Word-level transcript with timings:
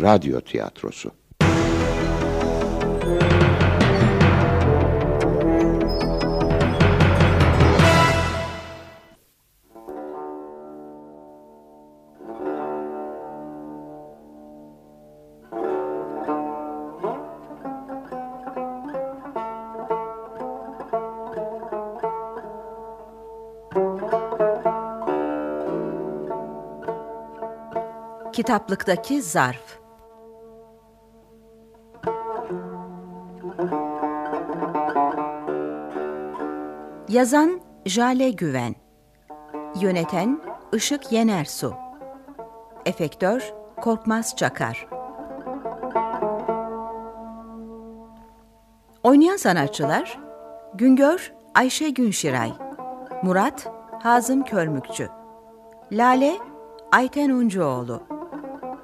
radyo 0.00 0.40
tiyatrosu. 0.40 1.10
Kitaplıktaki 28.32 29.22
zarf 29.22 29.79
Yazan 37.10 37.60
Jale 37.86 38.30
Güven. 38.30 38.74
Yöneten 39.80 40.40
Işık 40.72 41.12
Yenersu. 41.12 41.74
Efektör 42.86 43.52
Korkmaz 43.76 44.36
Çakar. 44.36 44.88
Oynayan 49.02 49.36
sanatçılar 49.36 50.18
Güngör 50.74 51.32
Ayşe 51.54 51.90
Günşiray 51.90 52.52
Murat 53.22 53.72
Hazım 54.02 54.42
Körmükçü 54.42 55.08
Lale 55.92 56.36
Ayten 56.92 57.30
Uncuoğlu 57.30 58.02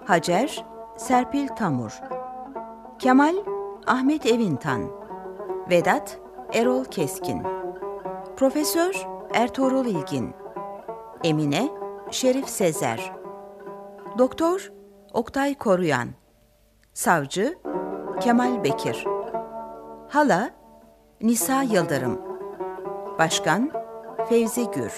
Hacer 0.04 0.64
Serpil 0.96 1.48
Tamur 1.48 2.00
Kemal 2.98 3.36
Ahmet 3.86 4.26
Evintan 4.26 4.82
Vedat 5.70 6.18
Erol 6.52 6.84
Keskin 6.84 7.55
Profesör 8.36 9.06
Ertuğrul 9.34 9.86
İlgin 9.86 10.34
Emine 11.24 11.68
Şerif 12.10 12.48
Sezer 12.48 13.12
Doktor 14.18 14.72
Oktay 15.12 15.54
Koruyan 15.54 16.08
Savcı 16.94 17.58
Kemal 18.20 18.64
Bekir 18.64 19.04
Hala 20.08 20.50
Nisa 21.22 21.62
Yıldırım 21.62 22.20
Başkan 23.18 23.70
Fevzi 24.28 24.70
Gür 24.70 24.96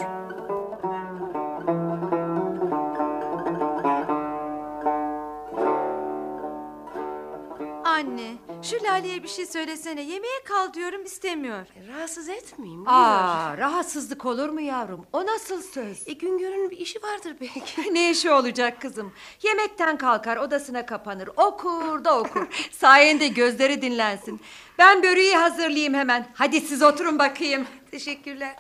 Lale'ye 8.99 9.23
bir 9.23 9.29
şey 9.29 9.47
söylesene. 9.47 10.01
Yemeğe 10.01 10.45
kal 10.45 10.75
diyorum 10.75 11.05
istemiyor. 11.05 11.67
Rahatsız 11.89 12.29
etmeyeyim. 12.29 12.89
Aa, 12.89 13.57
rahatsızlık 13.59 14.27
olur 14.27 14.49
mu 14.49 14.61
yavrum? 14.61 15.07
O 15.13 15.27
nasıl 15.27 15.63
söz? 15.63 16.09
E, 16.09 16.13
Güngör'ün 16.13 16.71
bir 16.71 16.77
işi 16.77 17.03
vardır 17.03 17.37
belki. 17.41 17.95
ne 17.95 18.11
işi 18.11 18.31
olacak 18.31 18.81
kızım? 18.81 19.13
Yemekten 19.43 19.99
kalkar, 19.99 20.37
odasına 20.37 20.87
kapanır, 20.87 21.29
okur 21.37 22.05
da 22.05 22.19
okur. 22.19 22.47
Sayende 22.71 23.29
gözleri 23.29 23.83
dinlensin. 23.83 24.41
Ben 24.79 25.03
böreği 25.03 25.37
hazırlayayım 25.37 25.95
hemen. 25.95 26.27
Hadi 26.35 26.61
siz 26.61 26.83
oturun 26.83 27.19
bakayım. 27.19 27.67
Teşekkürler. 27.91 28.57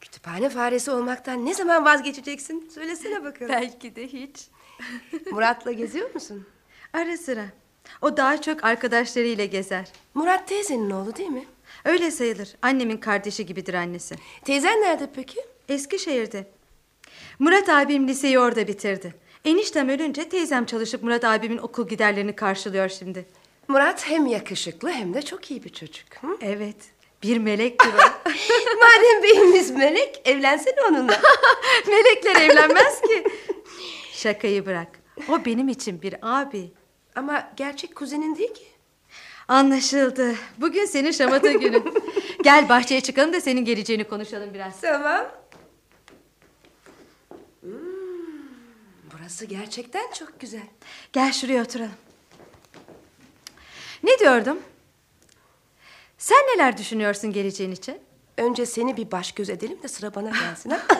Kütüphane 0.00 0.48
faresi 0.48 0.90
olmaktan 0.90 1.46
ne 1.46 1.54
zaman 1.54 1.84
vazgeçeceksin? 1.84 2.68
Söylesene 2.74 3.24
bakalım. 3.24 3.52
Belki 3.52 3.96
de 3.96 4.06
hiç. 4.06 4.48
Murat'la 5.30 5.72
geziyor 5.72 6.14
musun? 6.14 6.46
Ara 6.92 7.16
sıra. 7.16 7.46
O 8.02 8.16
daha 8.16 8.40
çok 8.42 8.64
arkadaşlarıyla 8.64 9.44
gezer. 9.44 9.88
Murat 10.14 10.48
teyzenin 10.48 10.90
oğlu 10.90 11.16
değil 11.16 11.28
mi? 11.28 11.44
Öyle 11.84 12.10
sayılır. 12.10 12.48
Annemin 12.62 12.96
kardeşi 12.96 13.46
gibidir 13.46 13.74
annesi. 13.74 14.14
Teyzen 14.44 14.80
nerede 14.80 15.08
peki? 15.16 15.40
Eskişehir'de. 15.68 16.46
Murat 17.38 17.68
abim 17.68 18.08
liseyi 18.08 18.38
orada 18.38 18.68
bitirdi. 18.68 19.14
Eniştem 19.44 19.88
ölünce 19.88 20.28
teyzem 20.28 20.66
çalışıp 20.66 21.02
Murat 21.02 21.24
abimin 21.24 21.58
okul 21.58 21.88
giderlerini 21.88 22.36
karşılıyor 22.36 22.88
şimdi. 22.88 23.26
Murat 23.68 24.08
hem 24.10 24.26
yakışıklı 24.26 24.90
hem 24.90 25.14
de 25.14 25.22
çok 25.22 25.50
iyi 25.50 25.64
bir 25.64 25.72
çocuk. 25.72 26.06
Hı? 26.20 26.26
Evet. 26.42 26.76
Bir 27.22 27.38
melektir 27.38 27.88
o. 27.88 27.98
Madem 28.80 29.22
beyimiz 29.22 29.70
melek 29.70 30.22
evlensene 30.24 30.82
onunla. 30.88 31.20
Melekler 31.88 32.36
evlenmez 32.50 33.00
ki. 33.00 33.24
Şakayı 34.12 34.66
bırak. 34.66 34.88
O 35.28 35.44
benim 35.44 35.68
için 35.68 36.02
bir 36.02 36.14
abi. 36.22 36.70
Ama 37.16 37.52
gerçek 37.56 37.96
kuzenin 37.96 38.36
değil 38.36 38.54
ki. 38.54 38.66
Anlaşıldı. 39.48 40.34
Bugün 40.58 40.84
senin 40.84 41.10
şamata 41.10 41.52
günün. 41.52 41.94
Gel 42.42 42.68
bahçeye 42.68 43.00
çıkalım 43.00 43.32
da 43.32 43.40
senin 43.40 43.64
geleceğini 43.64 44.04
konuşalım 44.04 44.54
biraz. 44.54 44.80
Tamam. 44.80 45.26
Hmm, 47.60 47.72
burası 49.12 49.44
gerçekten 49.44 50.10
çok 50.18 50.40
güzel. 50.40 50.66
Gel 51.12 51.32
şuraya 51.32 51.62
oturalım. 51.62 51.92
Ne 54.02 54.18
diyordum? 54.18 54.58
Sen 56.18 56.38
neler 56.38 56.78
düşünüyorsun 56.78 57.32
geleceğin 57.32 57.72
için? 57.72 57.98
Önce 58.36 58.66
seni 58.66 58.96
bir 58.96 59.10
baş 59.10 59.32
göz 59.32 59.50
edelim 59.50 59.82
de 59.82 59.88
sıra 59.88 60.14
bana 60.14 60.30
gelsin. 60.30 60.70
ha? 60.70 60.80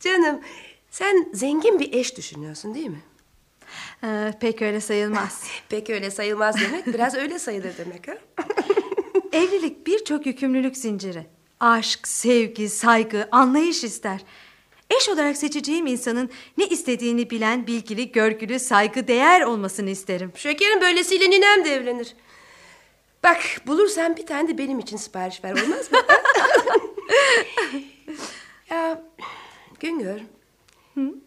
Canım 0.00 0.40
sen 0.92 1.28
zengin 1.32 1.78
bir 1.78 1.92
eş 1.92 2.16
düşünüyorsun 2.16 2.74
değil 2.74 2.86
mi? 2.86 3.02
Ee, 4.04 4.32
pek 4.40 4.62
öyle 4.62 4.80
sayılmaz. 4.80 5.44
Pek 5.68 5.90
öyle 5.90 6.10
sayılmaz 6.10 6.60
demek 6.60 6.86
biraz 6.86 7.14
öyle 7.14 7.38
sayılır 7.38 7.72
demek 7.78 8.08
ha? 8.08 8.18
Evlilik 9.32 9.86
birçok 9.86 10.26
yükümlülük 10.26 10.76
zinciri. 10.76 11.26
Aşk, 11.60 12.08
sevgi, 12.08 12.68
saygı, 12.68 13.28
anlayış 13.30 13.84
ister. 13.84 14.20
Eş 14.90 15.08
olarak 15.08 15.36
seçeceğim 15.36 15.86
insanın 15.86 16.30
ne 16.58 16.66
istediğini 16.66 17.30
bilen, 17.30 17.66
bilgili, 17.66 18.12
görgülü, 18.12 18.58
saygı 18.58 19.08
değer 19.08 19.40
olmasını 19.40 19.90
isterim. 19.90 20.32
Şekerim 20.36 20.80
böylesiyle 20.80 21.30
ninem 21.30 21.64
de 21.64 21.74
evlenir. 21.74 22.16
Bak 23.24 23.40
bulursan 23.66 24.16
bir 24.16 24.26
tane 24.26 24.48
de 24.48 24.58
benim 24.58 24.78
için 24.78 24.96
sipariş 24.96 25.44
ver 25.44 25.52
olmaz 25.52 25.92
mı? 25.92 25.98
ya 28.70 29.02
Güngör 29.80 30.20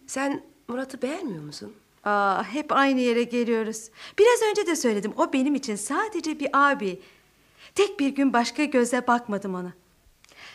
sen 0.07 0.43
Murat'ı 0.67 1.01
beğenmiyor 1.01 1.43
musun? 1.43 1.73
Aa, 2.03 2.43
hep 2.43 2.71
aynı 2.71 2.99
yere 2.99 3.23
geliyoruz. 3.23 3.89
Biraz 4.19 4.41
önce 4.49 4.67
de 4.67 4.75
söyledim. 4.75 5.13
O 5.17 5.33
benim 5.33 5.55
için 5.55 5.75
sadece 5.75 6.39
bir 6.39 6.49
abi. 6.53 6.99
Tek 7.75 7.99
bir 7.99 8.09
gün 8.09 8.33
başka 8.33 8.63
göze 8.63 9.07
bakmadım 9.07 9.55
ona. 9.55 9.73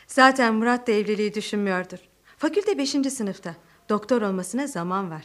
Zaten 0.06 0.54
Murat 0.54 0.86
da 0.86 0.92
evliliği 0.92 1.34
düşünmüyordur. 1.34 1.98
Fakülte 2.38 2.78
beşinci 2.78 3.10
sınıfta. 3.10 3.54
Doktor 3.88 4.22
olmasına 4.22 4.66
zaman 4.66 5.10
var. 5.10 5.22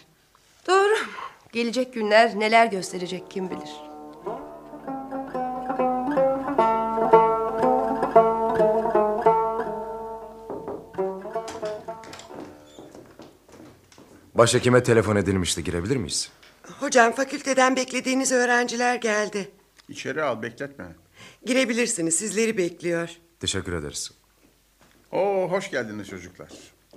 Doğru. 0.68 0.96
Gelecek 1.52 1.94
günler 1.94 2.40
neler 2.40 2.66
gösterecek 2.66 3.32
kim 3.32 3.50
bilir. 3.50 3.95
Başhekime 14.36 14.84
telefon 14.84 15.16
edilmişti. 15.16 15.64
Girebilir 15.64 15.96
miyiz? 15.98 16.30
Hocam 16.80 17.12
fakülteden 17.12 17.76
beklediğiniz 17.76 18.32
öğrenciler 18.32 18.96
geldi. 18.96 19.52
İçeri 19.90 20.24
al 20.24 20.42
bekletme. 20.42 20.86
Girebilirsiniz 21.46 22.16
sizleri 22.16 22.58
bekliyor. 22.58 23.10
Teşekkür 23.40 23.74
ederiz. 23.74 24.12
Oo 25.12 25.48
hoş 25.52 25.72
geldiniz 25.72 26.08
çocuklar. 26.08 26.50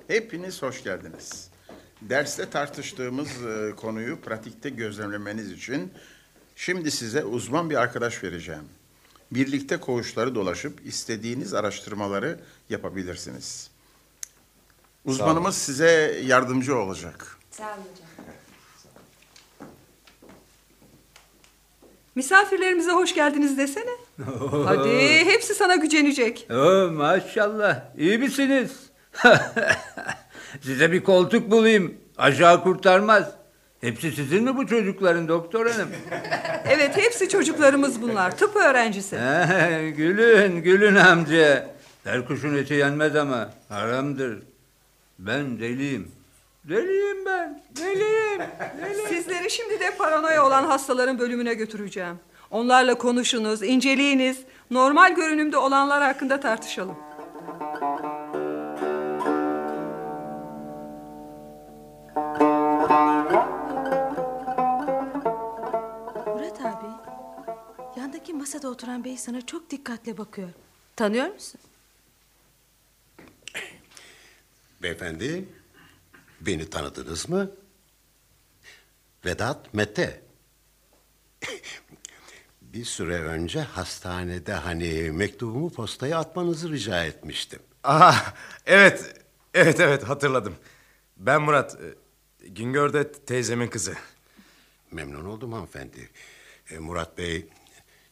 Hepiniz 0.07 0.63
hoş 0.63 0.85
geldiniz. 0.85 1.51
Derste 2.03 2.51
tartıştığımız 2.51 3.29
e, 3.29 3.77
konuyu 3.77 4.21
pratikte 4.21 4.71
gözlemlemeniz 4.71 5.53
için 5.53 5.93
şimdi 6.57 6.91
size 6.91 7.25
uzman 7.25 7.71
bir 7.71 7.77
arkadaş 7.77 8.25
vereceğim. 8.25 8.65
Birlikte 9.31 9.77
koğuşları 9.77 10.35
dolaşıp 10.35 10.87
istediğiniz 10.87 11.55
araştırmaları 11.55 12.41
yapabilirsiniz. 12.71 13.71
Uzmanımız 15.13 15.57
size 15.57 16.21
yardımcı 16.25 16.77
olacak. 16.77 17.37
Sağ 17.51 17.65
olun 17.65 17.73
hocam. 17.73 18.09
Misafirlerimize 22.15 22.91
hoş 22.91 23.15
geldiniz 23.15 23.59
desene. 23.59 23.91
Hadi 24.65 25.25
hepsi 25.25 25.55
sana 25.55 25.77
gücenecek. 25.77 26.47
Oo, 26.51 26.91
maşallah 26.93 27.81
iyi 27.99 28.19
misiniz? 28.19 28.73
Size 30.61 30.93
bir 30.93 31.05
koltuk 31.05 31.51
bulayım. 31.51 31.95
Aşağı 32.19 32.63
kurtarmaz. 32.63 33.31
Hepsi 33.81 34.13
sizin 34.13 34.45
mi 34.45 34.57
bu 34.57 34.67
çocukların 34.67 35.29
doktor 35.29 35.71
hanım? 35.71 35.89
Evet 36.71 36.97
hepsi 36.97 37.29
çocuklarımız 37.29 38.03
bunlar. 38.03 38.37
Tıp 38.37 38.57
öğrencisi. 38.57 39.17
Gülün 39.97 40.63
gülün 40.63 40.95
amca. 40.95 41.71
Her 42.05 42.27
kuşun 42.27 42.57
eti 42.57 42.75
yenmez 42.75 43.17
ama 43.17 43.51
haramdır. 43.69 44.43
Ben 45.19 45.59
deliyim. 45.61 46.13
Deliyim 46.65 47.25
ben. 47.27 47.63
Deliyim. 47.77 48.41
deliyim. 48.83 49.09
Sizleri 49.09 49.51
şimdi 49.51 49.81
de 49.81 49.97
paranoya 49.99 50.47
olan 50.47 50.65
hastaların 50.65 51.19
bölümüne 51.19 51.55
götüreceğim. 51.55 52.17
Onlarla 52.51 52.99
konuşunuz, 52.99 53.63
inceleyiniz. 53.63 54.39
Normal 54.71 55.15
görünümde 55.15 55.57
olanlar 55.57 56.03
hakkında 56.03 56.41
tartışalım. 56.41 56.97
Murat 66.27 66.61
abi, 66.61 66.87
yandaki 68.01 68.35
masada 68.35 68.69
oturan 68.69 69.05
bey 69.05 69.17
sana 69.17 69.47
çok 69.47 69.71
dikkatle 69.71 70.19
bakıyor. 70.19 70.49
Tanıyor 70.97 71.33
musun? 71.35 71.61
Beyefendi, 74.83 75.49
beni 76.41 76.71
tanıdınız 76.71 77.29
mı? 77.29 77.51
Vedat 79.25 79.75
Mete. 79.75 80.23
Bir 82.63 82.85
süre 82.85 83.21
önce 83.23 83.61
hastanede 83.61 84.53
hani 84.53 85.11
mektubumu 85.11 85.71
postaya 85.71 86.19
atmanızı 86.19 86.73
rica 86.73 87.05
etmiştim. 87.05 87.61
Aha, 87.85 88.35
evet, 88.67 89.25
evet, 89.55 89.81
evet 89.81 90.03
hatırladım. 90.09 90.57
Ben 91.17 91.43
Murat, 91.43 91.79
e, 92.45 92.49
Güngör 92.49 92.93
de 92.93 93.13
teyzemin 93.13 93.69
kızı. 93.69 93.95
Memnun 94.91 95.25
oldum 95.25 95.53
hanımefendi. 95.53 96.11
E, 96.71 96.79
Murat 96.79 97.19
Bey, 97.19 97.49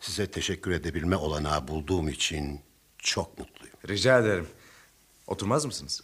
size 0.00 0.30
teşekkür 0.30 0.70
edebilme 0.70 1.16
olanağı 1.16 1.68
bulduğum 1.68 2.08
için 2.08 2.60
çok 2.98 3.38
mutluyum. 3.38 3.76
Rica 3.88 4.18
ederim. 4.18 4.48
Oturmaz 5.26 5.64
mısınız? 5.64 6.02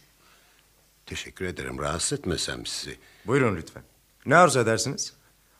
Teşekkür 1.05 1.45
ederim, 1.45 1.79
rahatsız 1.79 2.19
etmesem 2.19 2.65
sizi. 2.65 2.97
Buyurun 3.25 3.55
lütfen. 3.55 3.83
Ne 4.25 4.35
arzu 4.35 4.59
edersiniz? 4.59 5.13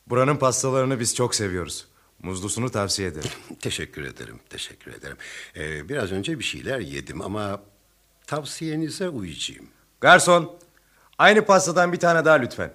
Buranın 0.08 0.38
pastalarını 0.38 1.00
biz 1.00 1.16
çok 1.16 1.36
seviyoruz. 1.36 1.88
Muzlusunu 2.20 2.72
tavsiye 2.72 3.08
ederim. 3.08 3.32
Teşekkür 3.60 4.04
ederim, 4.04 4.40
teşekkür 4.50 4.94
ederim. 4.94 5.18
E, 5.56 5.90
biraz 5.90 6.12
önce 6.12 6.40
bir 6.40 6.44
şeyler 6.44 6.80
yedim 6.80 7.22
ama 7.22 7.62
tavsiyenize 8.28 9.10
uyacağım. 9.10 9.68
Garson, 10.02 10.60
aynı 11.18 11.46
pastadan 11.46 11.94
bir 11.94 12.00
tane 12.00 12.26
daha 12.26 12.36
lütfen. 12.36 12.74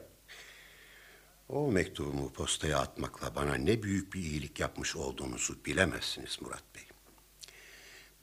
O 1.48 1.72
mektubumu 1.72 2.32
postaya 2.32 2.78
atmakla 2.78 3.34
bana 3.34 3.54
ne 3.54 3.82
büyük 3.82 4.14
bir 4.14 4.20
iyilik 4.20 4.60
yapmış 4.60 4.96
olduğunuzu 4.96 5.64
bilemezsiniz 5.64 6.38
Murat 6.42 6.74
Bey. 6.74 6.82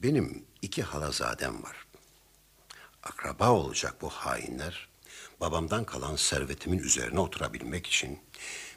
Benim 0.02 0.44
iki 0.62 0.82
halazadem 0.82 1.62
var. 1.62 1.85
Akraba 3.06 3.50
olacak 3.50 3.94
bu 4.02 4.08
hainler, 4.08 4.88
babamdan 5.40 5.84
kalan 5.84 6.16
servetimin 6.16 6.78
üzerine 6.78 7.20
oturabilmek 7.20 7.86
için 7.86 8.18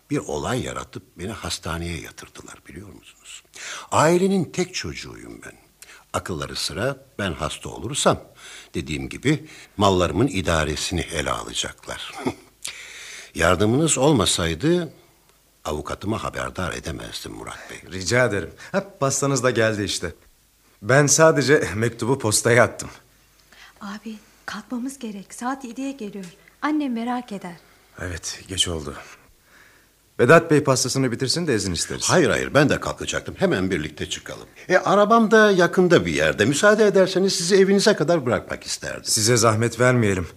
bir 0.09 0.17
olay 0.17 0.63
yaratıp 0.63 1.03
beni 1.17 1.31
hastaneye 1.31 2.01
yatırdılar 2.01 2.55
biliyor 2.67 2.87
musunuz? 2.87 3.43
Ailenin 3.91 4.45
tek 4.45 4.75
çocuğuyum 4.75 5.41
ben. 5.45 5.53
Akılları 6.13 6.55
sıra 6.55 6.97
ben 7.19 7.33
hasta 7.33 7.69
olursam 7.69 8.23
dediğim 8.73 9.09
gibi 9.09 9.47
mallarımın 9.77 10.27
idaresini 10.27 11.01
ele 11.01 11.31
alacaklar. 11.31 12.13
Yardımınız 13.35 13.97
olmasaydı 13.97 14.93
avukatıma 15.65 16.23
haberdar 16.23 16.73
edemezdim 16.73 17.31
Murat 17.31 17.69
Bey. 17.69 17.91
Rica 17.91 18.25
ederim. 18.25 18.53
Ha, 18.71 18.97
pastanız 18.99 19.43
da 19.43 19.51
geldi 19.51 19.83
işte. 19.83 20.13
Ben 20.81 21.07
sadece 21.07 21.69
mektubu 21.75 22.19
postaya 22.19 22.63
attım. 22.63 22.89
Abi, 23.81 24.15
kalkmamız 24.45 24.99
gerek. 24.99 25.33
Saat 25.33 25.65
yediye 25.65 25.91
geliyor. 25.91 26.25
Annem 26.61 26.93
merak 26.93 27.31
eder. 27.31 27.55
Evet, 28.01 28.43
geç 28.47 28.67
oldu. 28.67 28.93
Vedat 30.19 30.51
Bey 30.51 30.63
pastasını 30.63 31.11
bitirsin 31.11 31.47
de 31.47 31.55
izin 31.55 31.73
isteriz. 31.73 32.09
Hayır 32.09 32.29
hayır 32.29 32.53
ben 32.53 32.69
de 32.69 32.79
kalkacaktım. 32.79 33.35
Hemen 33.37 33.71
birlikte 33.71 34.09
çıkalım. 34.09 34.47
E, 34.69 34.77
arabam 34.77 35.31
da 35.31 35.51
yakında 35.51 36.05
bir 36.05 36.13
yerde. 36.13 36.45
Müsaade 36.45 36.85
ederseniz 36.85 37.33
sizi 37.35 37.55
evinize 37.55 37.95
kadar 37.95 38.25
bırakmak 38.25 38.63
isterdim. 38.63 39.03
Size 39.03 39.37
zahmet 39.37 39.79
vermeyelim. 39.79 40.27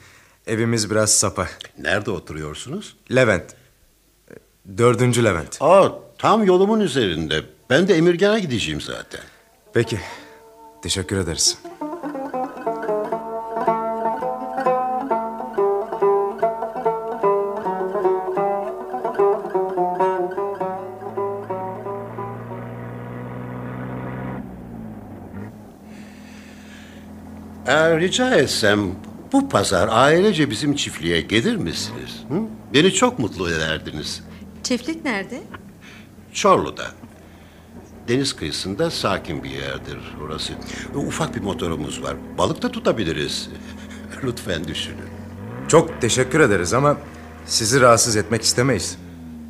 Evimiz 0.47 0.91
biraz 0.91 1.13
sapa. 1.15 1.49
Nerede 1.79 2.11
oturuyorsunuz? 2.11 2.97
Levent. 3.15 3.55
Dördüncü 4.79 5.25
Levent. 5.25 5.57
Aa, 5.61 5.89
tam 6.19 6.45
yolumun 6.45 6.81
üzerinde. 6.81 7.43
Ben 7.71 7.89
de 7.89 7.95
Emirgan'a 7.95 8.39
gideceğim 8.39 8.81
zaten. 8.81 9.21
Peki. 9.73 10.01
Teşekkür 10.83 11.17
ederiz. 11.17 11.59
Rica 28.01 28.35
etsem 28.37 28.81
bu 29.33 29.49
pazar 29.49 29.89
ailece 29.93 30.51
bizim 30.51 30.75
çiftliğe 30.75 31.21
gelir 31.21 31.57
misiniz? 31.57 32.23
Hı? 32.29 32.35
Beni 32.75 32.93
çok 32.93 33.19
mutlu 33.19 33.51
ederdiniz. 33.51 34.23
Çiftlik 34.63 35.05
nerede? 35.05 35.41
Çorlu'da. 36.33 36.85
Deniz 38.09 38.33
kıyısında 38.37 38.91
sakin 38.91 39.45
bir 39.45 39.51
yerdir 39.51 39.99
orası. 40.25 40.53
Ufak 40.95 41.35
bir 41.37 41.41
motorumuz 41.41 42.03
var. 42.03 42.17
Balık 42.39 42.63
da 42.63 42.73
tutabiliriz. 42.73 43.49
Lütfen 44.25 44.65
düşünün. 44.69 45.05
Çok 45.69 46.01
teşekkür 46.01 46.41
ederiz 46.41 46.75
ama 46.75 46.97
sizi 47.47 47.81
rahatsız 47.81 48.17
etmek 48.17 48.43
istemeyiz. 48.43 48.99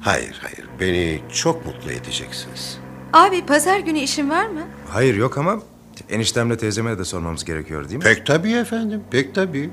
Hayır 0.00 0.40
hayır 0.42 0.68
beni 0.80 1.20
çok 1.32 1.66
mutlu 1.66 1.90
edeceksiniz. 1.90 2.78
Abi, 3.12 3.46
pazar 3.46 3.78
günü 3.78 3.98
işin 3.98 4.30
var 4.30 4.46
mı? 4.46 4.60
Hayır 4.88 5.14
yok 5.14 5.38
ama 5.38 5.58
eniştemle 6.10 6.56
teyzeme 6.56 6.98
de 6.98 7.04
sormamız 7.04 7.44
gerekiyor 7.44 7.84
değil 7.84 7.96
mi? 7.96 8.04
Pek 8.04 8.26
tabii 8.26 8.52
efendim 8.52 9.02
pek 9.10 9.34
tabii. 9.34 9.70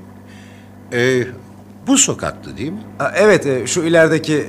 Ee, 0.92 1.26
bu 1.86 1.98
sokaktı 1.98 2.56
değil 2.56 2.72
mi? 2.72 2.82
Ha, 2.98 3.12
evet 3.16 3.46
e, 3.46 3.66
şu 3.66 3.82
ilerideki 3.82 4.46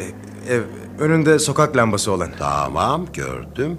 ev 0.49 0.61
önünde 0.99 1.39
sokak 1.39 1.77
lambası 1.77 2.11
olan. 2.11 2.29
Tamam 2.39 3.05
gördüm. 3.13 3.77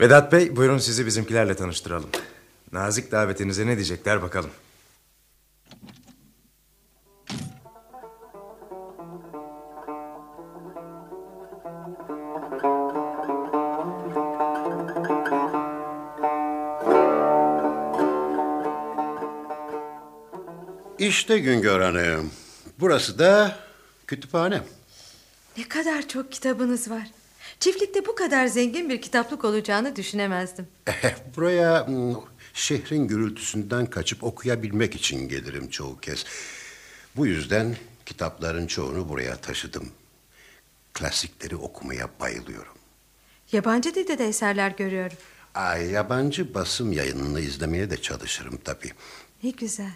Vedat 0.00 0.32
Bey 0.32 0.56
buyurun 0.56 0.78
sizi 0.78 1.06
bizimkilerle 1.06 1.54
tanıştıralım. 1.54 2.08
Nazik 2.72 3.12
davetinize 3.12 3.66
ne 3.66 3.76
diyecekler 3.76 4.22
bakalım. 4.22 4.50
İşte 21.00 21.38
Güngör 21.38 21.80
Hanım. 21.80 22.30
Burası 22.80 23.18
da 23.18 23.58
kütüphane. 24.06 24.62
Ne 25.56 25.68
kadar 25.68 26.08
çok 26.08 26.32
kitabınız 26.32 26.90
var. 26.90 27.10
Çiftlikte 27.60 28.06
bu 28.06 28.14
kadar 28.14 28.46
zengin 28.46 28.90
bir 28.90 29.00
kitaplık 29.00 29.44
olacağını 29.44 29.96
düşünemezdim. 29.96 30.66
Buraya 31.36 31.86
hmm, 31.86 32.16
şehrin 32.54 33.08
gürültüsünden 33.08 33.86
kaçıp 33.86 34.24
okuyabilmek 34.24 34.94
için 34.94 35.28
gelirim 35.28 35.70
çoğu 35.70 36.00
kez. 36.00 36.24
Bu 37.16 37.26
yüzden 37.26 37.76
kitapların 38.06 38.66
çoğunu 38.66 39.08
buraya 39.08 39.36
taşıdım. 39.36 39.88
Klasikleri 40.92 41.56
okumaya 41.56 42.08
bayılıyorum. 42.20 42.74
Yabancı 43.52 43.94
dilde 43.94 44.18
de 44.18 44.28
eserler 44.28 44.70
görüyorum. 44.70 45.16
Ay, 45.54 45.90
yabancı 45.90 46.54
basım 46.54 46.92
yayınını 46.92 47.40
izlemeye 47.40 47.90
de 47.90 48.02
çalışırım 48.02 48.58
tabii. 48.64 48.90
Ne 49.42 49.50
güzel. 49.50 49.92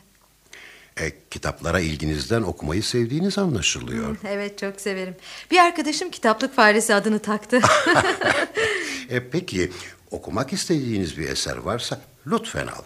E, 1.00 1.12
kitaplara 1.30 1.80
ilginizden 1.80 2.42
okumayı 2.42 2.82
sevdiğiniz 2.82 3.38
anlaşılıyor. 3.38 4.16
Evet 4.28 4.58
çok 4.58 4.80
severim. 4.80 5.16
Bir 5.50 5.58
arkadaşım 5.58 6.10
kitaplık 6.10 6.56
faresi 6.56 6.94
adını 6.94 7.18
taktı. 7.18 7.60
e, 9.10 9.28
peki 9.30 9.70
okumak 10.10 10.52
istediğiniz 10.52 11.18
bir 11.18 11.28
eser 11.28 11.56
varsa 11.56 12.00
lütfen 12.26 12.66
al. 12.66 12.82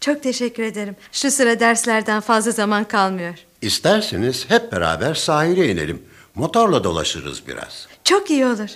çok 0.00 0.22
teşekkür 0.22 0.62
ederim. 0.62 0.96
Şu 1.12 1.30
sıra 1.30 1.60
derslerden 1.60 2.20
fazla 2.20 2.50
zaman 2.50 2.84
kalmıyor. 2.84 3.34
İsterseniz 3.62 4.50
hep 4.50 4.72
beraber 4.72 5.14
sahile 5.14 5.68
inelim. 5.72 6.02
Motorla 6.34 6.84
dolaşırız 6.84 7.42
biraz. 7.48 7.88
Çok 8.04 8.30
iyi 8.30 8.46
olur. 8.46 8.68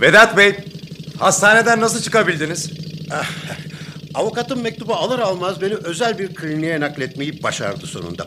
Vedat 0.00 0.36
Bey, 0.36 0.56
hastaneden 1.18 1.80
nasıl 1.80 2.02
çıkabildiniz? 2.02 2.70
Avukatım 4.14 4.62
mektubu 4.62 4.94
alır 4.94 5.18
almaz 5.18 5.60
beni 5.60 5.74
özel 5.74 6.18
bir 6.18 6.34
kliniğe 6.34 6.80
nakletmeyi 6.80 7.42
başardı 7.42 7.86
sonunda. 7.86 8.26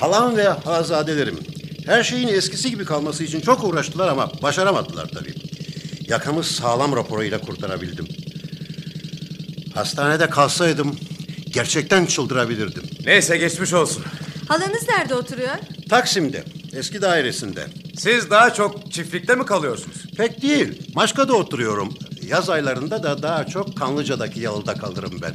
Halam 0.00 0.36
ve 0.36 0.48
hazadelerim 0.48 1.38
her 1.86 2.02
şeyin 2.02 2.28
eskisi 2.28 2.70
gibi 2.70 2.84
kalması 2.84 3.24
için 3.24 3.40
çok 3.40 3.64
uğraştılar 3.64 4.08
ama 4.08 4.32
başaramadılar 4.42 5.08
tabii. 5.08 5.34
Yakamı 6.08 6.44
sağlam 6.44 6.96
raporuyla 6.96 7.40
kurtarabildim. 7.40 8.08
Hastanede 9.74 10.30
kalsaydım 10.30 10.96
gerçekten 11.52 12.06
çıldırabilirdim. 12.06 12.82
Neyse 13.04 13.36
geçmiş 13.36 13.72
olsun. 13.72 14.04
Halanız 14.50 14.88
nerede 14.88 15.14
oturuyor? 15.14 15.56
Taksim'de, 15.88 16.44
eski 16.72 17.02
dairesinde. 17.02 17.66
Siz 17.96 18.30
daha 18.30 18.54
çok 18.54 18.92
çiftlikte 18.92 19.34
mi 19.34 19.46
kalıyorsunuz? 19.46 19.96
Pek 20.16 20.42
değil. 20.42 20.92
Maşka'da 20.94 21.32
oturuyorum. 21.32 21.94
Yaz 22.22 22.50
aylarında 22.50 23.02
da 23.02 23.22
daha 23.22 23.46
çok 23.46 23.76
Kanlıca'daki 23.78 24.40
yalıda 24.40 24.74
kalırım 24.74 25.20
ben. 25.22 25.34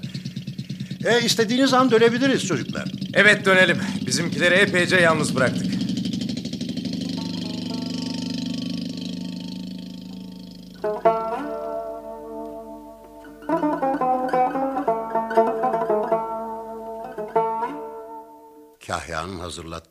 E 1.12 1.22
istediğiniz 1.22 1.74
an 1.74 1.92
dönebiliriz 1.92 2.48
çocuklar. 2.48 2.92
Evet 3.14 3.46
dönelim. 3.46 3.78
Bizimkileri 4.06 4.56
epeyce 4.56 4.96
yalnız 4.96 5.36
bıraktık. 5.36 5.75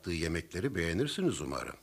Hazırlattığı 0.05 0.11
yemekleri 0.11 0.75
beğenirsiniz 0.75 1.41
umarım. 1.41 1.75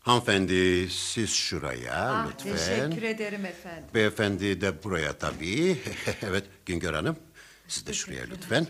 Hanımefendi 0.00 0.90
siz 0.90 1.30
şuraya 1.30 1.94
Ah, 1.94 2.26
lütfen. 2.30 2.56
teşekkür 2.56 3.02
ederim 3.02 3.44
efendim. 3.44 3.84
Beyefendi 3.94 4.60
de 4.60 4.82
buraya 4.84 5.12
tabii. 5.18 5.78
evet 6.22 6.44
Güngör 6.66 6.94
Hanım. 6.94 7.16
Siz 7.68 7.86
de 7.86 7.92
şuraya 7.92 8.24
lütfen. 8.24 8.66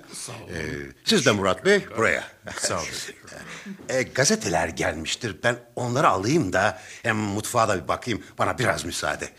Ee, 0.50 0.92
siz 1.04 1.26
de 1.26 1.33
Murat 1.33 1.64
Bey 1.64 1.87
buraya. 1.97 2.25
Sağ 2.57 2.78
olun. 2.78 2.87
Ee, 3.88 4.02
gazeteler 4.02 4.68
gelmiştir. 4.68 5.37
Ben 5.42 5.59
onları 5.76 6.09
alayım 6.09 6.52
da 6.52 6.80
hem 7.02 7.16
mutfağa 7.16 7.68
da 7.68 7.83
bir 7.83 7.88
bakayım. 7.88 8.23
Bana 8.38 8.59
biraz 8.59 8.85
müsaade. 8.85 9.33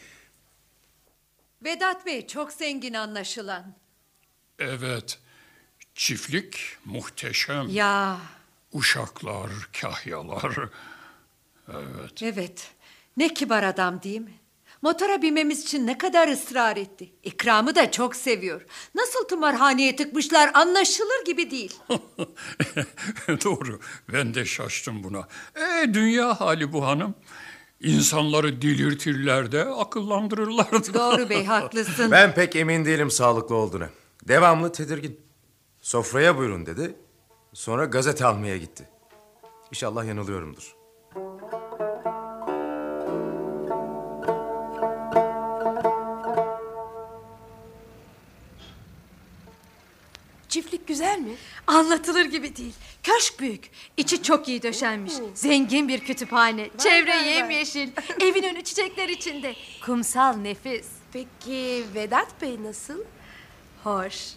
Vedat 1.63 2.05
Bey 2.05 2.27
çok 2.27 2.51
zengin 2.51 2.93
anlaşılan. 2.93 3.75
Evet, 4.59 5.19
çiftlik 5.95 6.77
muhteşem. 6.85 7.67
Ya 7.69 8.17
Uşaklar, 8.73 9.49
kahyalar. 9.81 10.55
Evet, 11.69 12.21
evet 12.23 12.71
ne 13.17 13.33
kibar 13.33 13.63
adam 13.63 14.03
değil 14.03 14.21
mi? 14.21 14.33
Motora 14.81 15.21
binmemiz 15.21 15.63
için 15.63 15.87
ne 15.87 15.97
kadar 15.97 16.27
ısrar 16.27 16.77
etti. 16.77 17.13
İkramı 17.23 17.75
da 17.75 17.91
çok 17.91 18.15
seviyor. 18.15 18.65
Nasıl 18.95 19.27
tımarhaneye 19.27 19.95
tıkmışlar 19.95 20.51
anlaşılır 20.53 21.25
gibi 21.25 21.51
değil. 21.51 21.75
doğru. 23.27 23.79
Ben 24.13 24.33
de 24.33 24.45
şaştım 24.45 25.03
buna. 25.03 25.27
E 25.55 25.93
dünya 25.93 26.41
hali 26.41 26.73
bu 26.73 26.85
hanım. 26.85 27.15
İnsanları 27.79 28.61
delirtirler 28.61 29.51
de 29.51 29.63
akıllandırırlar 29.63 30.71
da. 30.71 30.93
Doğru 30.93 31.29
bey 31.29 31.45
haklısın. 31.45 32.11
Ben 32.11 32.33
pek 32.33 32.55
emin 32.55 32.85
değilim 32.85 33.11
sağlıklı 33.11 33.55
olduğuna. 33.55 33.89
Devamlı 34.27 34.71
tedirgin. 34.71 35.19
Sofraya 35.81 36.37
buyurun 36.37 36.65
dedi. 36.65 36.95
Sonra 37.53 37.85
gazete 37.85 38.25
almaya 38.25 38.57
gitti. 38.57 38.89
İnşallah 39.71 40.05
yanılıyorumdur. 40.05 40.75
Çiftlik 50.49 50.87
güzel 50.87 51.19
mi? 51.19 51.35
Anlatılır 51.67 52.25
gibi 52.25 52.55
değil. 52.55 52.73
Köşk 53.03 53.39
büyük. 53.39 53.71
İçi 53.97 54.23
çok 54.23 54.47
iyi 54.47 54.63
döşenmiş. 54.63 55.13
Zengin 55.33 55.87
bir 55.87 55.99
kütüphane. 55.99 56.69
Çevre 56.77 57.09
vay, 57.09 57.17
vay. 57.17 57.29
yemyeşil. 57.33 57.89
Evin 58.21 58.43
önü 58.43 58.63
çiçekler 58.63 59.09
içinde. 59.09 59.55
Kumsal 59.85 60.33
nefis. 60.35 60.87
Peki 61.13 61.85
Vedat 61.95 62.41
Bey 62.41 62.63
nasıl? 62.63 62.99
Hoş. 63.83 64.33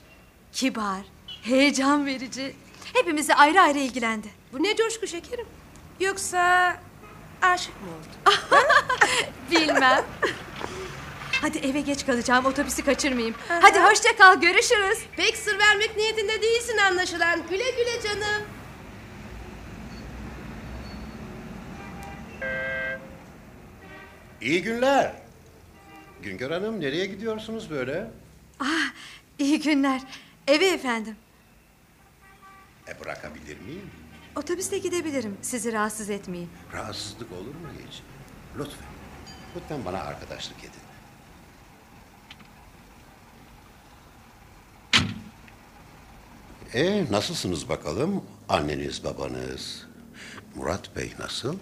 Kibar. 0.52 1.00
Heyecan 1.42 2.06
verici. 2.06 2.54
Hepimizi 2.92 3.34
ayrı 3.34 3.60
ayrı 3.60 3.78
ilgilendi. 3.78 4.28
Bu 4.52 4.62
ne 4.62 4.76
coşku 4.76 5.06
şekerim? 5.06 5.46
Yoksa 6.00 6.76
aşık 7.42 7.74
mı 7.82 7.88
oldu? 7.88 8.34
Bilmem. 9.50 10.04
Hadi 11.42 11.58
eve 11.58 11.80
geç 11.80 12.06
kalacağım. 12.06 12.46
Otobüsü 12.46 12.84
kaçırmayayım. 12.84 13.34
Hadi 13.48 13.80
hoşça 13.80 14.16
kal. 14.16 14.40
Görüşürüz. 14.40 14.98
Pek 15.16 15.36
sır 15.36 15.58
vermek 15.58 15.96
niyetinde 15.96 16.42
değilsin 16.42 16.76
anlaşılan. 16.78 17.40
Güle 17.50 17.70
güle 17.70 18.02
canım. 18.02 18.42
İyi 24.40 24.62
günler. 24.62 25.12
Güngör 26.22 26.50
Hanım 26.50 26.80
nereye 26.80 27.06
gidiyorsunuz 27.06 27.70
böyle? 27.70 28.10
Ah, 28.60 28.92
iyi 29.38 29.60
günler. 29.60 30.00
Eve 30.46 30.66
efendim. 30.66 31.16
E 32.88 33.00
bırakabilir 33.00 33.60
miyim? 33.60 33.90
Otobüste 34.36 34.78
gidebilirim. 34.78 35.36
Sizi 35.42 35.72
rahatsız 35.72 36.10
etmeyeyim. 36.10 36.50
Rahatsızlık 36.72 37.32
olur 37.32 37.54
mu 37.54 37.68
hiç? 37.88 38.02
Lütfen. 38.58 38.86
Lütfen 39.56 39.84
bana 39.84 40.00
arkadaşlık 40.00 40.58
edin. 40.64 40.82
E 46.74 47.06
nasılsınız 47.12 47.68
bakalım? 47.68 48.24
Anneniz, 48.48 49.04
babanız. 49.04 49.86
Murat 50.54 50.96
Bey 50.96 51.12
nasıl? 51.18 51.56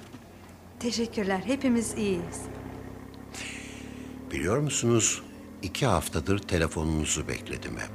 Teşekkürler. 0.81 1.41
Hepimiz 1.45 1.95
iyiyiz. 1.95 2.41
Biliyor 4.31 4.59
musunuz? 4.59 5.23
iki 5.62 5.87
haftadır 5.87 6.39
telefonunuzu 6.39 7.29
bekledim 7.29 7.77
hep. 7.79 7.91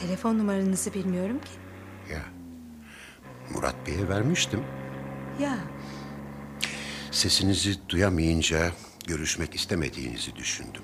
Telefon 0.00 0.38
numaranızı 0.38 0.94
bilmiyorum 0.94 1.38
ki. 1.38 1.50
Ya. 2.12 2.22
Murat 3.54 3.74
Bey'e 3.86 4.08
vermiştim. 4.08 4.60
Ya, 5.40 5.58
Sesinizi 7.10 7.88
duyamayınca 7.88 8.70
görüşmek 9.06 9.54
istemediğinizi 9.54 10.36
düşündüm. 10.36 10.82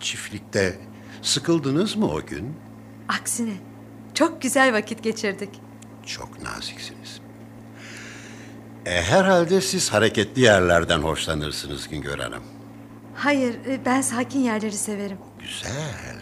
Çiftlikte 0.00 0.78
sıkıldınız 1.22 1.96
mı 1.96 2.06
o 2.10 2.26
gün? 2.26 2.56
aksine. 3.08 3.54
Çok 4.14 4.42
güzel 4.42 4.72
vakit 4.74 5.02
geçirdik. 5.02 5.48
Çok 6.06 6.42
naziksiniz. 6.42 7.20
E, 8.86 9.02
herhalde 9.02 9.60
siz 9.60 9.92
hareketli 9.92 10.42
yerlerden 10.42 10.98
hoşlanırsınız 10.98 11.88
Güngör 11.88 12.18
Hanım. 12.18 12.42
Hayır, 13.14 13.54
e, 13.66 13.84
ben 13.84 14.00
sakin 14.00 14.40
yerleri 14.40 14.72
severim. 14.76 15.18
Güzel. 15.40 16.20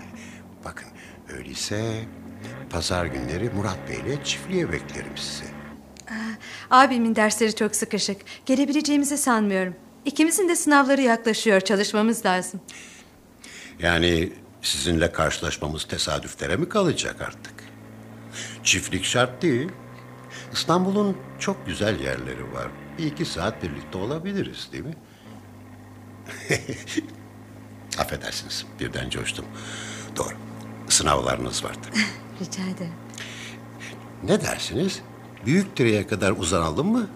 Bakın 0.65 0.89
öyleyse 1.29 2.05
pazar 2.71 3.07
günleri 3.07 3.51
Murat 3.51 3.79
Bey'le 3.89 4.25
çiftliğe 4.25 4.73
beklerim 4.73 5.17
sizi. 5.17 5.45
Abimin 6.71 7.17
dersleri 7.17 7.55
çok 7.55 7.77
sıkışık. 7.77 8.17
Gelebileceğimizi 8.47 9.19
sanmıyorum. 9.19 9.75
İkimizin 10.05 10.49
de 10.49 10.57
sınavları 10.57 11.03
yaklaşıyor. 11.03 11.61
Çalışmamız 11.61 12.25
lazım. 12.27 12.61
Yani 13.79 14.33
sizinle 14.63 15.13
karşılaşmamız 15.13 15.85
tesadüflere 15.85 16.57
mi 16.57 16.69
kalacak 16.69 17.21
artık? 17.21 17.55
Çiftlik 18.65 19.05
şart 19.05 19.43
değil. 19.43 19.69
İstanbul'un 20.53 21.17
çok 21.39 21.67
güzel 21.67 22.01
yerleri 22.01 22.53
var. 22.53 22.69
Bir 22.99 23.07
iki 23.07 23.25
saat 23.25 23.63
birlikte 23.63 23.99
olabiliriz 23.99 24.69
değil 24.73 24.85
mi? 24.85 24.95
Affedersiniz 27.99 28.67
birden 28.81 29.11
coştum. 29.11 29.45
Doğru. 30.17 30.46
Sınavlarınız 30.97 31.65
vardı. 31.65 31.87
Rica 32.41 32.63
ederim. 32.63 32.93
ne 34.23 34.41
dersiniz? 34.41 35.03
Büyük 35.47 35.77
direğe 35.77 36.07
kadar 36.07 36.31
uzanalım 36.31 36.93
mı? 36.93 37.09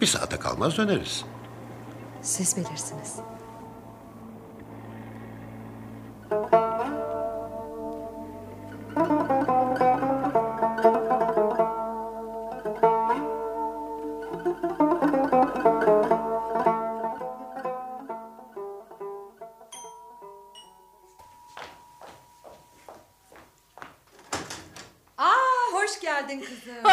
Bir 0.00 0.06
saate 0.06 0.36
kalmaz 0.36 0.76
döneriz. 0.76 1.24
Siz 2.22 2.56
bilirsiniz. 2.56 3.14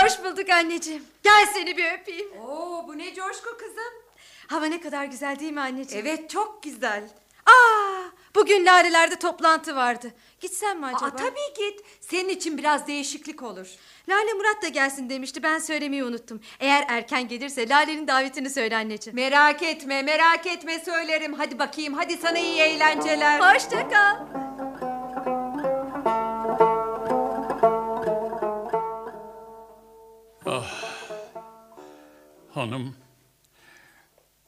Hoş 0.10 0.24
bulduk 0.24 0.50
anneciğim. 0.50 1.04
Gel 1.24 1.46
seni 1.54 1.78
bir 1.78 2.00
öpeyim. 2.00 2.28
Oo 2.42 2.88
bu 2.88 2.98
ne 2.98 3.14
coşku 3.14 3.58
kızım. 3.58 3.94
Hava 4.48 4.66
ne 4.66 4.82
kadar 4.82 5.06
güzel 5.06 5.40
değil 5.40 5.52
mi 5.52 5.62
anneciğim? 5.62 6.06
Evet 6.06 6.30
çok 6.30 6.64
güzel. 6.64 7.04
Aa, 7.46 8.04
bu 8.36 8.40
Bugün 8.42 8.66
Lale'lerde 8.66 9.16
toplantı 9.16 9.76
vardı. 9.76 10.14
Gitsem 10.40 10.80
mi 10.80 10.86
acaba? 10.86 11.06
Aa, 11.06 11.16
tabii 11.16 11.54
git. 11.58 11.82
Senin 12.02 12.30
için 12.30 12.58
biraz 12.58 12.88
değişiklik 12.88 13.44
olur. 13.44 13.68
Lale 14.10 14.34
Murat 14.34 14.64
da 14.64 14.68
gelsin 14.68 15.10
demişti. 15.10 15.44
Ben 15.44 15.60
söylemeyi 15.60 16.04
unuttum. 16.04 16.42
Eğer 16.60 16.86
erken 16.88 17.28
gelirse 17.28 17.70
Lale'nin 17.70 18.08
davetini 18.08 18.50
söyle 18.50 18.76
anneciğim. 18.78 19.16
Merak 19.16 19.64
etme, 19.64 20.02
merak 20.02 20.48
etme 20.48 20.80
söylerim. 20.80 21.34
Hadi 21.34 21.60
bakayım, 21.60 21.94
hadi 21.94 22.18
sana 22.18 22.38
iyi 22.40 22.60
eğlenceler. 22.60 23.40
Hoşça 23.40 23.90
kal. 23.90 24.16
Hanım, 32.54 32.96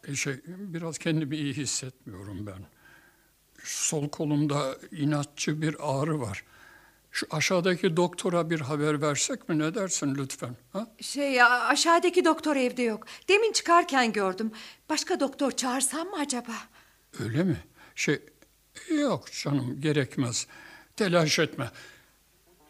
e, 0.08 0.15
şey, 0.15 0.36
biraz 0.48 0.98
kendimi 0.98 1.36
iyi 1.38 1.53
hissetmiyorum 1.53 2.48
ben. 2.48 2.65
Sol 3.63 4.10
kolumda 4.10 4.77
inatçı 4.91 5.62
bir 5.62 5.75
ağrı 5.79 6.22
var. 6.22 6.43
Şu 7.12 7.27
aşağıdaki 7.31 7.98
doktora 7.98 8.50
bir 8.50 8.60
haber 8.60 9.01
versek 9.01 9.50
mi 9.50 9.60
ne 9.60 9.75
dersin 9.75 10.15
lütfen? 10.15 10.55
Ha? 10.74 10.88
Şey 11.01 11.31
ya, 11.31 11.50
aşağıdaki 11.62 12.25
doktor 12.25 12.55
evde 12.55 12.81
yok. 12.81 13.05
Demin 13.29 13.51
çıkarken 13.51 14.12
gördüm. 14.13 14.51
Başka 14.89 15.20
doktor 15.20 15.51
çağırsam 15.51 16.08
mı 16.08 16.17
acaba? 16.20 16.53
Öyle 17.20 17.43
mi? 17.43 17.58
Şey, 17.96 18.20
yok 18.89 19.31
canım 19.43 19.81
gerekmez. 19.81 20.48
Telaş 20.96 21.39
etme. 21.39 21.72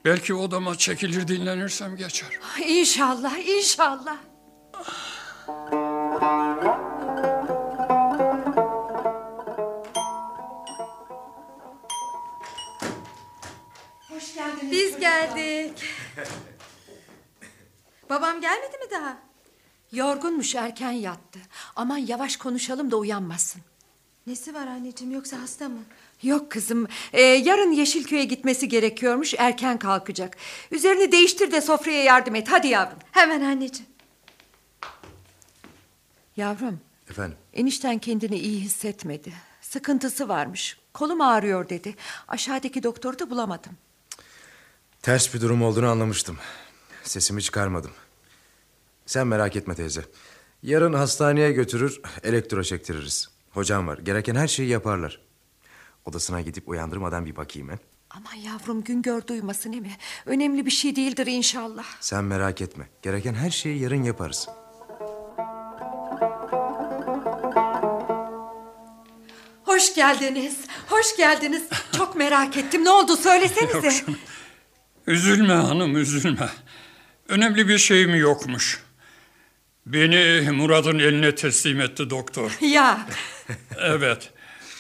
Belki 0.05 0.33
odama 0.33 0.77
çekilir 0.77 1.27
dinlenirsem 1.27 1.95
geçer. 1.95 2.29
İnşallah, 2.67 3.37
inşallah. 3.37 4.17
Hoş 14.09 14.35
geldiniz. 14.35 14.71
Biz 14.71 14.99
geldik. 14.99 15.83
Babam 18.09 18.41
gelmedi 18.41 18.77
mi 18.77 18.91
daha? 18.91 19.17
Yorgunmuş 19.91 20.55
erken 20.55 20.91
yattı. 20.91 21.39
Aman 21.75 21.97
yavaş 21.97 22.37
konuşalım 22.37 22.91
da 22.91 22.97
uyanmasın. 22.97 23.61
Nesi 24.27 24.53
var 24.53 24.67
anneciğim 24.67 25.13
yoksa 25.13 25.41
hasta 25.41 25.69
mı? 25.69 25.79
Yok 26.23 26.51
kızım. 26.51 26.87
Ee, 27.13 27.21
yarın 27.21 27.71
Yeşilköy'e 27.71 28.23
gitmesi 28.23 28.67
gerekiyormuş. 28.69 29.33
Erken 29.37 29.79
kalkacak. 29.79 30.37
Üzerini 30.71 31.11
değiştir 31.11 31.51
de 31.51 31.61
sofraya 31.61 32.03
yardım 32.03 32.35
et. 32.35 32.47
Hadi 32.51 32.67
yavrum. 32.67 32.99
Hemen 33.11 33.41
anneciğim. 33.41 33.91
Yavrum, 36.37 36.79
Efendim? 37.09 37.37
enişten 37.53 37.97
kendini 37.99 38.39
iyi 38.39 38.61
hissetmedi. 38.61 39.33
Sıkıntısı 39.61 40.29
varmış. 40.29 40.77
Kolum 40.93 41.21
ağrıyor 41.21 41.69
dedi. 41.69 41.95
Aşağıdaki 42.27 42.83
doktoru 42.83 43.19
da 43.19 43.29
bulamadım. 43.29 43.73
Ters 45.01 45.33
bir 45.33 45.41
durum 45.41 45.63
olduğunu 45.63 45.89
anlamıştım. 45.89 46.37
Sesimi 47.03 47.41
çıkarmadım. 47.41 47.91
Sen 49.05 49.27
merak 49.27 49.55
etme 49.55 49.75
teyze. 49.75 50.01
Yarın 50.63 50.93
hastaneye 50.93 51.51
götürür, 51.51 52.01
elektro 52.23 52.63
çektiririz. 52.63 53.29
Hocam 53.51 53.87
var, 53.87 53.97
gereken 53.97 54.35
her 54.35 54.47
şeyi 54.47 54.69
yaparlar. 54.69 55.19
Odasına 56.05 56.41
gidip 56.41 56.69
uyandırmadan 56.69 57.25
bir 57.25 57.35
bakayım 57.35 57.69
he. 57.69 57.79
Aman 58.09 58.33
yavrum 58.33 58.83
Güngör 58.83 59.27
duymasın 59.27 59.71
değil 59.71 59.83
mi? 59.83 59.97
Önemli 60.25 60.65
bir 60.65 60.71
şey 60.71 60.95
değildir 60.95 61.27
inşallah. 61.27 61.85
Sen 61.99 62.23
merak 62.23 62.61
etme. 62.61 62.89
Gereken 63.01 63.33
her 63.33 63.49
şeyi 63.49 63.79
yarın 63.81 64.03
yaparız. 64.03 64.47
Hoş 69.63 69.95
geldiniz. 69.95 70.57
Hoş 70.89 71.17
geldiniz. 71.17 71.63
Çok 71.97 72.15
merak 72.15 72.57
ettim. 72.57 72.85
Ne 72.85 72.89
oldu 72.89 73.17
söylesenize. 73.17 73.91
Üzülme 75.07 75.53
hanım 75.53 75.97
üzülme. 75.97 76.49
Önemli 77.27 77.67
bir 77.67 77.77
şeyim 77.77 78.15
yokmuş. 78.15 78.83
Beni 79.85 80.51
Murat'ın 80.51 80.99
eline 80.99 81.35
teslim 81.35 81.81
etti 81.81 82.09
doktor. 82.09 82.57
ya 82.61 83.07
Evet. 83.79 84.33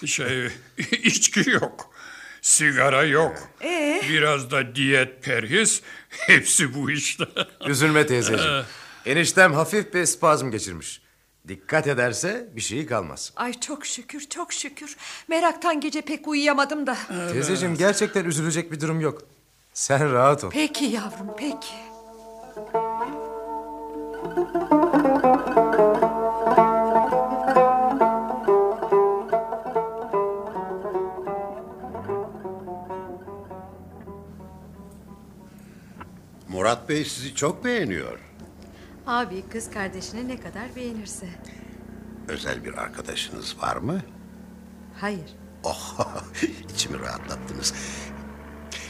Şey 0.05 0.47
içki 1.03 1.49
yok. 1.49 1.91
Sigara 2.41 3.03
yok. 3.03 3.49
Ee? 3.63 4.01
Biraz 4.09 4.51
da 4.51 4.75
diyet 4.75 5.23
perhiz. 5.23 5.81
Hepsi 6.09 6.73
bu 6.75 6.91
işte. 6.91 7.23
Üzülme 7.67 8.05
teyzeciğim. 8.07 8.63
Eniştem 9.05 9.53
hafif 9.53 9.93
bir 9.93 10.05
spazm 10.05 10.51
geçirmiş. 10.51 11.01
Dikkat 11.47 11.87
ederse 11.87 12.49
bir 12.55 12.61
şeyi 12.61 12.85
kalmaz. 12.85 13.33
ay 13.35 13.53
çok 13.59 13.85
şükür 13.85 14.19
çok 14.29 14.53
şükür. 14.53 14.95
Meraktan 15.27 15.79
gece 15.81 16.01
pek 16.01 16.27
uyuyamadım 16.27 16.87
da. 16.87 16.97
Teyzeciğim 17.33 17.77
gerçekten 17.77 18.25
üzülecek 18.25 18.71
bir 18.71 18.79
durum 18.79 19.01
yok. 19.01 19.21
Sen 19.73 20.11
rahat 20.13 20.43
ol. 20.43 20.49
Peki 20.53 20.85
yavrum 20.85 21.35
peki. 21.37 21.73
Murat 24.33 24.90
Bey 36.91 37.05
sizi 37.05 37.35
çok 37.35 37.65
beğeniyor. 37.65 38.19
Abi 39.07 39.43
kız 39.51 39.71
kardeşini 39.71 40.27
ne 40.27 40.39
kadar 40.39 40.75
beğenirse. 40.75 41.27
Özel 42.27 42.63
bir 42.65 42.73
arkadaşınız 42.73 43.57
var 43.61 43.75
mı? 43.75 44.01
Hayır. 44.99 45.37
Oh, 45.63 46.23
içimi 46.73 46.99
rahatlattınız. 46.99 47.73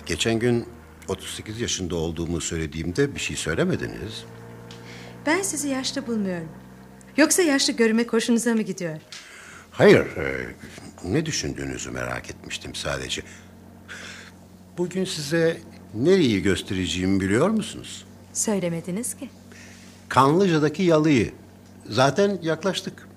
Geçen 0.05 0.39
gün 0.39 0.67
38 1.07 1.61
yaşında 1.61 1.95
olduğumu 1.95 2.41
söylediğimde 2.41 3.15
bir 3.15 3.19
şey 3.19 3.35
söylemediniz. 3.35 4.25
Ben 5.25 5.41
sizi 5.41 5.67
yaşlı 5.67 6.07
bulmuyorum. 6.07 6.49
Yoksa 7.17 7.41
yaşlı 7.41 7.73
görünmek 7.73 8.13
hoşunuza 8.13 8.53
mı 8.53 8.61
gidiyor? 8.61 8.97
Hayır, 9.71 10.17
e, 10.17 10.55
ne 11.03 11.25
düşündüğünüzü 11.25 11.91
merak 11.91 12.29
etmiştim 12.29 12.75
sadece. 12.75 13.21
Bugün 14.77 15.05
size 15.05 15.57
nereyi 15.93 16.41
göstereceğimi 16.41 17.19
biliyor 17.21 17.49
musunuz? 17.49 18.05
Söylemediniz 18.33 19.13
ki. 19.17 19.29
Kanlıca'daki 20.09 20.83
yalıyı. 20.83 21.31
Zaten 21.89 22.39
yaklaştık. 22.41 23.07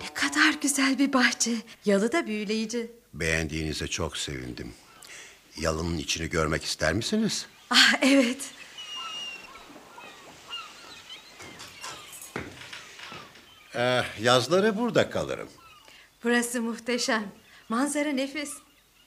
Ne 0.00 0.14
kadar 0.14 0.54
güzel 0.62 0.98
bir 0.98 1.12
bahçe. 1.12 1.50
Yalı 1.84 2.12
da 2.12 2.26
büyüleyici. 2.26 2.90
Beğendiğinize 3.14 3.88
çok 3.88 4.16
sevindim. 4.16 4.72
Yalının 5.60 5.98
içini 5.98 6.28
görmek 6.28 6.64
ister 6.64 6.92
misiniz? 6.92 7.46
Ah 7.70 7.92
evet. 8.02 8.38
Eh, 13.78 14.20
yazları 14.20 14.76
burada 14.76 15.10
kalırım. 15.10 15.48
Burası 16.24 16.62
muhteşem. 16.62 17.32
Manzara 17.68 18.08
nefis. 18.08 18.52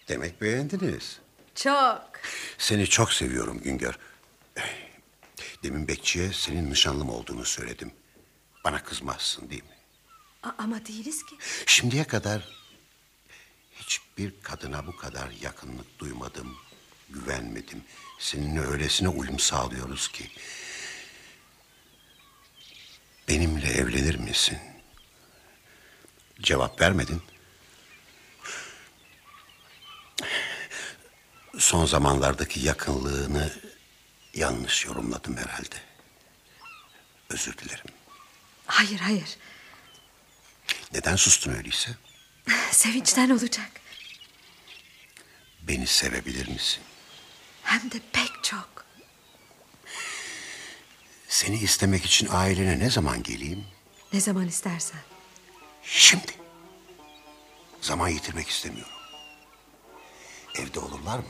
Demek 0.08 0.42
beğendiniz. 0.42 1.20
Çok. 1.56 2.12
Seni 2.58 2.88
çok 2.88 3.14
seviyorum 3.14 3.60
Güngör. 3.64 4.00
Demin 5.64 5.88
bekçiye 5.88 6.34
senin 6.34 6.70
nişanlım 6.72 7.10
olduğunu 7.10 7.46
söyledim. 7.46 7.92
Bana 8.64 8.84
kızmazsın 8.84 9.50
değil 9.50 9.64
mi? 9.64 9.76
A- 10.44 10.56
ama 10.58 10.86
değiliz 10.86 11.26
ki. 11.26 11.36
Şimdiye 11.66 12.04
kadar 12.04 12.48
hiçbir 13.76 14.34
kadına 14.44 14.88
bu 14.88 14.96
kadar 14.96 15.32
yakınlık 15.42 16.00
duymadım, 16.00 16.56
güvenmedim. 17.10 17.84
Seninle 18.20 18.62
öylesine 18.62 19.08
uyum 19.10 19.40
sağlıyoruz 19.40 20.08
ki. 20.08 20.32
Benimle 23.32 23.68
evlenir 23.68 24.16
misin? 24.16 24.60
Cevap 26.42 26.82
vermedin. 26.82 27.22
Son 31.58 31.86
zamanlardaki 31.86 32.60
yakınlığını 32.60 33.54
yanlış 34.34 34.86
yorumladım 34.86 35.38
herhalde. 35.38 35.76
Özür 37.30 37.58
dilerim. 37.58 37.86
Hayır 38.66 39.00
hayır. 39.00 39.38
Neden 40.94 41.16
sustun 41.16 41.54
öyleyse? 41.54 41.92
Sevinçten 42.72 43.30
olacak. 43.30 43.72
Beni 45.62 45.88
sevebilir 45.88 46.48
misin? 46.48 46.84
Hem 47.64 47.92
de 47.92 48.00
pek 48.14 48.44
çok. 48.44 48.81
Seni 51.32 51.56
istemek 51.58 52.06
için 52.06 52.28
ailene 52.32 52.80
ne 52.80 52.90
zaman 52.90 53.24
geleyim? 53.24 53.64
Ne 54.14 54.22
zaman 54.22 54.48
istersen. 54.48 55.00
Şimdi. 55.84 56.32
Zaman 57.82 58.08
yitirmek 58.08 58.48
istemiyorum. 58.48 58.94
Evde 60.56 60.80
olurlar 60.80 61.18
mı? 61.18 61.26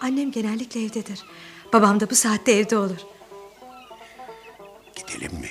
Annem 0.00 0.32
genellikle 0.32 0.84
evdedir. 0.84 1.22
Babam 1.72 2.00
da 2.00 2.10
bu 2.10 2.14
saatte 2.14 2.52
evde 2.52 2.78
olur. 2.78 2.98
Gidelim 4.96 5.32
mi? 5.32 5.50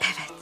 Evet. 0.00 0.32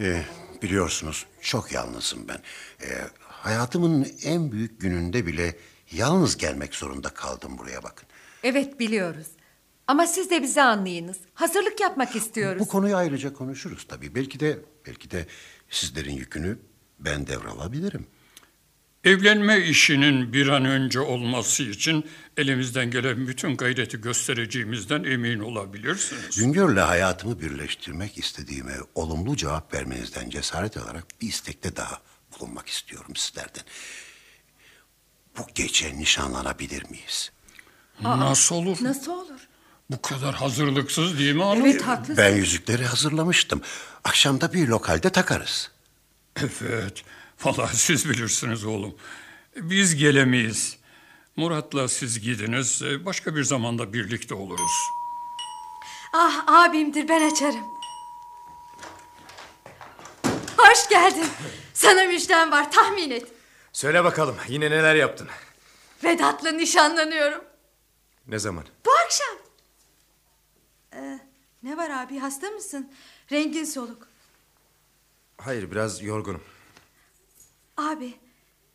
Ee, 0.00 0.24
biliyorsunuz 0.62 1.26
çok 1.40 1.72
yalnızım 1.72 2.28
ben. 2.28 2.38
Ee, 2.82 3.00
hayatımın 3.20 4.08
en 4.22 4.52
büyük 4.52 4.80
gününde 4.80 5.26
bile 5.26 5.56
yalnız 5.92 6.36
gelmek 6.36 6.74
zorunda 6.74 7.08
kaldım 7.08 7.58
buraya 7.58 7.82
bakın. 7.82 8.08
Evet 8.42 8.80
biliyoruz. 8.80 9.26
Ama 9.86 10.06
siz 10.06 10.30
de 10.30 10.42
bizi 10.42 10.62
anlayınız. 10.62 11.16
Hazırlık 11.34 11.80
yapmak 11.80 12.16
istiyoruz. 12.16 12.60
Bu 12.60 12.68
konuyu 12.68 12.96
ayrıca 12.96 13.32
konuşuruz 13.32 13.86
tabii. 13.88 14.14
Belki 14.14 14.40
de 14.40 14.58
belki 14.86 15.10
de 15.10 15.26
sizlerin 15.70 16.14
yükünü 16.14 16.58
ben 16.98 17.26
devralabilirim. 17.26 18.06
Evlenme 19.04 19.60
işinin 19.60 20.32
bir 20.32 20.48
an 20.48 20.64
önce 20.64 21.00
olması 21.00 21.62
için 21.62 22.10
elimizden 22.36 22.90
gelen 22.90 23.28
bütün 23.28 23.56
gayreti 23.56 24.00
göstereceğimizden 24.00 25.04
emin 25.04 25.38
olabilirsiniz. 25.40 26.36
Güngör'le 26.36 26.80
hayatımı 26.80 27.40
birleştirmek 27.40 28.18
istediğime 28.18 28.74
olumlu 28.94 29.36
cevap 29.36 29.74
vermenizden 29.74 30.30
cesaret 30.30 30.76
alarak 30.76 31.04
bir 31.20 31.28
istekte 31.28 31.76
daha 31.76 32.00
bulunmak 32.38 32.68
istiyorum 32.68 33.16
sizlerden. 33.16 33.64
Bu 35.38 35.42
gece 35.54 35.98
nişanlanabilir 35.98 36.90
miyiz? 36.90 37.32
Nasıl 38.02 38.56
olur? 38.56 38.78
Nasıl 38.80 39.12
olur? 39.12 39.40
Bu 39.90 40.02
kadar 40.02 40.34
hazırlıksız 40.34 41.18
değil 41.18 41.34
mi 41.34 41.42
hanım? 41.42 41.66
Evet 41.66 41.82
haklısın. 41.82 42.16
Ben 42.16 42.36
yüzükleri 42.36 42.86
hazırlamıştım. 42.86 43.62
Akşamda 44.04 44.52
bir 44.52 44.68
lokalde 44.68 45.10
takarız. 45.10 45.70
Evet. 46.36 47.04
Vallahi 47.44 47.76
siz 47.76 48.10
bilirsiniz 48.10 48.64
oğlum. 48.64 48.94
Biz 49.56 49.96
gelemeyiz. 49.96 50.78
Murat'la 51.36 51.88
siz 51.88 52.20
gidiniz. 52.20 52.82
Başka 53.04 53.36
bir 53.36 53.42
zamanda 53.44 53.92
birlikte 53.92 54.34
oluruz. 54.34 54.72
Ah 56.12 56.44
abimdir 56.48 57.08
ben 57.08 57.30
açarım. 57.30 57.64
Hoş 60.56 60.88
geldin. 60.88 61.26
Sana 61.74 62.04
müjdem 62.04 62.50
var 62.52 62.72
tahmin 62.72 63.10
et. 63.10 63.32
Söyle 63.72 64.04
bakalım 64.04 64.36
yine 64.48 64.70
neler 64.70 64.94
yaptın? 64.94 65.28
Vedat'la 66.04 66.50
nişanlanıyorum. 66.50 67.44
Ne 68.26 68.38
zaman? 68.38 68.64
Bu 68.86 68.90
akşam. 69.04 69.36
Ee, 70.94 71.18
ne 71.62 71.76
var 71.76 71.90
abi 71.90 72.18
hasta 72.18 72.50
mısın? 72.50 72.92
Rengin 73.32 73.64
soluk. 73.64 74.08
Hayır 75.38 75.70
biraz 75.70 76.02
yorgunum. 76.02 76.42
Abi 77.80 78.14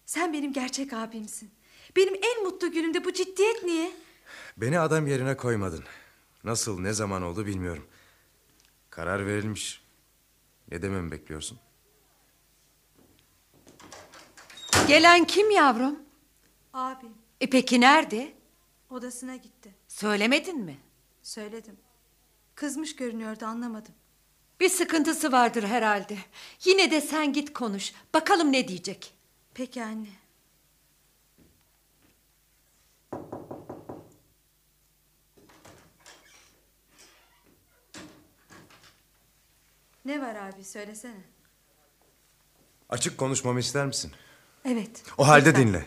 sen 0.06 0.34
benim 0.34 0.54
gerçek 0.54 0.94
abimsin. 0.94 1.52
Benim 1.96 2.16
en 2.16 2.44
mutlu 2.44 2.72
günümde 2.72 3.06
bu 3.06 3.14
ciddiyet 3.14 3.64
niye? 3.64 3.92
Beni 4.58 4.80
adam 4.80 5.08
yerine 5.08 5.38
koymadın. 5.38 5.84
Nasıl 6.44 6.80
ne 6.80 6.94
zaman 6.94 7.22
oldu 7.22 7.46
bilmiyorum. 7.46 7.88
Karar 8.90 9.26
verilmiş. 9.28 9.82
Ne 10.72 10.82
dememi 10.82 11.12
bekliyorsun? 11.12 11.60
Gelen 14.88 15.26
kim 15.26 15.52
yavrum? 15.52 16.00
Abim 16.74 17.14
E 17.42 17.50
peki 17.50 17.82
nerede? 17.82 18.34
odasına 18.90 19.36
gitti. 19.36 19.76
Söylemedin 19.88 20.60
mi? 20.60 20.78
Söyledim. 21.24 21.78
Kızmış 22.56 22.96
görünüyordu 22.96 23.46
anlamadım. 23.46 23.94
Bir 24.60 24.70
sıkıntısı 24.70 25.32
vardır 25.32 25.64
herhalde. 25.64 26.18
Yine 26.66 26.92
de 26.92 27.02
sen 27.02 27.34
git 27.34 27.54
konuş. 27.54 27.94
Bakalım 28.14 28.52
ne 28.52 28.68
diyecek. 28.68 29.14
Peki 29.54 29.84
anne. 29.84 30.08
Ne 40.06 40.22
var 40.22 40.36
abi 40.36 40.64
söylesene. 40.64 41.24
Açık 42.90 43.18
konuşmamı 43.18 43.60
ister 43.60 43.86
misin? 43.86 44.12
Evet. 44.66 45.04
O 45.18 45.28
halde 45.28 45.50
lütfen. 45.50 45.68
dinle. 45.68 45.86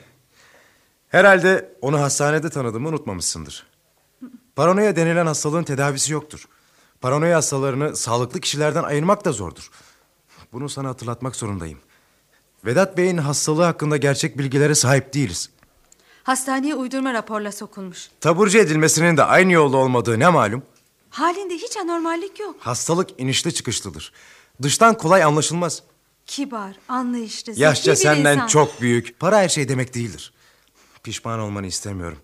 Herhalde 1.09 1.77
onu 1.81 2.01
hastanede 2.01 2.51
tanıdığımı 2.51 2.89
unutmamışsındır. 2.89 3.67
Paranoya 4.57 4.97
denilen 4.97 5.27
hastalığın 5.27 5.65
tedavisi 5.65 6.13
yoktur. 6.13 6.49
Paranoya 7.01 7.37
hastalarını 7.37 7.97
sağlıklı 7.97 8.41
kişilerden 8.41 8.83
ayırmak 8.83 9.25
da 9.25 9.33
zordur. 9.33 9.71
Bunu 10.53 10.69
sana 10.69 10.89
hatırlatmak 10.89 11.37
zorundayım. 11.37 11.79
Vedat 12.65 12.97
Bey'in 12.97 13.19
hastalığı 13.19 13.63
hakkında 13.63 13.97
gerçek 13.97 14.39
bilgilere 14.39 14.75
sahip 14.75 15.15
değiliz. 15.15 15.51
Hastaneye 16.23 16.75
uydurma 16.75 17.13
raporla 17.13 17.53
sokulmuş. 17.53 18.09
Taburcu 18.21 18.59
edilmesinin 18.59 19.17
de 19.17 19.25
aynı 19.25 19.53
yolda 19.53 19.77
olmadığı 19.77 20.19
ne 20.19 20.29
malum? 20.29 20.63
Halinde 21.11 21.55
hiç 21.55 21.77
anormallik 21.77 22.41
yok. 22.41 22.57
Hastalık 22.61 23.21
inişli 23.21 23.55
çıkışlıdır. 23.55 24.13
Dıştan 24.63 24.99
kolay 24.99 25.23
anlaşılmaz. 25.25 25.83
Kibar, 26.27 26.73
anlayışlı, 26.89 27.53
zeki 27.53 27.63
Yaşça 27.63 27.91
bir 27.91 27.97
senden 27.97 28.35
insan. 28.35 28.47
çok 28.47 28.81
büyük. 28.81 29.21
Para 29.21 29.39
her 29.39 29.49
şey 29.49 29.69
demek 29.69 29.95
değildir. 29.95 30.33
Pişman 31.03 31.41
olmanı 31.41 31.67
istemiyorum. 31.67 32.19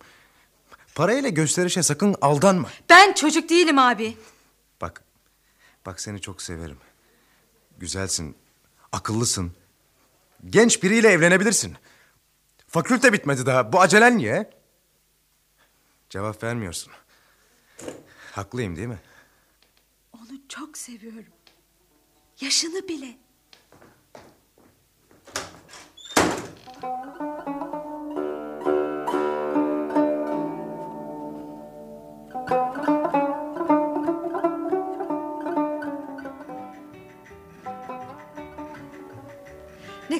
Parayla 0.94 1.28
gösterişe 1.28 1.82
sakın 1.82 2.14
aldanma. 2.20 2.68
Ben 2.90 3.12
çocuk 3.12 3.48
değilim 3.48 3.78
abi. 3.78 4.16
Bak, 5.86 6.00
seni 6.00 6.20
çok 6.20 6.42
severim. 6.42 6.78
Güzelsin, 7.78 8.36
akıllısın. 8.92 9.52
Genç 10.46 10.82
biriyle 10.82 11.08
evlenebilirsin. 11.08 11.76
Fakülte 12.68 13.12
bitmedi 13.12 13.46
daha. 13.46 13.72
Bu 13.72 13.80
acelen 13.80 14.18
niye? 14.18 14.50
Cevap 16.10 16.42
vermiyorsun. 16.42 16.92
Haklıyım 18.32 18.76
değil 18.76 18.88
mi? 18.88 18.98
Onu 20.12 20.48
çok 20.48 20.78
seviyorum. 20.78 21.32
Yaşını 22.40 22.88
bile. 22.88 23.18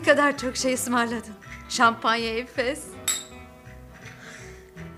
Kadar 0.05 0.39
çok 0.39 0.57
şey 0.57 0.75
ısmarladın. 0.75 1.35
Şampanya, 1.69 2.39
Efes. 2.39 2.81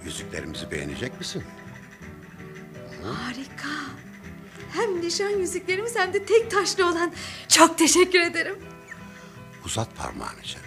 Yüzüklerimizi 0.05 0.71
beğenecek 0.71 1.19
misin? 1.19 1.45
Harika. 3.03 3.69
Hem 4.73 5.01
nişan 5.01 5.29
yüzüklerimiz 5.31 5.97
hem 5.97 6.13
de 6.13 6.25
tek 6.25 6.51
taşlı 6.51 6.87
olan. 6.91 7.13
Çok 7.49 7.79
teşekkür 7.79 8.21
ederim. 8.21 8.59
Uzat 9.65 9.97
parmağını 9.97 10.43
canım. 10.43 10.67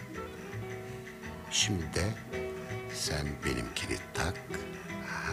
Şimdi 1.52 1.84
de 1.84 2.04
sen 2.94 3.28
benimkini 3.46 3.98
tak. 4.14 4.34
Ha? 5.08 5.32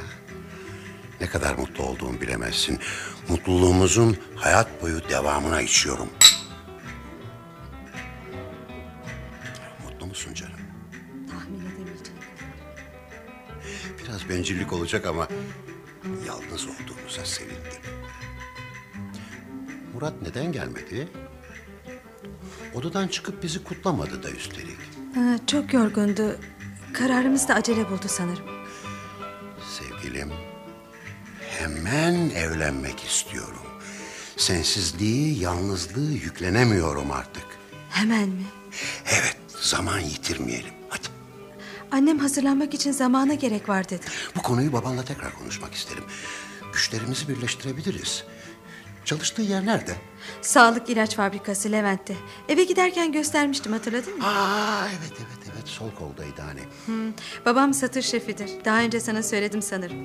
Ne 1.21 1.27
kadar 1.27 1.55
mutlu 1.55 1.85
olduğumu 1.85 2.21
bilemezsin. 2.21 2.81
Mutluluğumuzun 3.29 4.17
hayat 4.37 4.83
boyu 4.83 5.09
devamına 5.09 5.61
içiyorum. 5.63 6.09
Bencillik 14.29 14.73
olacak 14.73 15.07
ama 15.07 15.29
yalnız 16.27 16.67
olduğumuza 16.67 17.25
sevindim. 17.25 17.83
Murat 19.95 20.23
neden 20.23 20.53
gelmedi? 20.53 21.09
Odadan 22.75 23.09
çıkıp 23.09 23.43
bizi 23.43 23.65
kutlamadı 23.65 24.23
da 24.23 24.31
üstelik. 24.31 24.79
Ha, 25.15 25.39
çok 25.47 25.75
yorgundu. 25.75 26.39
Kararımız 26.93 27.49
da 27.49 27.55
acele 27.55 27.91
buldu 27.91 28.07
sanırım. 28.07 28.45
Sevgilim, 29.79 30.33
hemen 31.41 32.15
evlenmek 32.31 33.05
istiyorum. 33.05 33.67
Sensizliği, 34.37 35.39
yalnızlığı 35.41 36.13
yüklenemiyorum 36.13 37.11
artık. 37.11 37.45
Hemen 37.91 38.29
mi? 38.29 38.45
Evet, 39.07 39.37
zaman 39.61 39.99
yitirmeyelim. 39.99 40.76
Annem 41.91 42.19
hazırlanmak 42.19 42.75
için 42.75 42.93
zamana 42.93 43.35
gerek 43.35 43.69
var 43.69 43.89
dedi. 43.89 44.07
Bu 44.37 44.43
konuyu 44.43 44.73
babanla 44.73 45.05
tekrar 45.05 45.35
konuşmak 45.35 45.75
isterim. 45.75 46.05
Güçlerimizi 46.73 47.29
birleştirebiliriz. 47.29 48.25
Çalıştığı 49.05 49.43
yer 49.43 49.67
nerede? 49.67 49.95
Sağlık 50.43 50.91
ilaç 50.91 51.17
fabrikası 51.17 51.73
Levent'te. 51.73 52.17
Eve 52.49 52.65
giderken 52.65 53.13
göstermiştim 53.13 53.73
hatırladın 53.73 54.19
mı? 54.19 54.27
Aa 54.27 54.89
evet 54.89 55.13
evet 55.19 55.53
evet 55.55 55.69
sol 55.69 55.91
koldaydı 55.91 56.43
hani. 56.43 56.61
Hmm, 56.87 57.13
babam 57.47 57.75
satış 57.75 58.07
şefidir. 58.07 58.51
Daha 58.65 58.79
önce 58.81 59.01
sana 59.01 59.23
söyledim 59.23 59.63
sanırım. 59.63 59.97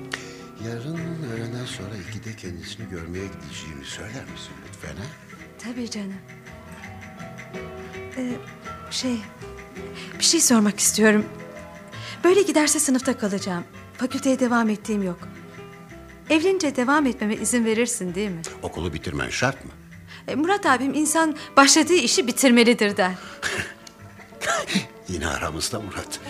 Yarın 0.68 0.98
öğleden 1.32 1.64
sonra 1.64 1.94
ikide 2.10 2.36
kendisini 2.36 2.88
görmeye 2.90 3.26
gideceğimi 3.26 3.84
söyler 3.84 4.22
misin 4.32 4.52
lütfen 4.68 4.96
ha? 4.96 5.04
Tabii 5.58 5.90
canım. 5.90 6.14
Ee, 8.16 8.32
şey, 8.90 9.18
bir 10.18 10.24
şey 10.24 10.40
sormak 10.40 10.80
istiyorum. 10.80 11.24
Böyle 12.24 12.42
giderse 12.42 12.80
sınıfta 12.80 13.18
kalacağım. 13.18 13.64
Fakülteye 13.98 14.40
devam 14.40 14.68
ettiğim 14.68 15.02
yok. 15.02 15.18
Evlenince 16.30 16.76
devam 16.76 17.06
etmeme 17.06 17.34
izin 17.34 17.64
verirsin 17.64 18.14
değil 18.14 18.30
mi? 18.30 18.42
Okulu 18.62 18.92
bitirmen 18.92 19.30
şart 19.30 19.64
mı? 19.64 19.70
E, 20.28 20.34
Murat 20.34 20.66
abim 20.66 20.94
insan 20.94 21.36
başladığı 21.56 21.94
işi 21.94 22.26
bitirmelidir 22.26 22.96
der. 22.96 23.12
Yine 25.08 25.28
aramızda 25.28 25.80
Murat. 25.80 26.20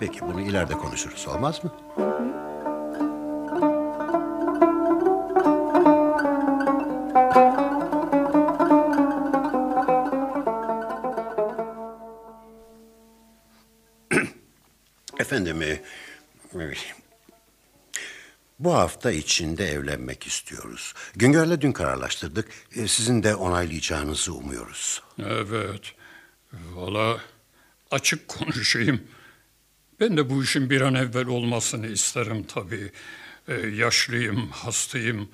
Peki 0.00 0.20
bunu 0.20 0.40
ileride 0.40 0.72
konuşuruz 0.72 1.28
olmaz 1.28 1.64
mı? 1.64 1.72
Efendim, 15.28 15.80
bu 18.58 18.74
hafta 18.74 19.10
içinde 19.10 19.68
evlenmek 19.68 20.26
istiyoruz. 20.26 20.94
Güngör'le 21.16 21.60
dün 21.60 21.72
kararlaştırdık. 21.72 22.48
E, 22.76 22.88
Sizin 22.88 23.22
de 23.22 23.34
onaylayacağınızı 23.34 24.34
umuyoruz. 24.34 25.02
Evet. 25.18 25.92
Valla 26.52 27.20
açık 27.90 28.28
konuşayım. 28.28 29.00
Ben 30.00 30.16
de 30.16 30.30
bu 30.30 30.44
işin 30.44 30.70
bir 30.70 30.80
an 30.80 30.94
evvel 30.94 31.26
olmasını 31.26 31.86
isterim 31.86 32.44
tabii. 32.54 32.92
Ee, 33.48 33.54
yaşlıyım, 33.54 34.48
hastayım. 34.48 35.28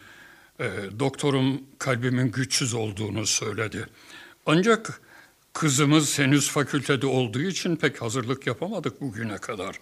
Ee, 0.60 0.70
doktorum 0.98 1.62
kalbimin 1.78 2.32
güçsüz 2.32 2.74
olduğunu 2.74 3.26
söyledi. 3.26 3.86
Ancak 4.46 5.00
kızımız 5.54 6.18
henüz 6.18 6.50
fakültede 6.50 7.06
olduğu 7.06 7.42
için 7.42 7.76
pek 7.76 8.02
hazırlık 8.02 8.46
yapamadık 8.46 9.00
bugüne 9.00 9.38
kadar. 9.38 9.80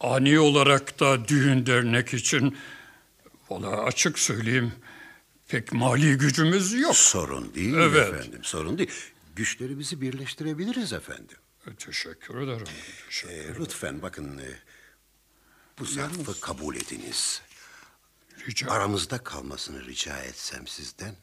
Ani 0.00 0.38
olarak 0.38 1.00
da 1.00 1.28
düğün 1.28 1.66
dernek 1.66 2.14
için 2.14 2.56
valla 3.50 3.82
açık 3.84 4.18
söyleyeyim 4.18 4.72
pek 5.48 5.72
mali 5.72 6.18
gücümüz 6.18 6.72
yok. 6.72 6.96
Sorun 6.96 7.54
değil 7.54 7.74
Evet. 7.74 8.14
efendim, 8.14 8.40
sorun 8.44 8.78
değil. 8.78 8.90
Güçlerimizi 9.36 10.00
birleştirebiliriz 10.00 10.92
efendim. 10.92 11.36
Teşekkür 11.78 12.36
ederim. 12.42 12.66
Teşekkür 13.06 13.34
Ee, 13.34 13.60
lütfen 13.60 14.02
bakın, 14.02 14.38
e, 14.38 14.58
bu 15.78 15.84
zarfı 15.84 16.40
kabul 16.40 16.76
ediniz. 16.76 17.42
Rica 18.48 18.70
Aramızda 18.70 19.18
kalmasını 19.18 19.86
rica 19.86 20.18
etsem 20.18 20.66
sizden. 20.66 21.16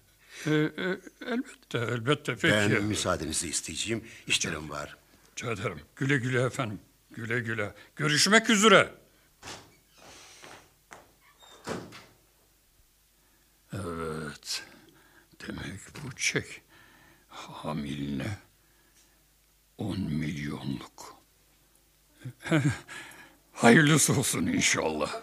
Ee, 0.47 0.51
e, 0.51 0.97
elbette, 1.25 1.77
elbette. 1.77 2.35
Peki. 2.35 2.53
Ben 2.53 2.83
müsaadenizi 2.83 3.49
isteyeceğim. 3.49 4.03
İşlerim 4.27 4.69
var. 4.69 4.97
Rica 5.31 5.51
ederim. 5.51 5.81
Güle 5.95 6.17
güle 6.17 6.41
efendim. 6.41 6.79
Güle 7.11 7.39
güle. 7.39 7.73
Görüşmek 7.95 8.49
üzere. 8.49 8.93
Evet. 13.73 14.63
Demek 15.47 15.79
bu 16.03 16.15
çek. 16.15 16.61
Hamiline 17.29 18.37
10 19.77 19.99
milyonluk. 19.99 21.15
Hayırlısı 23.53 24.19
olsun 24.19 24.47
inşallah. 24.47 25.21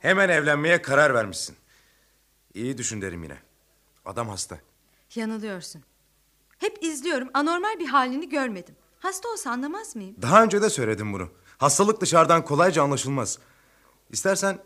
Hemen 0.00 0.28
evlenmeye 0.28 0.82
karar 0.82 1.14
vermişsin. 1.14 1.56
İyi 2.54 2.78
düşün 2.78 3.02
derim 3.02 3.22
yine. 3.22 3.36
Adam 4.04 4.28
hasta. 4.28 4.58
Yanılıyorsun. 5.14 5.82
Hep 6.58 6.78
izliyorum. 6.82 7.28
Anormal 7.34 7.78
bir 7.78 7.86
halini 7.86 8.28
görmedim. 8.28 8.74
Hasta 8.98 9.28
olsa 9.28 9.50
anlamaz 9.50 9.96
mıyım? 9.96 10.16
Daha 10.22 10.42
önce 10.42 10.62
de 10.62 10.70
söyledim 10.70 11.12
bunu. 11.12 11.28
Hastalık 11.58 12.00
dışarıdan 12.00 12.44
kolayca 12.44 12.82
anlaşılmaz. 12.82 13.38
İstersen 14.10 14.58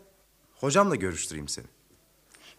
hocamla 0.55 0.95
görüştüreyim 0.95 1.47
seni. 1.47 1.65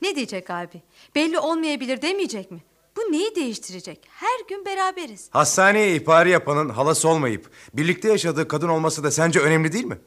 Ne 0.02 0.16
diyecek 0.16 0.50
abi? 0.50 0.82
Belli 1.14 1.38
olmayabilir 1.38 2.02
demeyecek 2.02 2.50
mi? 2.50 2.62
Bu 2.96 3.00
neyi 3.00 3.34
değiştirecek? 3.36 4.00
Her 4.08 4.40
gün 4.48 4.64
beraberiz. 4.64 5.28
Hastaneye 5.30 5.96
ihbarı 5.96 6.28
yapanın 6.28 6.68
halası 6.68 7.08
olmayıp 7.08 7.50
birlikte 7.74 8.08
yaşadığı 8.08 8.48
kadın 8.48 8.68
olması 8.68 9.04
da 9.04 9.10
sence 9.10 9.40
önemli 9.40 9.72
değil 9.72 9.84
mi? 9.84 9.98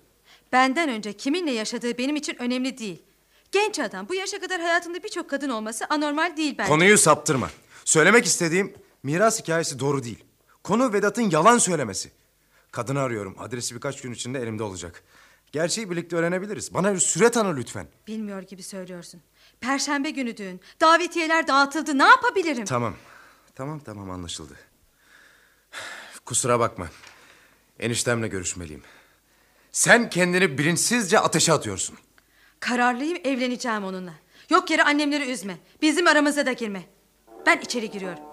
Benden 0.52 0.90
önce 0.90 1.14
kiminle 1.14 1.52
yaşadığı 1.52 1.98
benim 1.98 2.16
için 2.16 2.36
önemli 2.42 2.78
değil. 2.78 3.02
Genç 3.52 3.80
adam 3.80 4.10
bu 4.10 4.16
yaşa 4.16 4.40
kadar 4.40 4.62
hayatında 4.62 5.04
birçok 5.04 5.30
kadın 5.30 5.50
olması 5.50 5.86
anormal 5.90 6.38
değil 6.38 6.56
bence. 6.58 6.70
Konuyu 6.70 6.98
saptırma. 6.98 7.50
Söylemek 7.86 8.26
istediğim 8.26 8.74
miras 9.04 9.42
hikayesi 9.42 9.80
doğru 9.80 10.04
değil. 10.04 10.24
Konu 10.64 10.94
Vedat'ın 10.94 11.30
yalan 11.30 11.58
söylemesi. 11.58 12.12
Kadını 12.72 13.00
arıyorum. 13.00 13.36
Adresi 13.40 13.76
birkaç 13.76 14.02
gün 14.02 14.12
içinde 14.12 14.40
elimde 14.40 14.64
olacak. 14.64 15.04
Gerçeği 15.52 15.92
birlikte 15.92 16.16
öğrenebiliriz. 16.16 16.74
Bana 16.74 16.94
bir 16.94 17.00
süre 17.00 17.30
tanı 17.32 17.56
lütfen. 17.58 17.88
Bilmiyor 18.08 18.42
gibi 18.42 18.64
söylüyorsun. 18.64 19.22
Perşembe 19.62 20.10
günü 20.10 20.38
düğün. 20.38 20.62
Davetiyeler 20.82 21.48
dağıtıldı. 21.48 21.98
Ne 21.98 22.04
yapabilirim? 22.04 22.66
Tamam. 22.66 22.96
Tamam 23.56 23.80
tamam 23.80 24.12
anlaşıldı. 24.12 24.54
Kusura 26.26 26.60
bakma. 26.60 26.88
Eniştemle 27.80 28.28
görüşmeliyim. 28.28 28.84
Sen 29.72 30.10
kendini 30.10 30.58
bilinçsizce 30.58 31.20
ateşe 31.20 31.54
atıyorsun. 31.54 31.98
Kararlıyım 32.60 33.18
evleneceğim 33.24 33.84
onunla. 33.84 34.14
Yok 34.50 34.70
yere 34.70 34.84
annemleri 34.84 35.32
üzme. 35.32 35.58
Bizim 35.82 36.08
aramıza 36.08 36.46
da 36.46 36.52
girme. 36.52 36.84
Ben 37.46 37.58
içeri 37.60 37.92
giriyorum. 37.92 38.24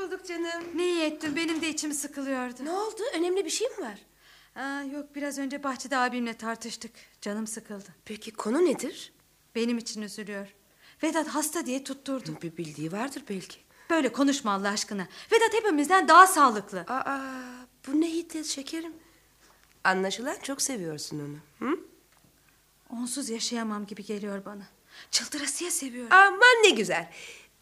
Bulduk 0.00 0.26
canım. 0.26 0.64
Ne 0.74 0.84
iyi 0.86 1.02
ettin 1.02 1.36
benim 1.36 1.62
de 1.62 1.68
içim 1.68 1.92
sıkılıyordu. 1.92 2.64
Ne 2.64 2.70
oldu? 2.70 3.02
Önemli 3.14 3.44
bir 3.44 3.50
şey 3.50 3.68
mi 3.68 3.84
var? 3.84 3.98
Aa, 4.62 4.82
yok 4.82 5.14
biraz 5.14 5.38
önce 5.38 5.62
bahçede 5.62 5.96
abimle 5.96 6.34
tartıştık. 6.34 6.92
Canım 7.20 7.46
sıkıldı. 7.46 7.88
Peki 8.04 8.30
konu 8.30 8.64
nedir? 8.64 9.12
Benim 9.54 9.78
için 9.78 10.02
üzülüyor. 10.02 10.46
Vedat 11.02 11.28
hasta 11.28 11.66
diye 11.66 11.84
tutturdu. 11.84 12.38
Bir 12.42 12.56
bildiği 12.56 12.92
vardır 12.92 13.22
belki. 13.28 13.56
Böyle 13.90 14.12
konuşma 14.12 14.52
Allah 14.52 14.68
aşkına. 14.68 15.08
Vedat 15.32 15.52
hepimizden 15.54 16.08
daha 16.08 16.26
sağlıklı. 16.26 16.80
Aa, 16.88 17.20
bu 17.86 18.00
ne 18.00 18.12
hiddet 18.12 18.46
şekerim. 18.46 18.92
Anlaşılan 19.84 20.36
çok 20.42 20.62
seviyorsun 20.62 21.20
onu. 21.20 21.68
Hı? 21.68 21.78
Onsuz 22.90 23.30
yaşayamam 23.30 23.86
gibi 23.86 24.04
geliyor 24.04 24.44
bana. 24.44 24.62
Çıldırasıya 25.10 25.70
seviyorum. 25.70 26.12
Aman 26.12 26.62
ne 26.64 26.70
güzel. 26.70 27.12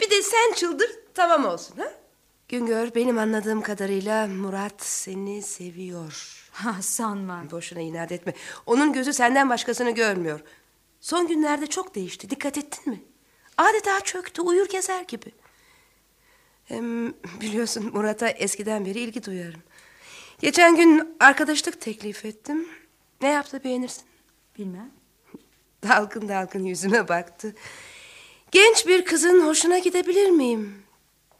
Bir 0.01 0.11
de 0.11 0.23
sen 0.23 0.53
çıldır 0.55 0.91
tamam 1.15 1.45
olsun 1.45 1.77
ha? 1.77 1.93
Güngör 2.49 2.95
benim 2.95 3.19
anladığım 3.19 3.63
kadarıyla 3.63 4.27
Murat 4.27 4.83
seni 4.83 5.43
seviyor. 5.43 6.45
Ha 6.53 6.83
sanma. 6.83 7.51
Boşuna 7.51 7.81
inat 7.81 8.13
etme. 8.13 8.35
Onun 8.67 8.93
gözü 8.93 9.13
senden 9.13 9.51
başkasını 9.51 9.91
görmüyor. 9.91 10.41
Son 11.01 11.29
günlerde 11.29 11.67
çok 11.67 11.95
değişti. 11.95 12.31
Dikkat 12.31 12.59
ettin 12.59 12.93
mi? 12.93 13.03
Adeta 13.57 14.01
çöktü, 14.01 14.43
uyur 14.43 14.69
gezer 14.69 15.03
gibi. 15.03 15.33
Hem 16.65 17.15
biliyorsun 17.41 17.91
Murat'a 17.93 18.29
eskiden 18.29 18.87
beri 18.87 19.01
ilgi 19.01 19.25
duyarım. 19.25 19.63
Geçen 20.41 20.77
gün 20.77 21.17
arkadaşlık 21.21 21.81
teklif 21.81 22.25
ettim. 22.25 22.69
Ne 23.21 23.29
yaptı 23.29 23.65
beğenirsin? 23.65 24.05
Bilmem. 24.59 24.91
Dalgın 25.83 26.29
dalgın 26.29 26.65
yüzüme 26.65 27.09
baktı. 27.09 27.55
Genç 28.51 28.87
bir 28.87 29.05
kızın 29.05 29.47
hoşuna 29.47 29.79
gidebilir 29.79 30.31
miyim? 30.31 30.83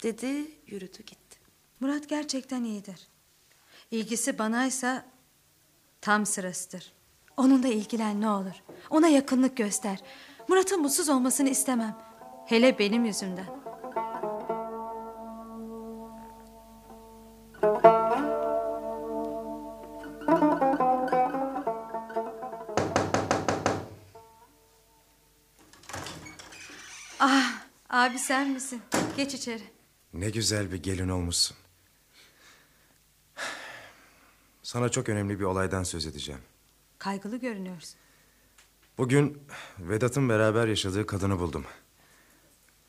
Dedi 0.03 0.58
yürüdü 0.73 0.99
gitti. 0.99 1.39
Murat 1.81 2.09
gerçekten 2.09 2.65
iyidir. 2.65 3.09
İlgisi 3.91 4.39
banaysa 4.39 5.05
tam 6.01 6.27
sırasıdır. 6.27 6.93
Onunla 7.37 7.69
ilgilen 7.69 8.21
ne 8.21 8.29
olur. 8.31 8.63
Ona 8.91 9.09
yakınlık 9.09 9.57
göster. 9.57 10.03
Murat'ın 10.49 10.83
mutsuz 10.83 11.09
olmasını 11.09 11.49
istemem. 11.49 11.97
Hele 12.47 12.79
benim 12.79 13.05
yüzümden. 13.05 13.47
Ah, 27.21 27.53
abi 27.91 28.19
sen 28.19 28.51
misin? 28.51 28.83
Geç 29.17 29.35
içeri. 29.35 29.78
Ne 30.15 30.31
güzel 30.31 30.73
bir 30.73 30.83
gelin 30.83 31.09
olmuşsun. 31.09 31.57
Sana 34.63 34.89
çok 34.89 35.09
önemli 35.09 35.41
bir 35.41 35.45
olaydan 35.45 35.83
söz 35.83 36.07
edeceğim. 36.07 36.41
Kaygılı 36.99 37.37
görünüyorsun. 37.37 37.99
Bugün 38.99 39.43
Vedat'ın 39.79 40.29
beraber 40.29 40.67
yaşadığı 40.69 41.07
kadını 41.07 41.39
buldum. 41.39 41.65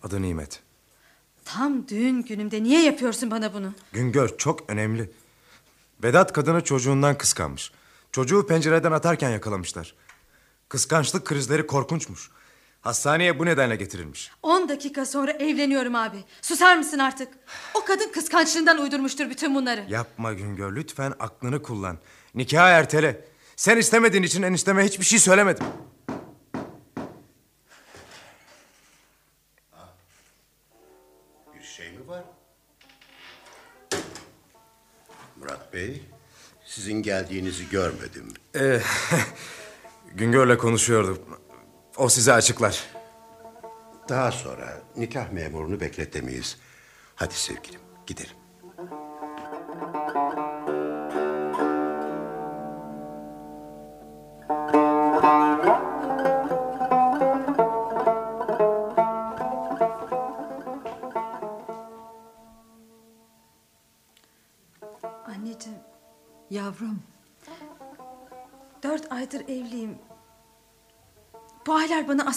Adı 0.03 0.21
Nimet. 0.21 0.61
Tam 1.45 1.87
düğün 1.87 2.21
günümde 2.21 2.63
niye 2.63 2.83
yapıyorsun 2.83 3.31
bana 3.31 3.53
bunu? 3.53 3.73
Güngör 3.93 4.37
çok 4.37 4.69
önemli. 4.69 5.11
Vedat 6.03 6.33
kadını 6.33 6.63
çocuğundan 6.63 7.17
kıskanmış. 7.17 7.71
Çocuğu 8.11 8.47
pencereden 8.47 8.91
atarken 8.91 9.29
yakalamışlar. 9.29 9.95
Kıskançlık 10.69 11.25
krizleri 11.25 11.67
korkunçmuş. 11.67 12.31
Hastaneye 12.81 13.39
bu 13.39 13.45
nedenle 13.45 13.75
getirilmiş. 13.75 14.31
10 14.43 14.69
dakika 14.69 15.05
sonra 15.05 15.31
evleniyorum 15.31 15.95
abi. 15.95 16.17
Susar 16.41 16.77
mısın 16.77 16.99
artık? 16.99 17.27
O 17.73 17.85
kadın 17.85 18.11
kıskançlığından 18.11 18.77
uydurmuştur 18.81 19.29
bütün 19.29 19.55
bunları. 19.55 19.85
Yapma 19.89 20.33
Güngör 20.33 20.75
lütfen 20.75 21.13
aklını 21.19 21.61
kullan. 21.61 21.97
Nikahı 22.35 22.69
ertele. 22.69 23.25
Sen 23.55 23.77
istemediğin 23.77 24.23
için 24.23 24.43
enişteme 24.43 24.85
hiçbir 24.85 25.05
şey 25.05 25.19
söylemedim. 25.19 25.65
Bir 31.59 31.63
şey 31.63 31.91
mi 31.91 32.07
var? 32.07 32.23
Murat 35.39 35.73
Bey, 35.73 36.03
sizin 36.65 37.03
geldiğinizi 37.03 37.69
görmedim. 37.69 38.33
Ee, 38.55 38.81
Güngör'le 40.15 40.57
konuşuyorduk. 40.57 41.39
O 41.99 42.09
size 42.09 42.33
açıklar. 42.33 42.83
Daha 44.09 44.31
sonra 44.31 44.81
nikah 44.95 45.31
memurunu 45.31 45.79
bekletemeyiz. 45.79 46.57
Hadi 47.15 47.33
sevgilim, 47.33 47.81
gidelim. 48.07 48.35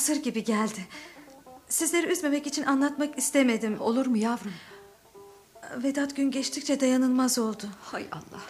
Asır 0.02 0.16
gibi 0.16 0.44
geldi. 0.44 0.86
Sizleri 1.68 2.06
üzmemek 2.06 2.46
için 2.46 2.62
anlatmak 2.62 3.18
istemedim. 3.18 3.80
Olur 3.80 4.06
mu 4.06 4.16
yavrum? 4.16 4.52
Vedat 5.76 6.16
gün 6.16 6.30
geçtikçe 6.30 6.80
dayanılmaz 6.80 7.38
oldu. 7.38 7.64
Hay 7.82 8.06
Allah. 8.12 8.40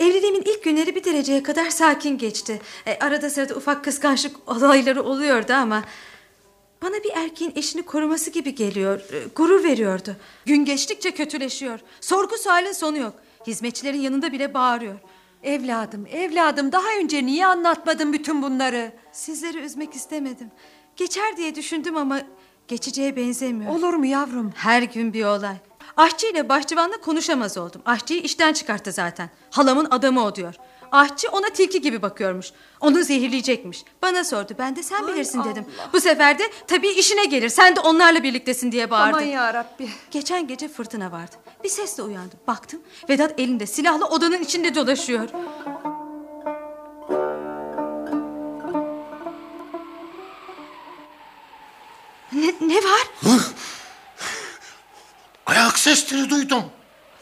Evliliğimin 0.00 0.42
ilk 0.46 0.64
günleri 0.64 0.94
bir 0.94 1.04
dereceye 1.04 1.42
kadar 1.42 1.70
sakin 1.70 2.18
geçti. 2.18 2.60
E, 2.86 2.98
arada 2.98 3.30
sırada 3.30 3.54
ufak 3.54 3.84
kıskançlık 3.84 4.36
olayları 4.50 5.02
oluyordu 5.02 5.52
ama... 5.52 5.84
Bana 6.82 6.94
bir 7.04 7.10
erkeğin 7.14 7.52
eşini 7.56 7.82
koruması 7.82 8.30
gibi 8.30 8.54
geliyor. 8.54 9.00
e, 9.12 9.24
Gurur 9.36 9.64
veriyordu. 9.64 10.16
Gün 10.46 10.64
geçtikçe 10.64 11.10
kötüleşiyor. 11.10 11.80
Sorgu 12.00 12.38
sualin 12.38 12.72
sonu 12.72 12.98
yok. 12.98 13.14
Hizmetçilerin 13.46 14.00
yanında 14.00 14.32
bile 14.32 14.54
bağırıyor. 14.54 14.98
Evladım, 15.42 16.06
evladım 16.06 16.72
daha 16.72 16.96
önce 17.00 17.26
niye 17.26 17.46
anlatmadın 17.46 18.12
bütün 18.12 18.42
bunları? 18.42 18.92
Sizleri 19.12 19.58
üzmek 19.58 19.94
istemedim. 19.94 20.50
Geçer 20.96 21.36
diye 21.36 21.54
düşündüm 21.54 21.96
ama 21.96 22.20
geçeceğe 22.68 23.16
benzemiyor. 23.16 23.72
Olur 23.74 23.94
mu 23.94 24.06
yavrum? 24.06 24.52
Her 24.56 24.82
gün 24.82 25.12
bir 25.12 25.24
olay. 25.24 25.56
Aşçı 25.96 26.26
ile 26.26 26.48
bahçıvanla 26.48 26.96
konuşamaz 26.96 27.58
oldum. 27.58 27.82
Aşçıyı 27.86 28.20
işten 28.22 28.52
çıkarttı 28.52 28.92
zaten. 28.92 29.30
Halamın 29.50 29.86
adamı 29.90 30.24
o 30.24 30.34
diyor. 30.34 30.54
Aşçı 30.92 31.28
ona 31.32 31.48
tilki 31.48 31.80
gibi 31.80 32.02
bakıyormuş. 32.02 32.52
Onu 32.80 33.02
zehirleyecekmiş. 33.02 33.84
Bana 34.02 34.24
sordu. 34.24 34.52
Ben 34.58 34.76
de 34.76 34.82
sen 34.82 35.02
Hay 35.02 35.12
bilirsin 35.14 35.44
dedim. 35.44 35.64
Allah. 35.78 35.90
Bu 35.92 36.00
sefer 36.00 36.38
de 36.38 36.42
tabii 36.66 36.88
işine 36.88 37.24
gelir. 37.24 37.48
Sen 37.48 37.76
de 37.76 37.80
onlarla 37.80 38.22
birliktesin 38.22 38.72
diye 38.72 38.90
bağırdı. 38.90 39.16
Aman 39.16 39.26
ya 39.26 39.54
Rabbi. 39.54 39.88
Geçen 40.10 40.46
gece 40.46 40.68
fırtına 40.68 41.12
vardı. 41.12 41.36
Bir 41.64 41.68
sesle 41.68 42.02
uyandım. 42.02 42.38
Baktım 42.46 42.80
Vedat 43.08 43.40
elinde 43.40 43.66
silahla 43.66 44.08
odanın 44.08 44.40
içinde 44.42 44.74
dolaşıyor. 44.74 45.28
Ne, 52.42 52.54
ne 52.60 52.76
var? 52.76 53.06
Ayak 55.46 55.78
sesleri 55.78 56.30
duydum. 56.30 56.64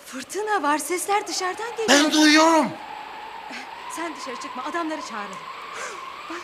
Fırtına 0.06 0.62
var. 0.62 0.78
Sesler 0.78 1.26
dışarıdan 1.26 1.70
geliyor. 1.76 1.88
Ben 1.88 2.12
duyuyorum. 2.12 2.66
Sen 3.96 4.16
dışarı 4.16 4.36
çıkma. 4.36 4.64
Adamları 4.64 5.00
çağıralım. 5.00 5.36
Bak 6.30 6.40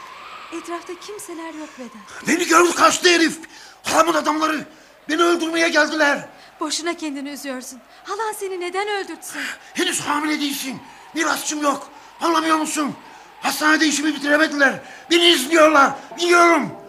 etrafta 0.52 0.92
kimseler 1.00 1.54
yok 1.54 1.68
Vedat. 1.78 2.28
Beni 2.28 2.46
gördü 2.46 2.74
kaçtı 2.74 3.08
herif. 3.08 3.38
Halamın 3.82 4.14
adamları. 4.14 4.66
Beni 5.08 5.22
öldürmeye 5.22 5.68
geldiler. 5.68 6.28
Boşuna 6.60 6.96
kendini 6.96 7.28
üzüyorsun. 7.28 7.80
Halan 8.04 8.32
seni 8.32 8.60
neden 8.60 8.88
öldürtsün? 8.88 9.40
Henüz 9.74 10.00
hamile 10.00 10.40
değilsin. 10.40 10.80
Mirasçım 11.14 11.62
yok. 11.62 11.88
Anlamıyor 12.20 12.56
musun? 12.56 12.94
Hastanede 13.40 13.86
işimi 13.86 14.14
bitiremediler. 14.14 14.80
Beni 15.10 15.28
izliyorlar. 15.28 15.90
Biliyorum. 16.16 16.85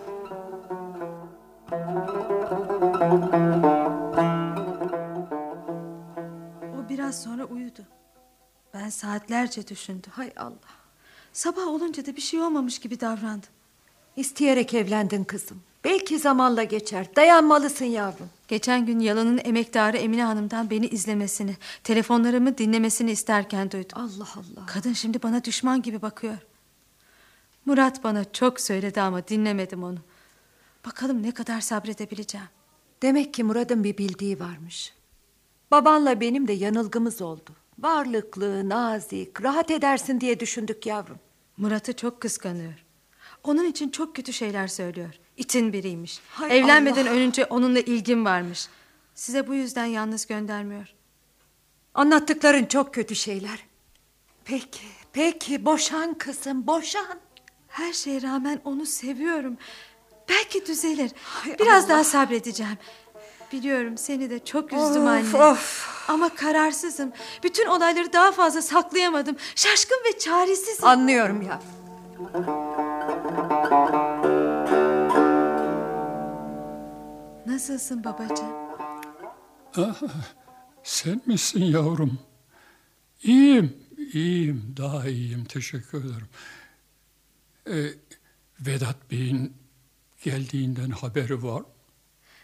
O 1.67 1.69
biraz 6.89 7.23
sonra 7.23 7.45
uyudu. 7.45 7.82
Ben 8.73 8.89
saatlerce 8.89 9.67
düşündüm. 9.67 10.12
Hay 10.12 10.32
Allah. 10.38 10.77
Sabah 11.34 11.67
olunca 11.67 12.06
da 12.06 12.15
bir 12.15 12.21
şey 12.21 12.41
olmamış 12.41 12.80
gibi 12.80 12.99
davrandı. 12.99 13.47
İsteyerek 14.15 14.73
evlendin 14.73 15.23
kızım. 15.23 15.62
Belki 15.84 16.19
zamanla 16.19 16.63
geçer. 16.63 17.15
Dayanmalısın 17.15 17.86
yavrum. 17.86 18.30
Geçen 18.47 18.86
gün 18.86 18.99
yalanın 18.99 19.41
emektarı 19.43 19.97
Emine 19.97 20.23
Hanım'dan 20.23 20.69
beni 20.69 20.88
izlemesini, 20.88 21.58
telefonlarımı 21.84 22.58
dinlemesini 22.58 23.12
isterken 23.12 23.71
duydum. 23.71 24.01
Allah 24.01 24.27
Allah. 24.36 24.65
Kadın 24.65 24.93
şimdi 24.93 25.23
bana 25.23 25.43
düşman 25.43 25.82
gibi 25.82 26.01
bakıyor. 26.01 26.38
Murat 27.65 28.03
bana 28.03 28.32
çok 28.32 28.60
söyledi 28.60 29.01
ama 29.01 29.27
dinlemedim 29.27 29.84
onu. 29.84 29.97
Bakalım 30.85 31.23
ne 31.23 31.31
kadar 31.31 31.61
sabredebileceğim. 31.61 32.47
Demek 33.01 33.33
ki 33.33 33.43
Murat'ın 33.43 33.83
bir 33.83 33.97
bildiği 33.97 34.39
varmış. 34.39 34.93
Babanla 35.71 36.21
benim 36.21 36.47
de 36.47 36.53
yanılgımız 36.53 37.21
oldu. 37.21 37.49
Varlıklı, 37.79 38.69
nazik, 38.69 39.43
rahat 39.43 39.71
edersin 39.71 40.21
diye 40.21 40.39
düşündük 40.39 40.85
yavrum. 40.85 41.19
Murat'ı 41.57 41.93
çok 41.93 42.21
kıskanıyor. 42.21 42.73
Onun 43.43 43.65
için 43.65 43.89
çok 43.89 44.15
kötü 44.15 44.33
şeyler 44.33 44.67
söylüyor. 44.67 45.13
İtin 45.37 45.73
biriymiş. 45.73 46.19
Hay 46.29 46.59
Evlenmeden 46.59 47.05
Allah. 47.05 47.13
önce 47.15 47.45
onunla 47.45 47.79
ilgim 47.79 48.25
varmış. 48.25 48.67
Size 49.15 49.47
bu 49.47 49.53
yüzden 49.53 49.85
yalnız 49.85 50.25
göndermiyor. 50.27 50.93
Anlattıkların 51.93 52.65
çok 52.65 52.93
kötü 52.93 53.15
şeyler. 53.15 53.65
Peki, 54.45 54.85
peki 55.13 55.65
boşan 55.65 56.13
kızım, 56.13 56.67
boşan. 56.67 57.19
Her 57.67 57.93
şeye 57.93 58.21
rağmen 58.21 58.61
onu 58.65 58.85
seviyorum. 58.85 59.57
Belki 60.29 60.65
düzelir. 60.65 61.11
Hay 61.23 61.59
Biraz 61.59 61.83
Allah. 61.85 61.89
daha 61.93 62.03
sabredeceğim. 62.03 62.77
Biliyorum 63.51 63.97
seni 63.97 64.29
de 64.29 64.45
çok 64.45 64.73
üzdüm 64.73 65.01
Of, 65.01 65.07
anne. 65.35 65.43
of. 65.45 65.87
Ama 66.09 66.29
kararsızım. 66.35 67.11
Bütün 67.43 67.65
olayları 67.67 68.13
daha 68.13 68.31
fazla 68.31 68.61
saklayamadım. 68.61 69.35
Şaşkın 69.55 69.97
ve 70.07 70.19
çaresizim. 70.19 70.85
Anlıyorum 70.85 71.41
yavrum. 71.41 71.67
Nasılsın 77.45 78.03
babacığım? 78.03 78.47
Sen 80.84 81.21
misin 81.25 81.63
yavrum? 81.63 82.19
İyiyim, 83.23 83.78
iyiyim, 84.13 84.73
daha 84.78 85.07
iyiyim. 85.07 85.45
Teşekkür 85.45 85.99
ederim. 86.05 86.28
Ee, 87.69 87.93
Vedat 88.59 89.11
Bey'in 89.11 89.53
geldiğinden 90.24 90.89
haberi 90.89 91.43
var. 91.43 91.61
mı? 91.61 91.68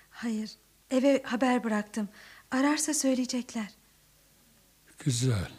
Hayır. 0.10 0.52
Eve 0.92 1.24
haber 1.24 1.64
bıraktım. 1.64 2.10
Ararsa 2.52 2.94
söyleyecekler. 2.94 3.68
Güzel. 5.00 5.52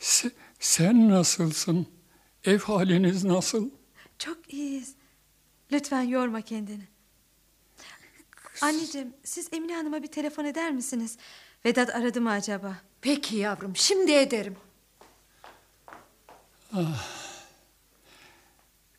Se- 0.00 0.32
sen 0.60 1.10
nasılsın? 1.10 1.86
Ev 2.44 2.58
haliniz 2.58 3.24
nasıl? 3.24 3.70
Çok 4.18 4.52
iyiyiz. 4.52 4.94
Lütfen 5.72 6.02
yorma 6.02 6.40
kendini. 6.40 6.88
Anneciğim 8.60 9.14
siz 9.24 9.48
Emine 9.52 9.74
Hanım'a 9.76 10.02
bir 10.02 10.06
telefon 10.06 10.44
eder 10.44 10.72
misiniz? 10.72 11.16
Vedat 11.64 11.90
aradı 11.94 12.20
mı 12.20 12.30
acaba? 12.30 12.76
Peki 13.00 13.36
yavrum, 13.36 13.76
şimdi 13.76 14.12
ederim. 14.12 14.56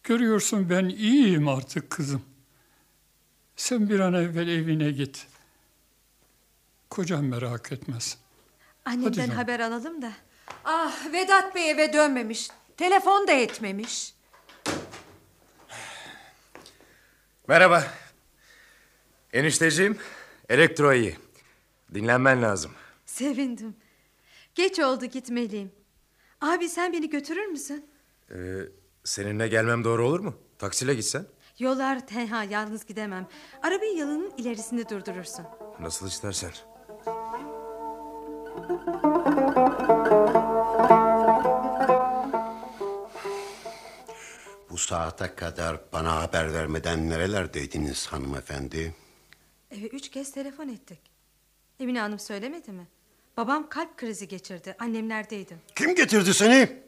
Görüyorsun 0.04 0.70
ben 0.70 0.86
iyiyim 0.86 1.48
artık 1.48 1.90
kızım. 1.90 2.26
Sen 3.56 3.90
bir 3.90 4.00
an 4.00 4.14
evvel 4.14 4.48
evine 4.48 4.92
git. 4.92 5.28
Kocam 6.90 7.26
merak 7.26 7.72
etmez. 7.72 8.18
Annemden 8.86 9.12
canım. 9.12 9.36
haber 9.36 9.60
alalım 9.60 10.02
da. 10.02 10.14
Ah 10.66 11.14
Vedat 11.14 11.56
Bey 11.56 11.70
eve 11.72 11.94
dönmemiş. 11.94 12.50
Telefon 12.78 13.28
da 13.28 13.32
etmemiş. 13.32 14.14
Merhaba. 17.48 17.84
Enişteciğim, 19.34 19.98
elektro 20.50 20.94
iyi. 20.94 21.18
Dinlenmen 21.94 22.42
lazım. 22.42 22.72
Sevindim. 23.06 23.76
Geç 24.56 24.80
oldu 24.80 25.06
gitmeliyim. 25.06 25.72
Abi 26.42 26.70
sen 26.70 26.94
beni 26.94 27.10
götürür 27.10 27.46
müsün? 27.46 27.86
Ee, 28.32 28.36
seninle 29.04 29.48
gelmem 29.48 29.84
doğru 29.84 30.08
olur 30.08 30.20
mu? 30.20 30.34
Taksiyle 30.60 30.94
gitsen. 30.94 31.26
Yollar 31.60 32.08
tenha 32.08 32.44
yalnız 32.44 32.86
gidemem. 32.86 33.28
Arabayı 33.62 33.98
yalının 33.98 34.34
ilerisinde 34.38 34.90
durdurursun. 34.90 35.46
Nasıl 35.80 36.08
istersen. 36.08 36.52
Bu 44.70 44.78
saate 44.78 45.36
kadar 45.36 45.78
bana 45.94 46.22
haber 46.22 46.54
vermeden 46.54 47.10
nerelerdeydiniz 47.10 48.08
hanımefendi? 48.08 48.94
Eve 49.72 49.88
üç 49.88 50.10
kez 50.12 50.32
telefon 50.32 50.68
ettik. 50.68 51.00
Emine 51.80 52.00
Hanım 52.00 52.20
söylemedi 52.20 52.72
mi? 52.72 52.88
Babam 53.38 53.70
kalp 53.70 53.98
krizi 53.98 54.28
geçirdi. 54.28 54.76
Annemlerdeydim. 54.80 55.58
Kim 55.76 55.96
getirdi 55.96 56.34
seni? 56.34 56.83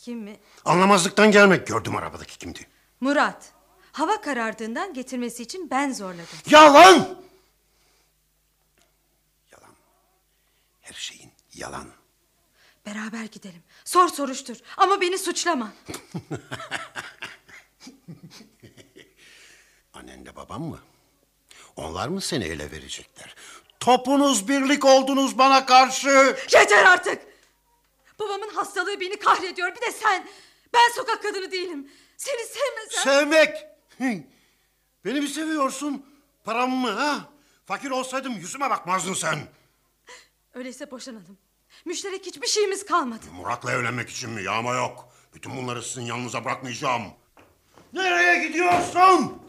Kim 0.00 0.18
mi? 0.18 0.36
Anlamazlıktan 0.64 1.30
gelmek 1.30 1.66
gördüm 1.66 1.96
arabadaki 1.96 2.38
kimdi? 2.38 2.66
Murat. 3.00 3.52
Hava 3.92 4.20
karardığından 4.20 4.94
getirmesi 4.94 5.42
için 5.42 5.70
ben 5.70 5.92
zorladım. 5.92 6.38
Yalan! 6.50 6.94
Yalan. 9.52 9.74
Her 10.80 10.94
şeyin 10.94 11.32
yalan. 11.54 11.88
Beraber 12.86 13.24
gidelim. 13.24 13.62
Sor 13.84 14.08
soruştur. 14.08 14.56
Ama 14.76 15.00
beni 15.00 15.18
suçlama. 15.18 15.72
Annenle 19.94 20.36
babam 20.36 20.62
mı? 20.62 20.78
Onlar 21.76 22.08
mı 22.08 22.20
seni 22.20 22.44
ele 22.44 22.70
verecekler? 22.70 23.34
Topunuz 23.80 24.48
birlik 24.48 24.84
oldunuz 24.84 25.38
bana 25.38 25.66
karşı. 25.66 26.36
Yeter 26.52 26.84
artık. 26.84 27.31
Babamın 28.18 28.48
hastalığı 28.48 29.00
beni 29.00 29.18
kahrediyor. 29.18 29.76
Bir 29.76 29.80
de 29.80 29.90
sen. 29.92 30.28
Ben 30.74 30.92
sokak 30.94 31.22
kadını 31.22 31.52
değilim. 31.52 31.90
Seni 32.16 32.40
sevmesem... 32.46 33.02
Sevmek. 33.02 33.66
Beni 35.04 35.20
mi 35.20 35.28
seviyorsun? 35.28 36.06
Paramı 36.44 36.76
mı 36.76 36.90
ha? 36.90 37.28
Fakir 37.66 37.90
olsaydım 37.90 38.32
yüzüme 38.32 38.70
bakmazdın 38.70 39.14
sen. 39.14 39.38
Öyleyse 40.54 40.90
boşanalım. 40.90 41.38
Müşterek 41.84 42.26
hiçbir 42.26 42.46
şeyimiz 42.46 42.86
kalmadı. 42.86 43.26
Murat'la 43.32 43.72
evlenmek 43.72 44.10
için 44.10 44.30
mi? 44.30 44.42
Yağma 44.42 44.74
yok. 44.74 45.08
Bütün 45.34 45.56
bunları 45.56 45.82
sizin 45.82 46.02
yanınıza 46.02 46.44
bırakmayacağım. 46.44 47.02
Nereye 47.92 48.48
gidiyorsun? 48.48 49.42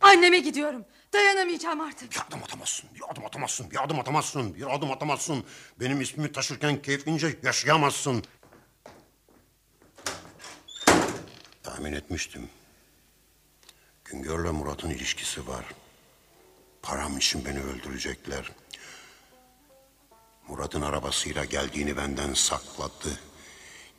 Anneme 0.00 0.38
gidiyorum. 0.38 0.84
Dayanamayacağım 1.12 1.80
artık. 1.80 2.12
Bir 2.12 2.20
adım 2.28 2.42
atamazsın, 2.42 2.90
bir 2.94 3.10
adım 3.10 3.24
atamazsın, 3.24 3.70
bir 3.70 3.84
adım 3.84 4.00
atamazsın, 4.00 4.54
bir 4.54 4.74
adım 4.74 4.90
atamazsın. 4.90 5.44
Benim 5.80 6.00
ismimi 6.00 6.32
taşırken 6.32 6.82
keyfince 6.82 7.38
yaşayamazsın. 7.42 8.24
Tahmin 11.62 11.92
etmiştim. 11.92 12.48
Güngör'le 14.04 14.52
Murat'ın 14.52 14.90
ilişkisi 14.90 15.48
var. 15.48 15.64
Param 16.82 17.16
için 17.16 17.44
beni 17.44 17.60
öldürecekler. 17.60 18.52
Murat'ın 20.48 20.82
arabasıyla 20.82 21.44
geldiğini 21.44 21.96
benden 21.96 22.34
sakladı. 22.34 23.20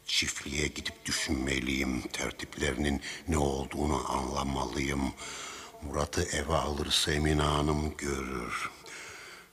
Çiftliğe 0.06 0.68
gidip 0.68 1.06
düşünmeliyim. 1.06 2.02
Tertiplerinin 2.02 3.02
ne 3.28 3.38
olduğunu 3.38 4.12
anlamalıyım. 4.12 5.14
Murat'ı 5.82 6.24
eve 6.24 6.56
alırsa 6.56 7.12
Emine 7.12 7.42
Hanım 7.42 7.98
görür. 7.98 8.70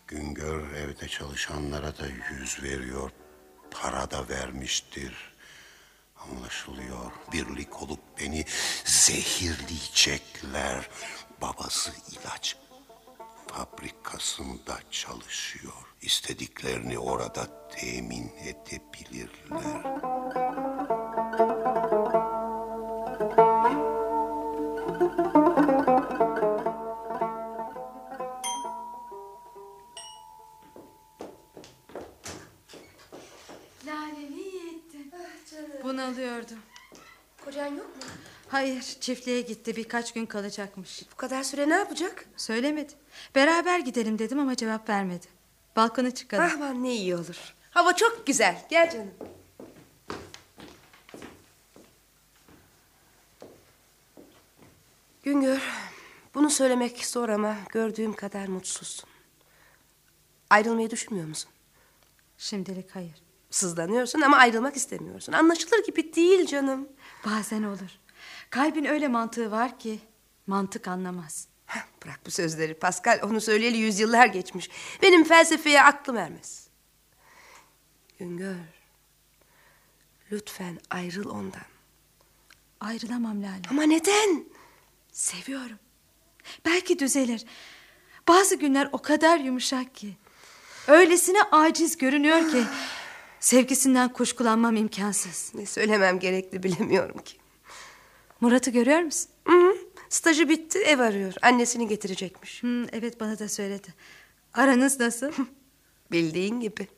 Güngör 0.06 0.72
evde 0.72 1.08
çalışanlara 1.08 1.98
da 1.98 2.06
yüz 2.30 2.62
veriyor. 2.62 3.10
Para 3.70 4.10
da 4.10 4.28
vermiştir. 4.28 5.36
Anlaşılıyor. 6.16 7.12
Birlik 7.32 7.82
olup 7.82 8.00
beni 8.20 8.44
zehirleyecekler. 8.84 10.88
Babası 11.42 11.92
ilaç 12.12 12.56
fabrikasında 13.46 14.78
çalışıyor. 14.90 15.72
İstediklerini 16.02 16.98
orada 16.98 17.68
temin 17.68 18.32
edebilirler. 18.38 19.82
Çiftliğe 39.06 39.40
gitti 39.40 39.76
birkaç 39.76 40.12
gün 40.12 40.26
kalacakmış. 40.26 41.02
Bu 41.12 41.16
kadar 41.16 41.42
süre 41.42 41.68
ne 41.68 41.74
yapacak? 41.74 42.24
Söylemedi. 42.36 42.92
Beraber 43.34 43.78
gidelim 43.78 44.18
dedim 44.18 44.38
ama 44.38 44.56
cevap 44.56 44.88
vermedi. 44.88 45.26
Balkona 45.76 46.10
çıkalım. 46.10 46.50
Aman 46.54 46.82
ne 46.82 46.94
iyi 46.94 47.16
olur. 47.16 47.54
Hava 47.70 47.96
çok 47.96 48.26
güzel. 48.26 48.66
Gel 48.70 48.90
canım. 48.90 49.10
Güngör, 55.22 55.62
bunu 56.34 56.50
söylemek 56.50 57.06
zor 57.06 57.28
ama 57.28 57.56
gördüğüm 57.72 58.12
kadar 58.12 58.46
mutsuzsun. 58.46 59.08
Ayrılmayı 60.50 60.90
düşünmüyor 60.90 61.28
musun? 61.28 61.50
Şimdilik 62.38 62.96
hayır. 62.96 63.22
Sızlanıyorsun 63.50 64.20
ama 64.20 64.36
ayrılmak 64.36 64.76
istemiyorsun. 64.76 65.32
Anlaşılır 65.32 65.84
gibi 65.86 66.14
değil 66.14 66.46
canım. 66.46 66.88
Bazen 67.26 67.62
olur. 67.62 68.05
Kalbin 68.56 68.84
öyle 68.84 69.08
mantığı 69.08 69.50
var 69.50 69.78
ki 69.78 70.00
mantık 70.46 70.88
anlamaz. 70.88 71.48
Heh, 71.66 71.80
Bırak 72.04 72.20
bu 72.26 72.30
sözleri 72.30 72.74
Pascal. 72.74 73.20
Onu 73.22 73.40
söyleyeli 73.40 73.76
yüzyıllar 73.76 74.26
geçmiş. 74.26 74.70
Benim 75.02 75.24
felsefeye 75.24 75.82
aklım 75.82 76.16
ermez. 76.16 76.68
Güngör. 78.18 78.54
Lütfen 80.32 80.78
ayrıl 80.90 81.30
ondan. 81.30 81.62
Ayrılamam 82.80 83.42
Lale. 83.42 83.62
Ama 83.70 83.82
neden? 83.82 84.44
Seviyorum. 85.12 85.78
Belki 86.64 86.98
düzelir. 86.98 87.44
Bazı 88.28 88.54
günler 88.54 88.88
o 88.92 88.98
kadar 88.98 89.38
yumuşak 89.38 89.94
ki. 89.94 90.16
Öylesine 90.86 91.42
aciz 91.52 91.96
görünüyor 91.96 92.50
ki. 92.50 92.64
Sevgisinden 93.40 94.12
kuşkulanmam 94.12 94.76
imkansız. 94.76 95.52
Ne 95.54 95.66
söylemem 95.66 96.18
gerekli 96.18 96.62
bilemiyorum 96.62 97.18
ki. 97.18 97.36
Murat'ı 98.40 98.70
görüyor 98.70 99.00
musun? 99.00 99.30
Hı 99.44 99.52
-hı. 99.52 99.76
Stajı 100.08 100.48
bitti 100.48 100.78
ev 100.78 100.98
arıyor. 100.98 101.34
Annesini 101.42 101.88
getirecekmiş. 101.88 102.62
Hı, 102.62 102.86
evet 102.92 103.20
bana 103.20 103.38
da 103.38 103.48
söyledi. 103.48 103.94
Aranız 104.54 105.00
nasıl? 105.00 105.32
Bildiğin 106.12 106.60
gibi. 106.60 106.88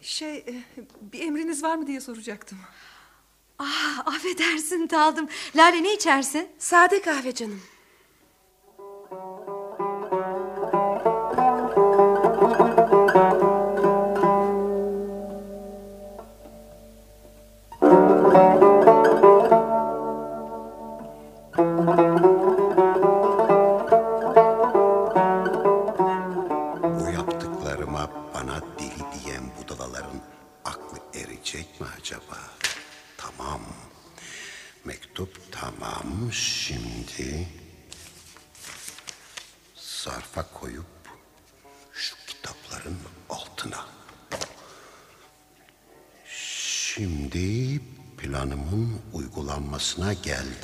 Şey, 0.00 0.36
e, 0.36 0.62
bir 1.12 1.20
emriniz 1.20 1.62
var 1.62 1.76
mı 1.76 1.86
diye 1.86 2.00
soracaktım. 2.00 2.58
Ah, 3.58 4.06
affedersin 4.06 4.90
daldım. 4.90 5.28
Lale 5.56 5.82
ne 5.82 5.94
içersin? 5.94 6.48
Sade 6.58 7.02
kahve 7.02 7.34
canım. 7.34 7.62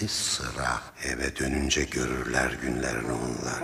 geldi 0.02 0.12
sıra. 0.12 0.82
Eve 1.04 1.36
dönünce 1.36 1.84
görürler 1.84 2.52
günlerini 2.62 3.12
onlar. 3.12 3.62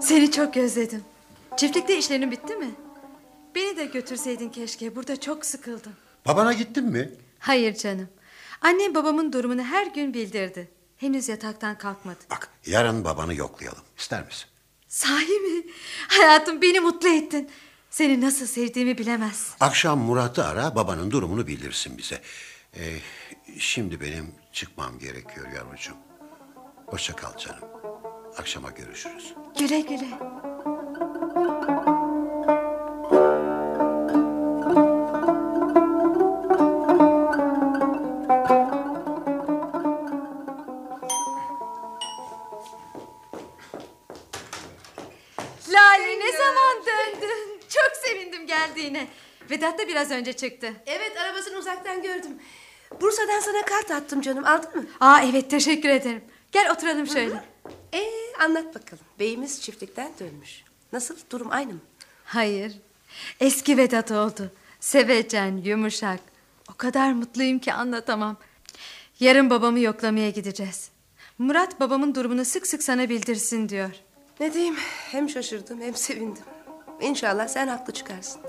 Seni 0.00 0.30
çok 0.30 0.56
özledim. 0.56 1.04
Çiftlikte 1.56 1.98
işlerin 1.98 2.30
bitti 2.30 2.56
mi? 2.56 2.70
Beni 3.54 3.76
de 3.76 3.84
götürseydin 3.84 4.48
keşke. 4.48 4.96
Burada 4.96 5.20
çok 5.20 5.46
sıkıldım. 5.46 5.92
Babana 6.26 6.52
gittin 6.52 6.84
mi? 6.84 7.10
Hayır 7.38 7.74
canım. 7.74 8.08
Annem 8.60 8.94
babamın 8.94 9.32
durumunu 9.32 9.62
her 9.62 9.86
gün 9.86 10.14
bildirdi. 10.14 10.77
Henüz 10.98 11.28
yataktan 11.28 11.78
kalkmadı. 11.78 12.18
Bak 12.30 12.48
yarın 12.66 13.04
babanı 13.04 13.34
yoklayalım. 13.34 13.82
İster 13.98 14.26
misin? 14.26 14.46
Sahi 14.88 15.32
mi? 15.40 15.62
Hayatım 16.08 16.62
beni 16.62 16.80
mutlu 16.80 17.08
ettin. 17.08 17.50
Seni 17.90 18.20
nasıl 18.20 18.46
sevdiğimi 18.46 18.98
bilemez. 18.98 19.50
Akşam 19.60 19.98
Murat'ı 19.98 20.44
ara 20.44 20.74
babanın 20.74 21.10
durumunu 21.10 21.46
bildirsin 21.46 21.98
bize. 21.98 22.20
Ee, 22.76 22.98
şimdi 23.58 24.00
benim 24.00 24.34
çıkmam 24.52 24.98
gerekiyor 24.98 25.46
yavrucuğum. 25.56 25.96
Hoşça 26.86 27.16
kal 27.16 27.36
canım. 27.36 27.60
Akşama 28.38 28.70
görüşürüz. 28.70 29.34
Güle 29.58 29.80
güle. 29.80 30.08
Vedat 49.50 49.78
da 49.78 49.88
biraz 49.88 50.10
önce 50.10 50.32
çıktı. 50.32 50.72
Evet 50.86 51.16
arabasını 51.16 51.58
uzaktan 51.58 52.02
gördüm. 52.02 52.38
Bursa'dan 53.00 53.40
sana 53.40 53.64
kart 53.64 53.90
attım 53.90 54.20
canım 54.20 54.44
aldın 54.44 54.76
mı? 54.76 54.86
Aa 55.00 55.20
evet 55.22 55.50
teşekkür 55.50 55.88
ederim. 55.88 56.24
Gel 56.52 56.72
oturalım 56.72 57.06
şöyle. 57.06 57.44
Ee, 57.94 58.10
anlat 58.40 58.74
bakalım. 58.74 59.04
Beyimiz 59.18 59.62
çiftlikten 59.62 60.10
dönmüş. 60.20 60.62
Nasıl 60.92 61.16
durum 61.30 61.48
aynı 61.50 61.72
mı? 61.72 61.80
Hayır. 62.24 62.72
Eski 63.40 63.76
Vedat 63.76 64.10
oldu. 64.10 64.52
Sevecen, 64.80 65.56
yumuşak. 65.56 66.20
O 66.70 66.74
kadar 66.74 67.12
mutluyum 67.12 67.58
ki 67.58 67.72
anlatamam. 67.72 68.36
Yarın 69.20 69.50
babamı 69.50 69.80
yoklamaya 69.80 70.30
gideceğiz. 70.30 70.90
Murat 71.38 71.80
babamın 71.80 72.14
durumunu 72.14 72.44
sık 72.44 72.66
sık 72.66 72.82
sana 72.82 73.08
bildirsin 73.08 73.68
diyor. 73.68 73.90
Ne 74.40 74.54
diyeyim 74.54 74.76
hem 75.10 75.28
şaşırdım 75.28 75.80
hem 75.80 75.94
sevindim. 75.94 76.42
İnşallah 77.00 77.48
sen 77.48 77.68
haklı 77.68 77.92
çıkarsın. 77.92 78.40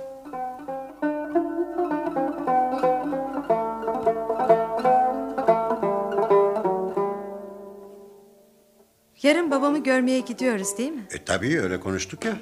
Yarın 9.24 9.52
babamı 9.52 9.84
görmeye 9.84 10.20
gidiyoruz 10.20 10.78
değil 10.78 10.92
mi? 10.92 11.08
E 11.12 11.24
tabii 11.26 11.62
öyle 11.62 11.80
konuştuk 11.80 12.26
ya. 12.26 12.38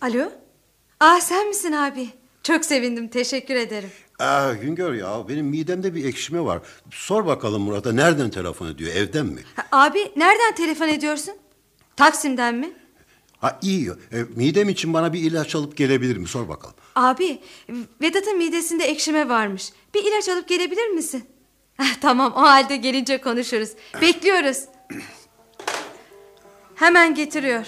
Alo? 0.00 0.32
Aa 1.00 1.20
sen 1.20 1.48
misin 1.48 1.72
abi? 1.72 2.08
Çok 2.42 2.64
sevindim 2.64 3.08
teşekkür 3.08 3.54
ederim. 3.54 3.90
Aa, 4.18 4.52
Güngör 4.52 4.92
ya 4.94 5.28
benim 5.28 5.46
midemde 5.46 5.94
bir 5.94 6.04
ekşime 6.04 6.40
var. 6.44 6.62
Sor 6.90 7.26
bakalım 7.26 7.62
Murat'a 7.62 7.92
nereden 7.92 8.30
telefon 8.30 8.66
ediyor 8.66 8.92
evden 8.94 9.26
mi? 9.26 9.40
Ha, 9.56 9.66
abi 9.72 10.12
nereden 10.16 10.54
telefon 10.54 10.88
ediyorsun? 10.88 11.34
Taksim'den 11.96 12.54
mi? 12.54 12.72
Ha 13.38 13.58
iyi 13.62 13.88
e, 14.12 14.16
midem 14.36 14.68
için 14.68 14.94
bana 14.94 15.12
bir 15.12 15.20
ilaç 15.20 15.54
alıp 15.54 15.76
gelebilir 15.76 16.16
mi 16.16 16.26
sor 16.28 16.48
bakalım. 16.48 16.74
Abi 16.94 17.40
Vedat'ın 18.02 18.38
midesinde 18.38 18.84
ekşime 18.84 19.28
varmış. 19.28 19.72
Bir 19.94 20.04
ilaç 20.04 20.28
alıp 20.28 20.48
gelebilir 20.48 20.88
misin? 20.88 21.24
Ah, 21.82 21.94
tamam 22.00 22.32
o 22.36 22.40
halde 22.40 22.76
gelince 22.76 23.20
konuşuruz. 23.20 23.70
Bekliyoruz. 24.00 24.64
Hemen 26.74 27.14
getiriyor. 27.14 27.66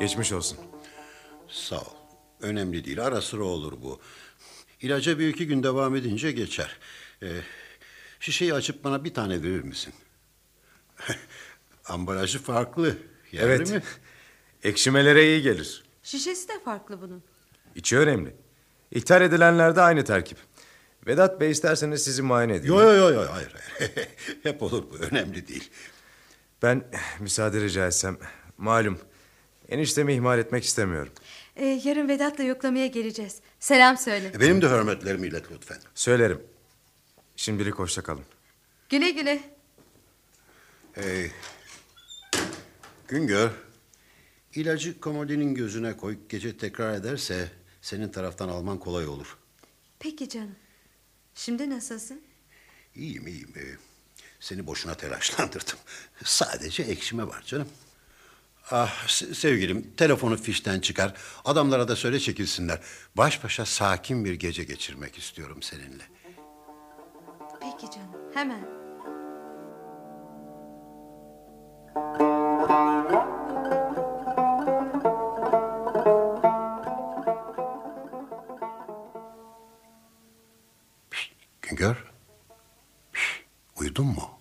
Geçmiş 0.00 0.32
olsun. 0.32 0.58
Sağ 1.48 1.76
ol. 1.76 1.82
Önemli 2.40 2.84
değil 2.84 3.04
ara 3.04 3.20
sıra 3.20 3.44
olur 3.44 3.72
bu. 3.82 4.00
İlaca 4.80 5.18
bir 5.18 5.28
iki 5.28 5.46
gün 5.46 5.62
devam 5.62 5.96
edince 5.96 6.32
geçer. 6.32 6.76
Ee, 7.22 7.26
şişeyi 8.20 8.54
açıp 8.54 8.84
bana 8.84 9.04
bir 9.04 9.14
tane 9.14 9.42
verir 9.42 9.62
misin? 9.62 9.94
Ambalajı 11.84 12.42
farklı. 12.42 12.96
Yerli 13.32 13.46
evet. 13.52 13.70
mi? 13.70 13.82
Ekşimelere 14.62 15.26
iyi 15.26 15.42
gelir. 15.42 15.84
Şişesi 16.02 16.48
de 16.48 16.52
farklı 16.64 17.00
bunun. 17.02 17.22
İçi 17.74 17.98
önemli. 17.98 18.36
İthal 18.90 19.22
edilenlerde 19.22 19.80
aynı 19.80 20.04
terkip. 20.04 20.38
Vedat 21.06 21.40
Bey 21.40 21.50
isterseniz 21.50 22.04
sizi 22.04 22.22
muayene 22.22 22.54
edeyim. 22.54 22.74
Yo 22.74 22.80
yo 22.82 22.92
yo 22.94 23.10
yo 23.10 23.26
hayır. 23.30 23.54
hayır. 23.78 24.08
Hep 24.42 24.62
olur 24.62 24.84
bu 24.90 24.96
önemli 24.96 25.48
değil. 25.48 25.70
Ben 26.62 26.84
müsaade 27.20 27.60
rica 27.60 27.86
etsem 27.86 28.18
malum 28.58 28.98
eniştemi 29.68 30.14
ihmal 30.14 30.38
etmek 30.38 30.64
istemiyorum. 30.64 31.12
Ee, 31.56 31.80
yarın 31.84 32.08
Vedat'la 32.08 32.44
yoklamaya 32.44 32.86
geleceğiz. 32.86 33.36
Selam 33.60 33.96
söyle. 33.96 34.32
E, 34.34 34.40
Benim 34.40 34.62
de 34.62 34.68
hürmetlerimi 34.68 35.26
ilet 35.26 35.52
lütfen. 35.52 35.78
Söylerim. 35.94 36.40
Şimdilik 37.38 37.74
hoşça 37.74 38.02
kalın. 38.02 38.24
Güle 38.88 39.10
güle. 39.10 39.42
Ee, 40.96 41.30
Güngör, 43.08 43.50
ilacı 44.54 45.00
komodinin 45.00 45.54
gözüne 45.54 45.96
koy. 45.96 46.18
Gece 46.28 46.56
tekrar 46.58 46.94
ederse 46.94 47.52
senin 47.82 48.08
taraftan 48.08 48.48
alman 48.48 48.78
kolay 48.80 49.06
olur. 49.06 49.36
Peki 49.98 50.28
canım. 50.28 50.54
Şimdi 51.34 51.70
nasılsın? 51.70 52.22
İyiyim 52.94 53.26
iyiyim. 53.26 53.52
Ee, 53.56 53.76
seni 54.40 54.66
boşuna 54.66 54.94
telaşlandırdım. 54.94 55.78
Sadece 56.24 56.82
ekşime 56.82 57.26
var 57.26 57.42
canım. 57.46 57.68
Ah 58.70 59.06
se- 59.08 59.34
sevgilim 59.34 59.90
telefonu 59.96 60.36
fişten 60.36 60.80
çıkar. 60.80 61.14
Adamlara 61.44 61.88
da 61.88 61.96
söyle 61.96 62.20
çekilsinler. 62.20 62.80
Baş 63.16 63.44
başa 63.44 63.66
sakin 63.66 64.24
bir 64.24 64.34
gece 64.34 64.64
geçirmek 64.64 65.18
istiyorum 65.18 65.62
seninle. 65.62 66.17
Peki 67.80 67.90
canım. 67.92 68.10
Hemen. 68.34 68.60
Güngör. 81.62 82.12
Uyudun 83.76 84.06
mu? 84.06 84.40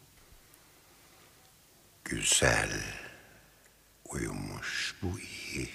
Güzel. 2.06 2.70
Uyumuş. 4.06 4.96
Bu 5.02 5.20
iyi. 5.20 5.70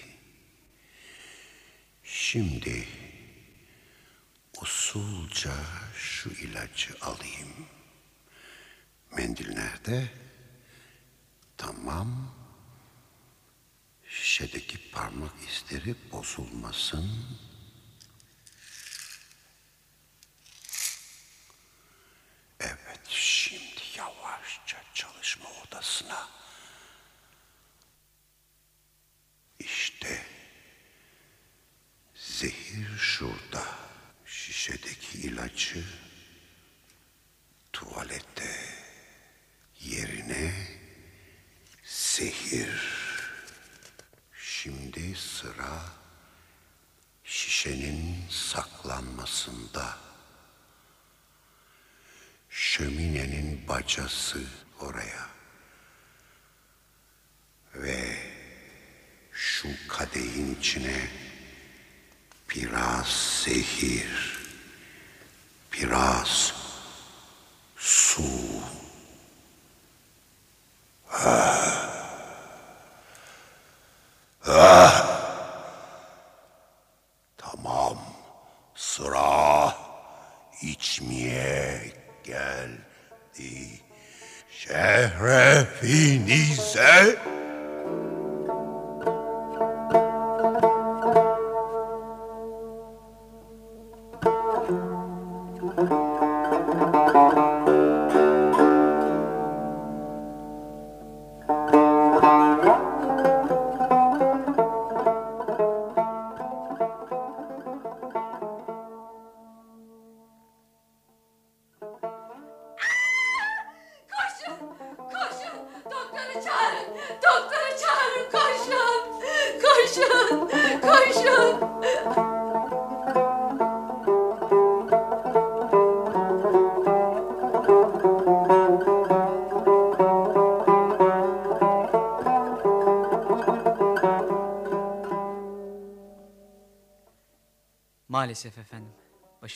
Şimdi 2.05 2.87
usulca 4.63 5.55
şu 5.95 6.31
ilacı 6.31 6.95
alayım. 7.01 7.69
Mendil 9.11 9.49
nerede? 9.55 10.09
Tamam. 11.57 12.35
Şişedeki 14.09 14.91
parmak 14.91 15.33
izleri 15.49 15.95
bozulmasın. 16.13 17.11
Evet, 22.61 23.07
şimdi 23.09 23.81
yavaşça 23.97 24.83
çalışma 24.95 25.47
odasına. 25.51 26.29
İşte 29.59 30.27
zehir 32.15 32.99
şurada. 32.99 33.82
Şişedeki 34.63 35.19
ilacı 35.19 35.85
tuvalete 37.73 38.57
yerine 39.81 40.55
zehir. 41.85 42.83
Şimdi 44.33 45.17
sıra 45.17 45.83
şişenin 47.25 48.29
saklanmasında. 48.31 49.99
Şöminenin 52.51 53.69
bacası 53.69 54.45
oraya. 54.81 55.29
Ve 57.75 58.17
şu 59.33 59.69
kadehin 59.89 60.55
içine 60.55 61.11
biraz 62.51 63.43
zehir, 63.45 64.32
biraz 65.83 66.52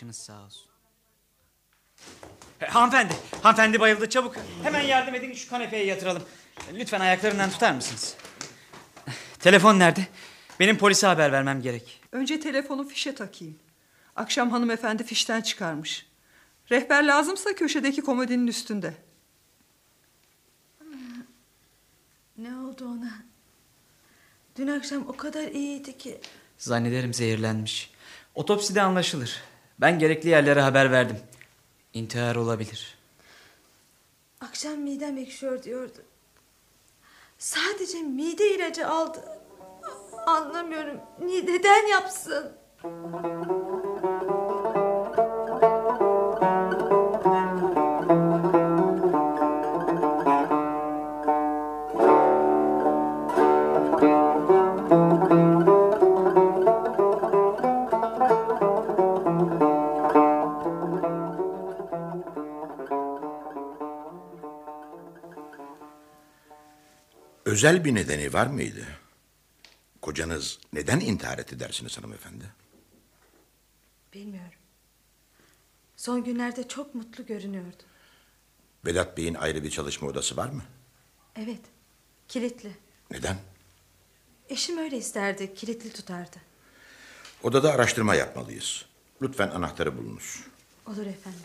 Başınız 0.06 0.24
sağ 0.24 0.44
olsun. 0.44 0.68
E, 2.60 2.66
hanımefendi, 2.66 3.14
hanımefendi 3.42 3.80
bayıldı 3.80 4.08
çabuk. 4.08 4.36
Hemen 4.62 4.80
yardım 4.80 5.14
edin 5.14 5.32
şu 5.32 5.50
kanepeye 5.50 5.84
yatıralım. 5.84 6.22
Lütfen 6.72 7.00
ayaklarından 7.00 7.50
tutar 7.50 7.72
mısınız? 7.72 8.16
Telefon 9.38 9.78
nerede? 9.78 10.06
Benim 10.60 10.78
polise 10.78 11.06
haber 11.06 11.32
vermem 11.32 11.62
gerek. 11.62 12.00
Önce 12.12 12.40
telefonu 12.40 12.88
fişe 12.88 13.14
takayım. 13.14 13.58
Akşam 14.16 14.50
hanımefendi 14.50 15.04
fişten 15.04 15.40
çıkarmış. 15.40 16.06
Rehber 16.70 17.04
lazımsa 17.04 17.54
köşedeki 17.54 18.02
komodinin 18.02 18.46
üstünde. 18.46 18.94
Ne 22.38 22.56
oldu 22.56 22.84
ona? 22.84 23.12
Dün 24.56 24.66
akşam 24.66 25.08
o 25.08 25.16
kadar 25.16 25.48
iyiydi 25.48 25.98
ki. 25.98 26.20
Zannederim 26.58 27.14
zehirlenmiş. 27.14 27.90
Otopside 28.34 28.82
anlaşılır. 28.82 29.42
Ben 29.80 29.98
gerekli 29.98 30.28
yerlere 30.28 30.60
haber 30.60 30.92
verdim. 30.92 31.16
İntihar 31.94 32.36
olabilir. 32.36 32.98
Akşam 34.40 34.78
midem 34.78 35.18
ekşiyor 35.18 35.62
diyordu. 35.62 35.98
Sadece 37.38 37.98
mide 38.02 38.54
ilacı 38.54 38.88
aldı. 38.88 39.24
Anlamıyorum. 40.26 41.00
Neden 41.20 41.86
yapsın? 41.86 42.52
Özel 67.56 67.84
bir 67.84 67.94
nedeni 67.94 68.32
var 68.32 68.46
mıydı? 68.46 68.86
Kocanız 70.02 70.58
neden 70.72 71.00
intihar 71.00 71.38
etti 71.38 71.60
dersiniz 71.60 71.98
hanımefendi? 71.98 72.44
Bilmiyorum. 74.14 74.58
Son 75.96 76.24
günlerde 76.24 76.68
çok 76.68 76.94
mutlu 76.94 77.26
görünüyordu. 77.26 77.82
Vedat 78.86 79.16
Bey'in 79.16 79.34
ayrı 79.34 79.64
bir 79.64 79.70
çalışma 79.70 80.08
odası 80.08 80.36
var 80.36 80.48
mı? 80.48 80.62
Evet. 81.36 81.60
Kilitli. 82.28 82.76
Neden? 83.10 83.36
Eşim 84.48 84.78
öyle 84.78 84.96
isterdi. 84.96 85.54
Kilitli 85.54 85.92
tutardı. 85.92 86.36
Odada 87.42 87.72
araştırma 87.72 88.14
yapmalıyız. 88.14 88.84
Lütfen 89.22 89.48
anahtarı 89.48 89.98
bulunuz. 89.98 90.44
Olur 90.86 91.06
efendim. 91.06 91.40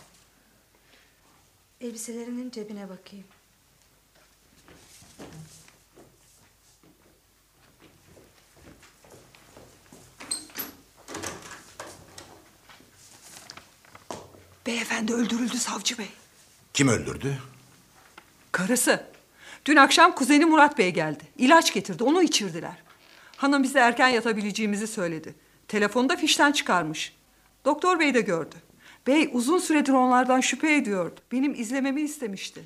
Elbiselerinin 1.81 2.51
cebine 2.51 2.89
bakayım. 2.89 3.25
Beyefendi 14.71 15.13
öldürüldü 15.13 15.57
savcı 15.57 15.97
bey. 15.97 16.09
Kim 16.73 16.87
öldürdü? 16.87 17.37
Karısı. 18.51 19.05
Dün 19.65 19.75
akşam 19.75 20.15
kuzeni 20.15 20.45
Murat 20.45 20.77
Bey 20.77 20.93
geldi. 20.93 21.23
İlaç 21.37 21.73
getirdi, 21.73 22.03
onu 22.03 22.23
içirdiler. 22.23 22.83
Hanım 23.37 23.63
bize 23.63 23.79
erken 23.79 24.07
yatabileceğimizi 24.07 24.87
söyledi. 24.87 25.35
Telefonu 25.67 26.09
da 26.09 26.15
fişten 26.15 26.51
çıkarmış. 26.51 27.17
Doktor 27.65 27.99
bey 27.99 28.13
de 28.13 28.21
gördü. 28.21 28.55
Bey 29.07 29.29
uzun 29.33 29.59
süredir 29.59 29.93
onlardan 29.93 30.41
şüphe 30.41 30.75
ediyordu. 30.75 31.19
Benim 31.31 31.53
izlememi 31.53 32.01
istemişti. 32.01 32.63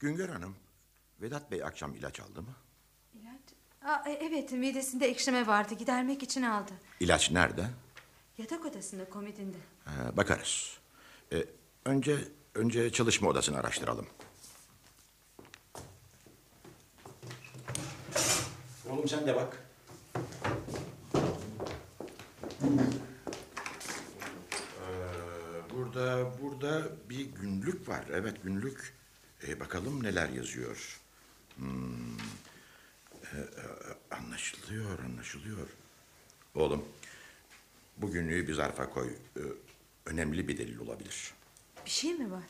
Güngör 0.00 0.28
Hanım, 0.28 0.56
Vedat 1.20 1.50
Bey 1.50 1.64
akşam 1.64 1.94
ilaç 1.94 2.20
aldı 2.20 2.42
mı? 2.42 2.54
Aa, 3.84 4.02
e, 4.06 4.12
evet 4.12 4.52
midesinde 4.52 5.06
ekşime 5.06 5.46
vardı. 5.46 5.74
Gidermek 5.74 6.22
için 6.22 6.42
aldı. 6.42 6.72
İlaç 7.00 7.30
nerede? 7.30 7.64
Yatak 8.38 8.66
odasında 8.66 9.10
komodinde. 9.10 9.58
Ha, 9.84 10.16
bakarız. 10.16 10.81
Ee, 11.32 11.44
önce 11.84 12.18
önce 12.54 12.92
çalışma 12.92 13.28
odasını 13.28 13.58
araştıralım. 13.58 14.06
Oğlum 18.90 19.08
sen 19.08 19.26
de 19.26 19.36
bak. 19.36 19.66
Ee, 24.80 24.94
burada 25.74 26.30
burada 26.42 26.88
bir 27.10 27.20
günlük 27.20 27.88
var. 27.88 28.04
Evet 28.12 28.42
günlük. 28.42 28.94
Ee, 29.48 29.60
bakalım 29.60 30.02
neler 30.02 30.28
yazıyor. 30.28 31.00
Hmm. 31.56 32.18
Ee, 33.24 33.36
anlaşılıyor, 34.10 34.98
anlaşılıyor. 34.98 35.68
Oğlum, 36.54 36.84
bu 37.96 38.10
günlüğü 38.10 38.48
bir 38.48 38.54
zarfa 38.54 38.90
koy. 38.90 39.08
Ee, 39.36 39.40
önemli 40.06 40.48
bir 40.48 40.58
delil 40.58 40.78
olabilir. 40.78 41.32
Bir 41.86 41.90
şey 41.90 42.14
mi 42.14 42.30
var? 42.30 42.42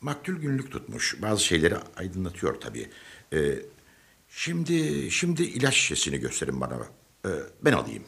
Maktul 0.00 0.36
günlük 0.36 0.72
tutmuş. 0.72 1.16
Bazı 1.22 1.44
şeyleri 1.44 1.76
aydınlatıyor 1.96 2.60
tabii. 2.60 2.90
Ee, 3.32 3.58
şimdi 4.30 5.10
şimdi 5.10 5.42
ilaç 5.42 5.74
şişesini 5.74 6.18
gösterin 6.18 6.60
bana. 6.60 6.86
Ee, 7.26 7.28
ben 7.62 7.72
alayım. 7.72 8.04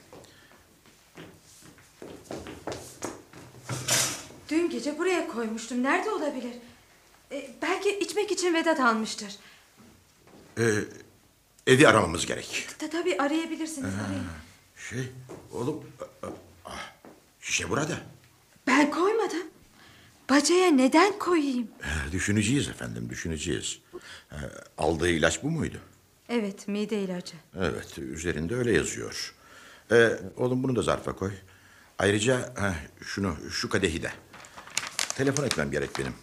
Dün 4.48 4.70
gece 4.70 4.98
buraya 4.98 5.28
koymuştum. 5.28 5.82
Nerede 5.82 6.10
olabilir? 6.10 6.52
E, 7.32 7.50
belki 7.62 7.98
içmek 7.98 8.30
için 8.32 8.54
Vedat 8.54 8.80
almıştır. 8.80 9.36
Ee, 10.58 10.72
evi 11.66 11.88
aramamız 11.88 12.26
gerek. 12.26 12.66
Ta, 12.78 12.90
tabii 12.90 13.16
arayabilirsiniz. 13.18 13.94
Arayın. 14.06 14.24
Şey, 14.88 15.08
oğlum, 15.52 15.84
a- 16.00 16.26
a- 16.26 16.32
ah, 16.64 16.92
şişe 17.40 17.70
burada. 17.70 18.00
Ben 18.66 18.90
koymadım. 18.90 19.46
Bacaya 20.30 20.70
neden 20.70 21.18
koyayım? 21.18 21.68
Ee, 21.84 22.12
Düşüneceğiz 22.12 22.68
efendim, 22.68 23.10
düşüneceğiz. 23.10 23.78
Ee, 24.32 24.36
aldığı 24.78 25.08
ilaç 25.10 25.42
bu 25.42 25.50
muydu? 25.50 25.78
Evet 26.28 26.68
mide 26.68 27.02
ilacı. 27.02 27.34
Evet, 27.58 27.98
üzerinde 27.98 28.54
öyle 28.56 28.72
yazıyor. 28.72 29.34
Ee, 29.92 30.10
oğlum 30.36 30.62
bunu 30.62 30.76
da 30.76 30.82
zarfa 30.82 31.12
koy. 31.16 31.32
Ayrıca 31.98 32.38
heh, 32.56 33.04
şunu, 33.06 33.36
şu 33.50 33.68
kadehi 33.68 34.02
de. 34.02 34.10
Telefon 35.16 35.44
etmem 35.44 35.70
gerek 35.70 35.98
benim. 35.98 36.14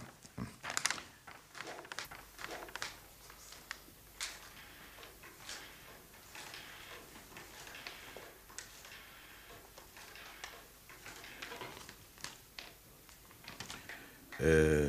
Ee, 14.41 14.85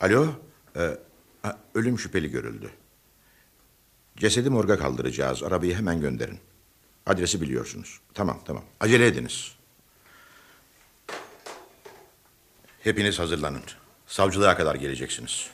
alo, 0.00 0.28
Ee, 0.76 0.98
ha, 1.42 1.58
ölüm 1.74 1.98
şüpheli 1.98 2.30
görüldü. 2.30 2.70
Cesedi 4.16 4.50
morga 4.50 4.78
kaldıracağız. 4.78 5.42
Arabayı 5.42 5.74
hemen 5.74 6.00
gönderin. 6.00 6.38
Adresi 7.06 7.40
biliyorsunuz. 7.40 8.00
Tamam, 8.14 8.40
tamam. 8.44 8.64
Acele 8.80 9.06
ediniz. 9.06 9.52
Hepiniz 12.80 13.18
hazırlanın. 13.18 13.62
Savcılığa 14.06 14.56
kadar 14.56 14.74
geleceksiniz. 14.74 15.50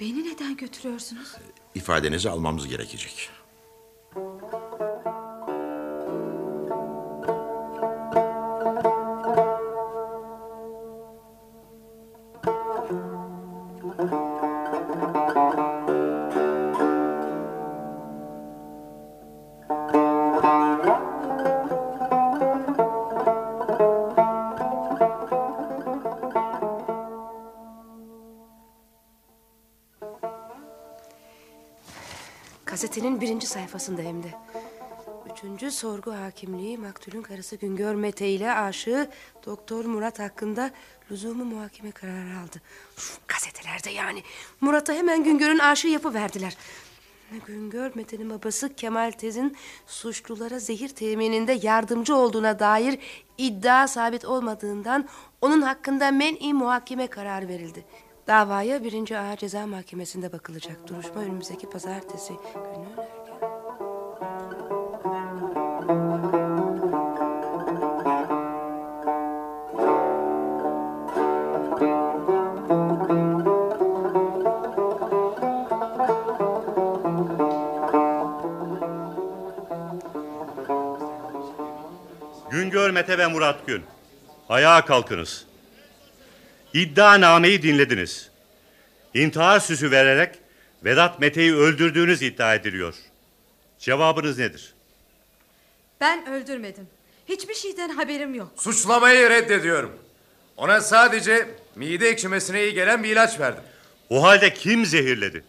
Beni 0.00 0.32
neden 0.34 0.56
götürüyorsunuz? 0.56 1.34
İfadenizi 1.74 2.30
almamız 2.30 2.68
gerekecek. 2.68 3.30
Birinci 33.44 33.52
sayfasında 33.52 34.02
hem 34.02 34.22
de. 34.22 34.28
Üçüncü 35.32 35.70
sorgu 35.70 36.12
hakimliği 36.12 36.78
maktulün 36.78 37.22
karısı 37.22 37.56
Güngör 37.56 37.94
Mete 37.94 38.28
ile 38.28 38.52
aşığı 38.52 39.10
Doktor 39.46 39.84
Murat 39.84 40.18
hakkında 40.18 40.70
lüzumu 41.10 41.44
muhakeme 41.44 41.90
kararı 41.90 42.38
aldı. 42.44 42.62
Uf, 42.98 43.18
gazetelerde 43.28 43.90
yani. 43.90 44.22
Murat'a 44.60 44.92
hemen 44.92 45.24
Güngör'ün 45.24 45.58
aşığı 45.58 45.88
yapıverdiler. 45.88 46.56
Güngör 47.46 47.92
Mete'nin 47.94 48.30
babası 48.30 48.74
Kemal 48.74 49.10
Tez'in 49.10 49.56
suçlulara 49.86 50.58
zehir 50.58 50.88
temininde 50.88 51.58
yardımcı 51.62 52.16
olduğuna 52.16 52.58
dair 52.58 52.98
iddia 53.38 53.88
sabit 53.88 54.24
olmadığından 54.24 55.08
onun 55.40 55.62
hakkında 55.62 56.10
men'i 56.10 56.54
muhakeme 56.54 57.06
kararı 57.06 57.48
verildi. 57.48 57.84
Davaya 58.26 58.84
birinci 58.84 59.18
Ağır 59.18 59.36
Ceza 59.36 59.66
Mahkemesi'nde 59.66 60.32
bakılacak. 60.32 60.88
Duruşma 60.88 61.20
önümüzdeki 61.20 61.70
pazartesi 61.70 62.32
günü. 62.32 63.03
Ayağa 84.54 84.84
kalkınız. 84.84 85.44
İddianameyi 86.74 87.62
dinlediniz. 87.62 88.30
İntihar 89.14 89.60
süsü 89.60 89.90
vererek 89.90 90.38
Vedat 90.84 91.20
Mete'yi 91.20 91.54
öldürdüğünüz 91.54 92.22
iddia 92.22 92.54
ediliyor. 92.54 92.94
Cevabınız 93.78 94.38
nedir? 94.38 94.74
Ben 96.00 96.26
öldürmedim. 96.28 96.86
Hiçbir 97.28 97.54
şeyden 97.54 97.88
haberim 97.88 98.34
yok. 98.34 98.52
Suçlamayı 98.56 99.30
reddediyorum. 99.30 99.92
Ona 100.56 100.80
sadece 100.80 101.48
mide 101.76 102.08
ekşimesine 102.08 102.62
iyi 102.64 102.74
gelen 102.74 103.02
bir 103.04 103.08
ilaç 103.08 103.40
verdim. 103.40 103.62
O 104.10 104.22
halde 104.22 104.54
kim 104.54 104.86
zehirledi? 104.86 105.44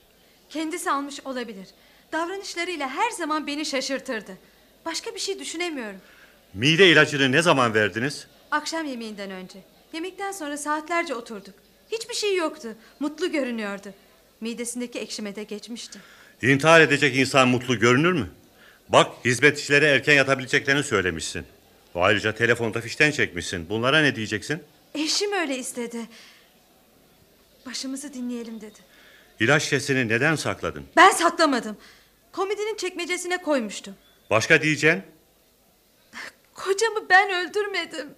Kendisi 0.49 0.91
almış 0.91 1.20
olabilir. 1.26 1.68
Davranışlarıyla 2.12 2.89
her 2.89 3.12
zaman 3.12 3.47
beni 3.47 3.66
şaşırtırdı. 3.66 4.38
Başka 4.86 5.16
bir 5.16 5.20
şey 5.20 5.39
düşünemiyorum. 5.39 5.99
Mide 6.53 6.89
ilacını 6.89 7.32
ne 7.32 7.41
zaman 7.41 7.74
verdiniz? 7.74 8.28
Akşam 8.56 8.86
yemeğinden 8.86 9.32
önce. 9.32 9.60
Yemekten 9.93 10.32
sonra 10.32 10.58
saatlerce 10.58 11.16
oturduk. 11.16 11.53
Hiçbir 11.91 12.14
şey 12.14 12.36
yoktu. 12.36 12.76
Mutlu 12.99 13.32
görünüyordu. 13.32 13.93
Midesindeki 14.41 14.99
ekşime 14.99 15.36
de 15.36 15.43
geçmişti. 15.43 15.99
İntihar 16.41 16.82
edecek 16.82 17.16
insan 17.16 17.47
mutlu 17.47 17.80
görünür 17.80 18.12
mü? 18.12 18.30
Bak 18.89 19.12
hizmetçilere 19.26 19.86
erken 19.86 20.14
yatabileceklerini 20.14 20.84
söylemişsin. 20.84 21.45
Ayrıca 21.95 22.36
telefonda 22.36 22.82
fişten 22.82 23.12
çekmişsin. 23.12 23.70
Bunlara 23.70 24.01
ne 24.01 24.16
diyeceksin? 24.16 24.64
Eşim 24.93 25.32
öyle 25.34 25.58
istedi. 25.58 25.97
Başımızı 27.66 28.14
dinleyelim 28.14 28.62
dedi. 28.62 28.80
İlaç 29.39 29.64
şişesini 29.64 30.08
neden 30.08 30.36
sakladın? 30.36 30.86
Ben 30.95 31.12
saklamadım. 31.12 31.78
Komedinin 32.32 32.76
çekmecesine 32.76 33.41
koymuştum. 33.41 33.95
Başka 34.30 34.62
diyeceksin? 34.62 35.03
Kocamı 36.53 37.10
ben 37.10 37.30
öldürmedim. 37.30 38.10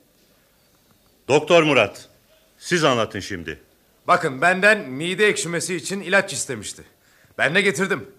Doktor 1.28 1.64
Murat, 1.64 2.10
siz 2.58 2.84
anlatın 2.84 3.20
şimdi. 3.20 3.60
Bakın 4.08 4.42
benden 4.42 4.90
mide 4.90 5.28
ekşimesi 5.28 5.76
için 5.76 6.02
ilaç 6.02 6.34
istemişti. 6.34 6.84
Ben 7.38 7.56
de 7.56 7.62
getirdim. 7.62 8.10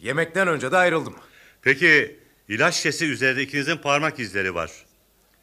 Yemekten 0.00 0.48
önce 0.48 0.72
de 0.72 0.76
ayrıldım. 0.76 1.14
Peki 1.62 2.18
ilaç 2.48 2.74
şişesi 2.74 3.06
üzerinde 3.06 3.42
ikinizin 3.42 3.76
parmak 3.76 4.18
izleri 4.18 4.54
var. 4.54 4.70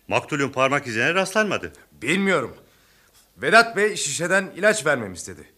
Maktulün 0.07 0.49
parmak 0.49 0.87
izine 0.87 1.13
rastlanmadı. 1.13 1.73
Bilmiyorum. 1.91 2.55
Vedat 3.37 3.77
Bey 3.77 3.95
şişeden 3.95 4.51
ilaç 4.55 4.85
vermemi 4.85 5.15
istedi. 5.15 5.49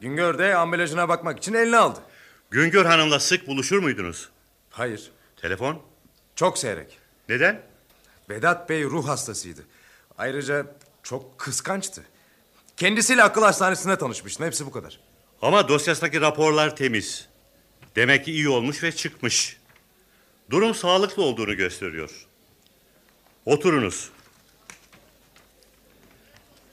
Güngör 0.00 0.38
de 0.38 0.56
ambalajına 0.56 1.08
bakmak 1.08 1.38
için 1.38 1.54
eline 1.54 1.76
aldı. 1.76 2.00
Güngör 2.50 2.84
Hanım'la 2.84 3.20
sık 3.20 3.46
buluşur 3.46 3.78
muydunuz? 3.78 4.28
Hayır. 4.70 5.10
Telefon? 5.36 5.82
Çok 6.36 6.58
seyrek. 6.58 6.98
Neden? 7.28 7.62
Vedat 8.30 8.68
Bey 8.68 8.84
ruh 8.84 9.08
hastasıydı. 9.08 9.60
Ayrıca 10.18 10.66
çok 11.02 11.38
kıskançtı. 11.38 12.02
Kendisiyle 12.76 13.22
akıl 13.22 13.42
hastanesinde 13.42 13.98
tanışmıştım. 13.98 14.46
Hepsi 14.46 14.66
bu 14.66 14.70
kadar. 14.70 15.00
Ama 15.42 15.68
dosyasındaki 15.68 16.20
raporlar 16.20 16.76
temiz. 16.76 17.28
Demek 17.96 18.24
ki 18.24 18.32
iyi 18.32 18.48
olmuş 18.48 18.82
ve 18.82 18.92
çıkmış. 18.92 19.56
Durum 20.50 20.74
sağlıklı 20.74 21.22
olduğunu 21.22 21.56
gösteriyor. 21.56 22.26
Oturunuz. 23.46 24.10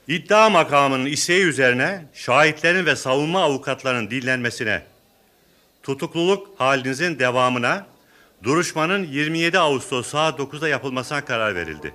İddia 0.08 0.50
makamının 0.50 1.06
isteği 1.06 1.44
üzerine 1.44 2.06
şahitlerin 2.14 2.86
ve 2.86 2.96
savunma 2.96 3.44
avukatlarının 3.44 4.10
dinlenmesine, 4.12 4.84
tutukluluk 5.84 6.60
halinizin 6.60 7.20
devamına, 7.20 7.88
duruşmanın 8.44 9.04
27 9.04 9.60
Ağustos 9.60 10.08
saat 10.08 10.40
9'da 10.40 10.68
yapılmasına 10.68 11.26
karar 11.26 11.56
verildi. 11.56 11.94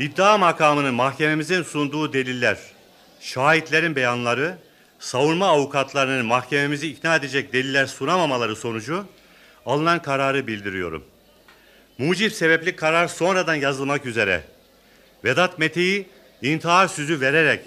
İddia 0.00 0.38
makamının 0.38 0.94
mahkememizin 0.94 1.62
sunduğu 1.62 2.12
deliller, 2.12 2.58
şahitlerin 3.20 3.96
beyanları, 3.96 4.58
savunma 4.98 5.46
avukatlarının 5.46 6.26
mahkememizi 6.26 6.88
ikna 6.88 7.16
edecek 7.16 7.52
deliller 7.52 7.86
sunamamaları 7.86 8.56
sonucu 8.56 9.04
alınan 9.66 10.02
kararı 10.02 10.46
bildiriyorum. 10.46 11.04
Mucip 11.98 12.32
sebepli 12.32 12.76
karar 12.76 13.08
sonradan 13.08 13.54
yazılmak 13.54 14.06
üzere. 14.06 14.42
Vedat 15.24 15.58
Mete'yi 15.58 16.06
intihar 16.42 16.88
süzü 16.88 17.20
vererek 17.20 17.60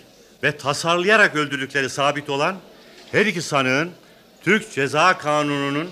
ve 0.44 0.58
tasarlayarak 0.58 1.36
öldürdükleri 1.36 1.90
sabit 1.90 2.30
olan 2.30 2.56
her 3.12 3.26
iki 3.26 3.42
sanığın 3.42 3.92
Türk 4.44 4.72
Ceza 4.72 5.18
Kanunu'nun 5.18 5.90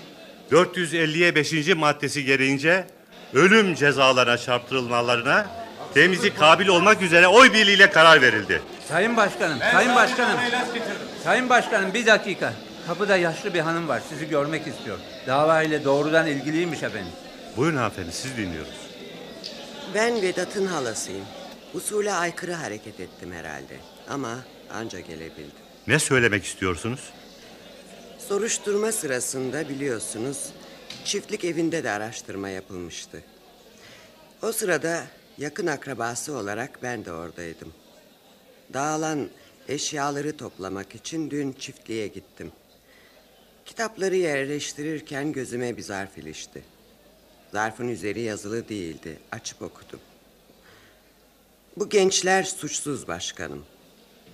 450'ye 0.50 1.34
5. 1.34 1.68
maddesi 1.76 2.24
gereğince 2.24 2.86
ölüm 3.34 3.74
cezalarına 3.74 4.38
çarptırılmalarına 4.38 5.61
temizlik 5.94 6.38
kabil 6.38 6.68
olmak 6.68 7.02
üzere 7.02 7.26
oy 7.28 7.52
birliğiyle 7.52 7.90
karar 7.90 8.22
verildi. 8.22 8.62
Sayın 8.88 9.16
Başkanım, 9.16 9.58
Sayın 9.72 9.94
Başkanım. 9.96 10.40
Sayın 11.24 11.48
Başkanım 11.48 11.94
bir 11.94 12.06
dakika. 12.06 12.52
Kapıda 12.86 13.16
yaşlı 13.16 13.54
bir 13.54 13.60
hanım 13.60 13.88
var. 13.88 14.02
Sizi 14.08 14.28
görmek 14.28 14.66
istiyor. 14.66 14.98
Dava 15.26 15.62
ile 15.62 15.84
doğrudan 15.84 16.26
ilgiliymiş 16.26 16.82
efendim. 16.82 17.12
Buyurun 17.56 17.76
hanımefendi 17.76 18.12
siz 18.12 18.36
dinliyoruz. 18.36 18.74
Ben 19.94 20.22
Vedat'ın 20.22 20.66
halasıyım. 20.66 21.24
Usule 21.74 22.12
aykırı 22.12 22.52
hareket 22.52 23.00
ettim 23.00 23.32
herhalde. 23.32 23.76
Ama 24.10 24.38
anca 24.74 25.00
gelebildim. 25.00 25.52
Ne 25.86 25.98
söylemek 25.98 26.44
istiyorsunuz? 26.44 27.00
Soruşturma 28.28 28.92
sırasında 28.92 29.68
biliyorsunuz 29.68 30.38
çiftlik 31.04 31.44
evinde 31.44 31.84
de 31.84 31.90
araştırma 31.90 32.48
yapılmıştı. 32.48 33.22
O 34.42 34.52
sırada 34.52 35.02
yakın 35.38 35.66
akrabası 35.66 36.36
olarak 36.36 36.82
ben 36.82 37.04
de 37.04 37.12
oradaydım. 37.12 37.72
Dağılan 38.74 39.28
Eşyaları 39.68 40.36
toplamak 40.36 40.94
için 40.94 41.30
dün 41.30 41.52
çiftliğe 41.52 42.06
gittim. 42.06 42.52
Kitapları 43.64 44.16
yerleştirirken 44.16 45.32
gözüme 45.32 45.76
bir 45.76 45.82
zarf 45.82 46.18
ilişti. 46.18 46.62
Zarfın 47.52 47.88
üzeri 47.88 48.20
yazılı 48.20 48.68
değildi. 48.68 49.18
Açıp 49.32 49.62
okudum. 49.62 50.00
Bu 51.76 51.88
gençler 51.88 52.42
suçsuz 52.42 53.08
başkanım. 53.08 53.64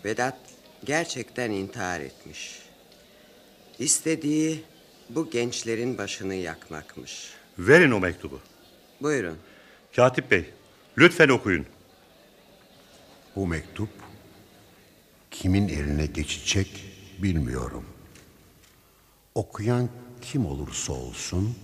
Vedat 0.04 0.38
gerçekten 0.84 1.50
intihar 1.50 2.00
etmiş. 2.00 2.62
İstediği 3.78 4.64
bu 5.08 5.30
gençlerin 5.30 5.98
başını 5.98 6.34
yakmakmış. 6.34 7.30
Verin 7.58 7.90
o 7.90 8.00
mektubu. 8.00 8.40
Buyurun. 9.00 9.38
Katip 9.96 10.30
Bey, 10.30 10.50
lütfen 10.98 11.28
okuyun. 11.28 11.66
Bu 13.36 13.46
mektup 13.46 13.88
kimin 15.30 15.68
eline 15.68 16.06
geçecek 16.06 16.84
bilmiyorum. 17.22 17.84
Okuyan 19.34 19.88
kim 20.22 20.46
olursa 20.46 20.92
olsun 20.92 21.56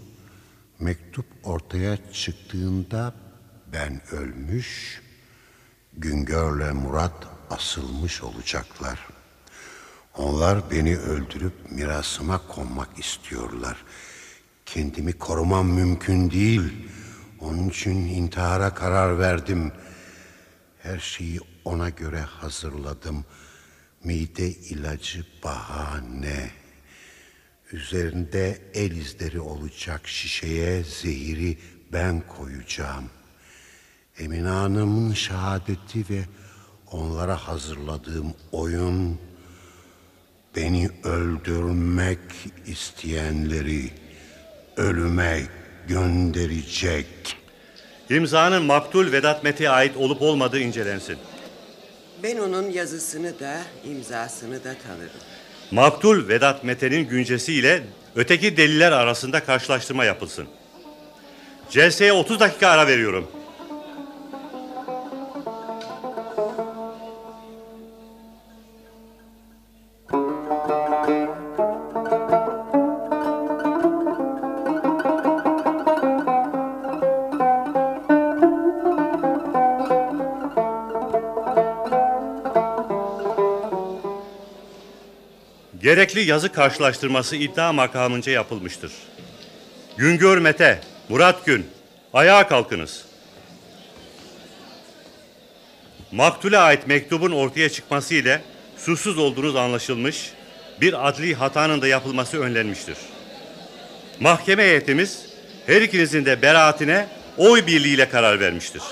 mektup 0.81 1.27
ortaya 1.45 2.13
çıktığında 2.13 3.15
ben 3.73 4.01
ölmüş, 4.13 5.03
Güngör'le 5.93 6.73
Murat 6.73 7.27
asılmış 7.51 8.23
olacaklar. 8.23 9.07
Onlar 10.17 10.71
beni 10.71 10.99
öldürüp 10.99 11.71
mirasıma 11.71 12.47
konmak 12.49 12.99
istiyorlar. 12.99 13.85
Kendimi 14.67 15.13
korumam 15.13 15.67
mümkün 15.67 16.31
değil. 16.31 16.73
Onun 17.45 17.69
için 17.69 17.97
intihara 17.97 18.75
karar 18.75 19.19
verdim. 19.19 19.73
Her 20.83 20.99
şeyi 20.99 21.41
ona 21.65 21.89
göre 21.89 22.21
hazırladım. 22.21 23.25
Mide 24.05 24.49
ilacı 24.49 25.27
bahane. 25.45 26.51
Üzerinde 27.73 28.59
el 28.75 28.91
izleri 28.91 29.41
olacak 29.41 30.09
şişeye 30.09 30.83
zehiri 30.83 31.59
ben 31.93 32.21
koyacağım. 32.21 33.05
Emine 34.19 34.49
Hanım'ın 34.49 35.15
şehadeti 35.15 36.05
ve 36.11 36.25
onlara 36.91 37.37
hazırladığım 37.37 38.35
oyun 38.53 39.19
beni 40.57 40.91
öldürmek 41.05 42.21
isteyenleri 42.67 43.91
ölüme 44.77 45.43
gönderecek. 45.89 47.07
İmzanın 48.11 48.63
maktul 48.63 49.13
Vedat 49.13 49.45
Mete'ye 49.45 49.71
ait 49.71 49.97
olup 49.97 50.23
olmadığı 50.23 50.61
incelensin. 50.61 51.17
Ben 52.23 52.39
onun 52.39 52.71
yazısını 52.71 53.41
da 53.41 53.57
imzasını 53.85 54.65
da 54.65 54.75
tanırım. 54.87 55.21
Maktul 55.71 56.29
Vedat 56.29 56.65
Mete'nin 56.65 57.09
güncesi 57.09 57.55
ile 57.55 57.83
öteki 58.17 58.57
deliller 58.57 58.93
arasında 58.93 59.45
karşılaştırma 59.45 60.05
yapılsın. 60.05 60.47
Celseye 61.71 62.13
30 62.13 62.41
dakika 62.41 62.69
ara 62.69 62.87
veriyorum. 62.87 63.31
Gerekli 86.05 86.31
yazı 86.31 86.53
karşılaştırması 86.53 87.37
iddia 87.37 87.73
makamınca 87.73 88.33
yapılmıştır. 88.33 88.93
Güngör 89.97 90.39
Mete, 90.39 90.81
Murat 91.09 91.47
Gün, 91.47 91.67
ayağa 92.13 92.49
kalkınız. 92.49 93.05
Maktule 96.13 96.59
ait 96.59 96.87
mektubun 96.87 97.33
ortaya 97.33 97.69
çıkması 97.69 98.15
ile 98.15 98.43
suçsuz 98.77 99.19
olduğunuz 99.19 99.57
anlaşılmış, 99.57 100.31
bir 100.81 101.09
adli 101.09 101.35
hatanın 101.35 101.83
da 101.83 101.87
yapılması 101.87 102.41
önlenmiştir. 102.41 102.97
Mahkeme 104.21 104.63
heyetimiz 104.63 105.27
her 105.67 105.83
ikinizin 105.83 106.25
de 106.25 106.43
beraatine 106.43 107.07
oy 107.39 107.67
birliğiyle 107.67 108.09
karar 108.09 108.41
vermiştir. 108.41 108.83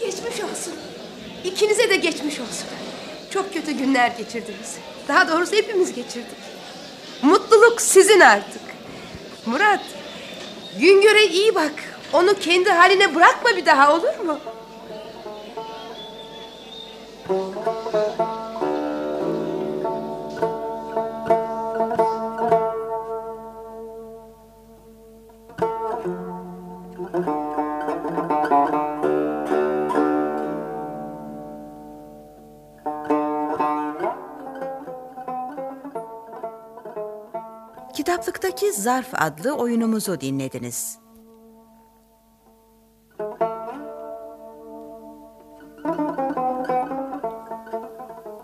Geçmiş 0.00 0.40
olsun. 0.40 0.74
İkinize 1.44 1.90
de 1.90 1.96
geçmiş 1.96 2.40
olsun. 2.40 2.79
Çok 3.30 3.54
kötü 3.54 3.72
günler 3.72 4.08
geçirdiniz. 4.10 4.76
Daha 5.08 5.28
doğrusu 5.28 5.56
hepimiz 5.56 5.94
geçirdik. 5.94 6.36
Mutluluk 7.22 7.80
sizin 7.80 8.20
artık. 8.20 8.62
Murat, 9.46 9.80
Güngör'e 10.78 11.26
iyi 11.26 11.54
bak. 11.54 11.72
Onu 12.12 12.34
kendi 12.34 12.70
haline 12.70 13.14
bırakma 13.14 13.50
bir 13.56 13.66
daha 13.66 13.94
olur 13.94 14.18
mu? 14.24 14.38
Zarf 38.80 39.08
adlı 39.14 39.52
oyunumuzu 39.52 40.20
dinlediniz. 40.20 40.98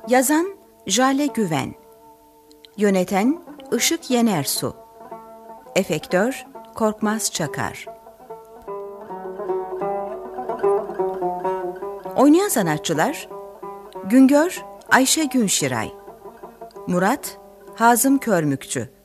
Yazan 0.08 0.46
Jale 0.86 1.26
Güven. 1.26 1.74
Yöneten 2.76 3.42
Işık 3.72 4.10
Yenersu. 4.10 4.76
Efektör 5.76 6.46
Korkmaz 6.74 7.30
Çakar. 7.32 7.86
Oynayan 12.16 12.48
sanatçılar 12.48 13.28
Güngör 14.04 14.64
Ayşe 14.92 15.24
Günşiray 15.24 15.92
Murat 16.86 17.38
Hazım 17.74 18.18
Körmükçü 18.18 18.95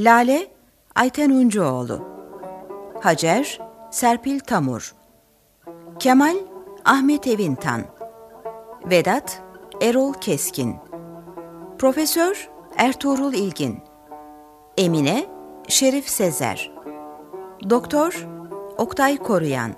Lale 0.00 0.46
Ayten 0.94 1.30
Uncuoğlu 1.30 2.00
Hacer 3.00 3.60
Serpil 3.90 4.40
Tamur. 4.40 4.94
Kemal 5.98 6.36
Ahmet 6.84 7.26
Evintan. 7.26 7.82
Vedat 8.90 9.42
Erol 9.80 10.12
Keskin. 10.12 10.76
Profesör 11.78 12.50
Ertuğrul 12.76 13.32
İlgin. 13.32 13.78
Emine 14.78 15.26
Şerif 15.68 16.08
Sezer. 16.08 16.72
Doktor 17.70 18.28
Oktay 18.78 19.16
Koruyan. 19.16 19.72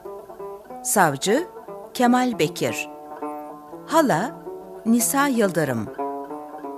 Savcı 0.85 1.49
Kemal 1.95 2.39
Bekir. 2.39 2.89
Hala 3.87 4.37
Nisa 4.87 5.27
Yıldırım. 5.27 5.87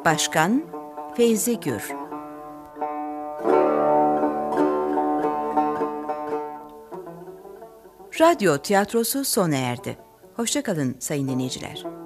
Başkan 0.05 0.63
Feyzi 1.17 1.61
Gür 1.61 2.04
Radyo 8.21 8.59
tiyatrosu 8.59 9.25
sona 9.25 9.57
erdi. 9.57 9.99
Hoşçakalın 10.37 10.97
sayın 10.99 11.29
dinleyiciler. 11.29 12.04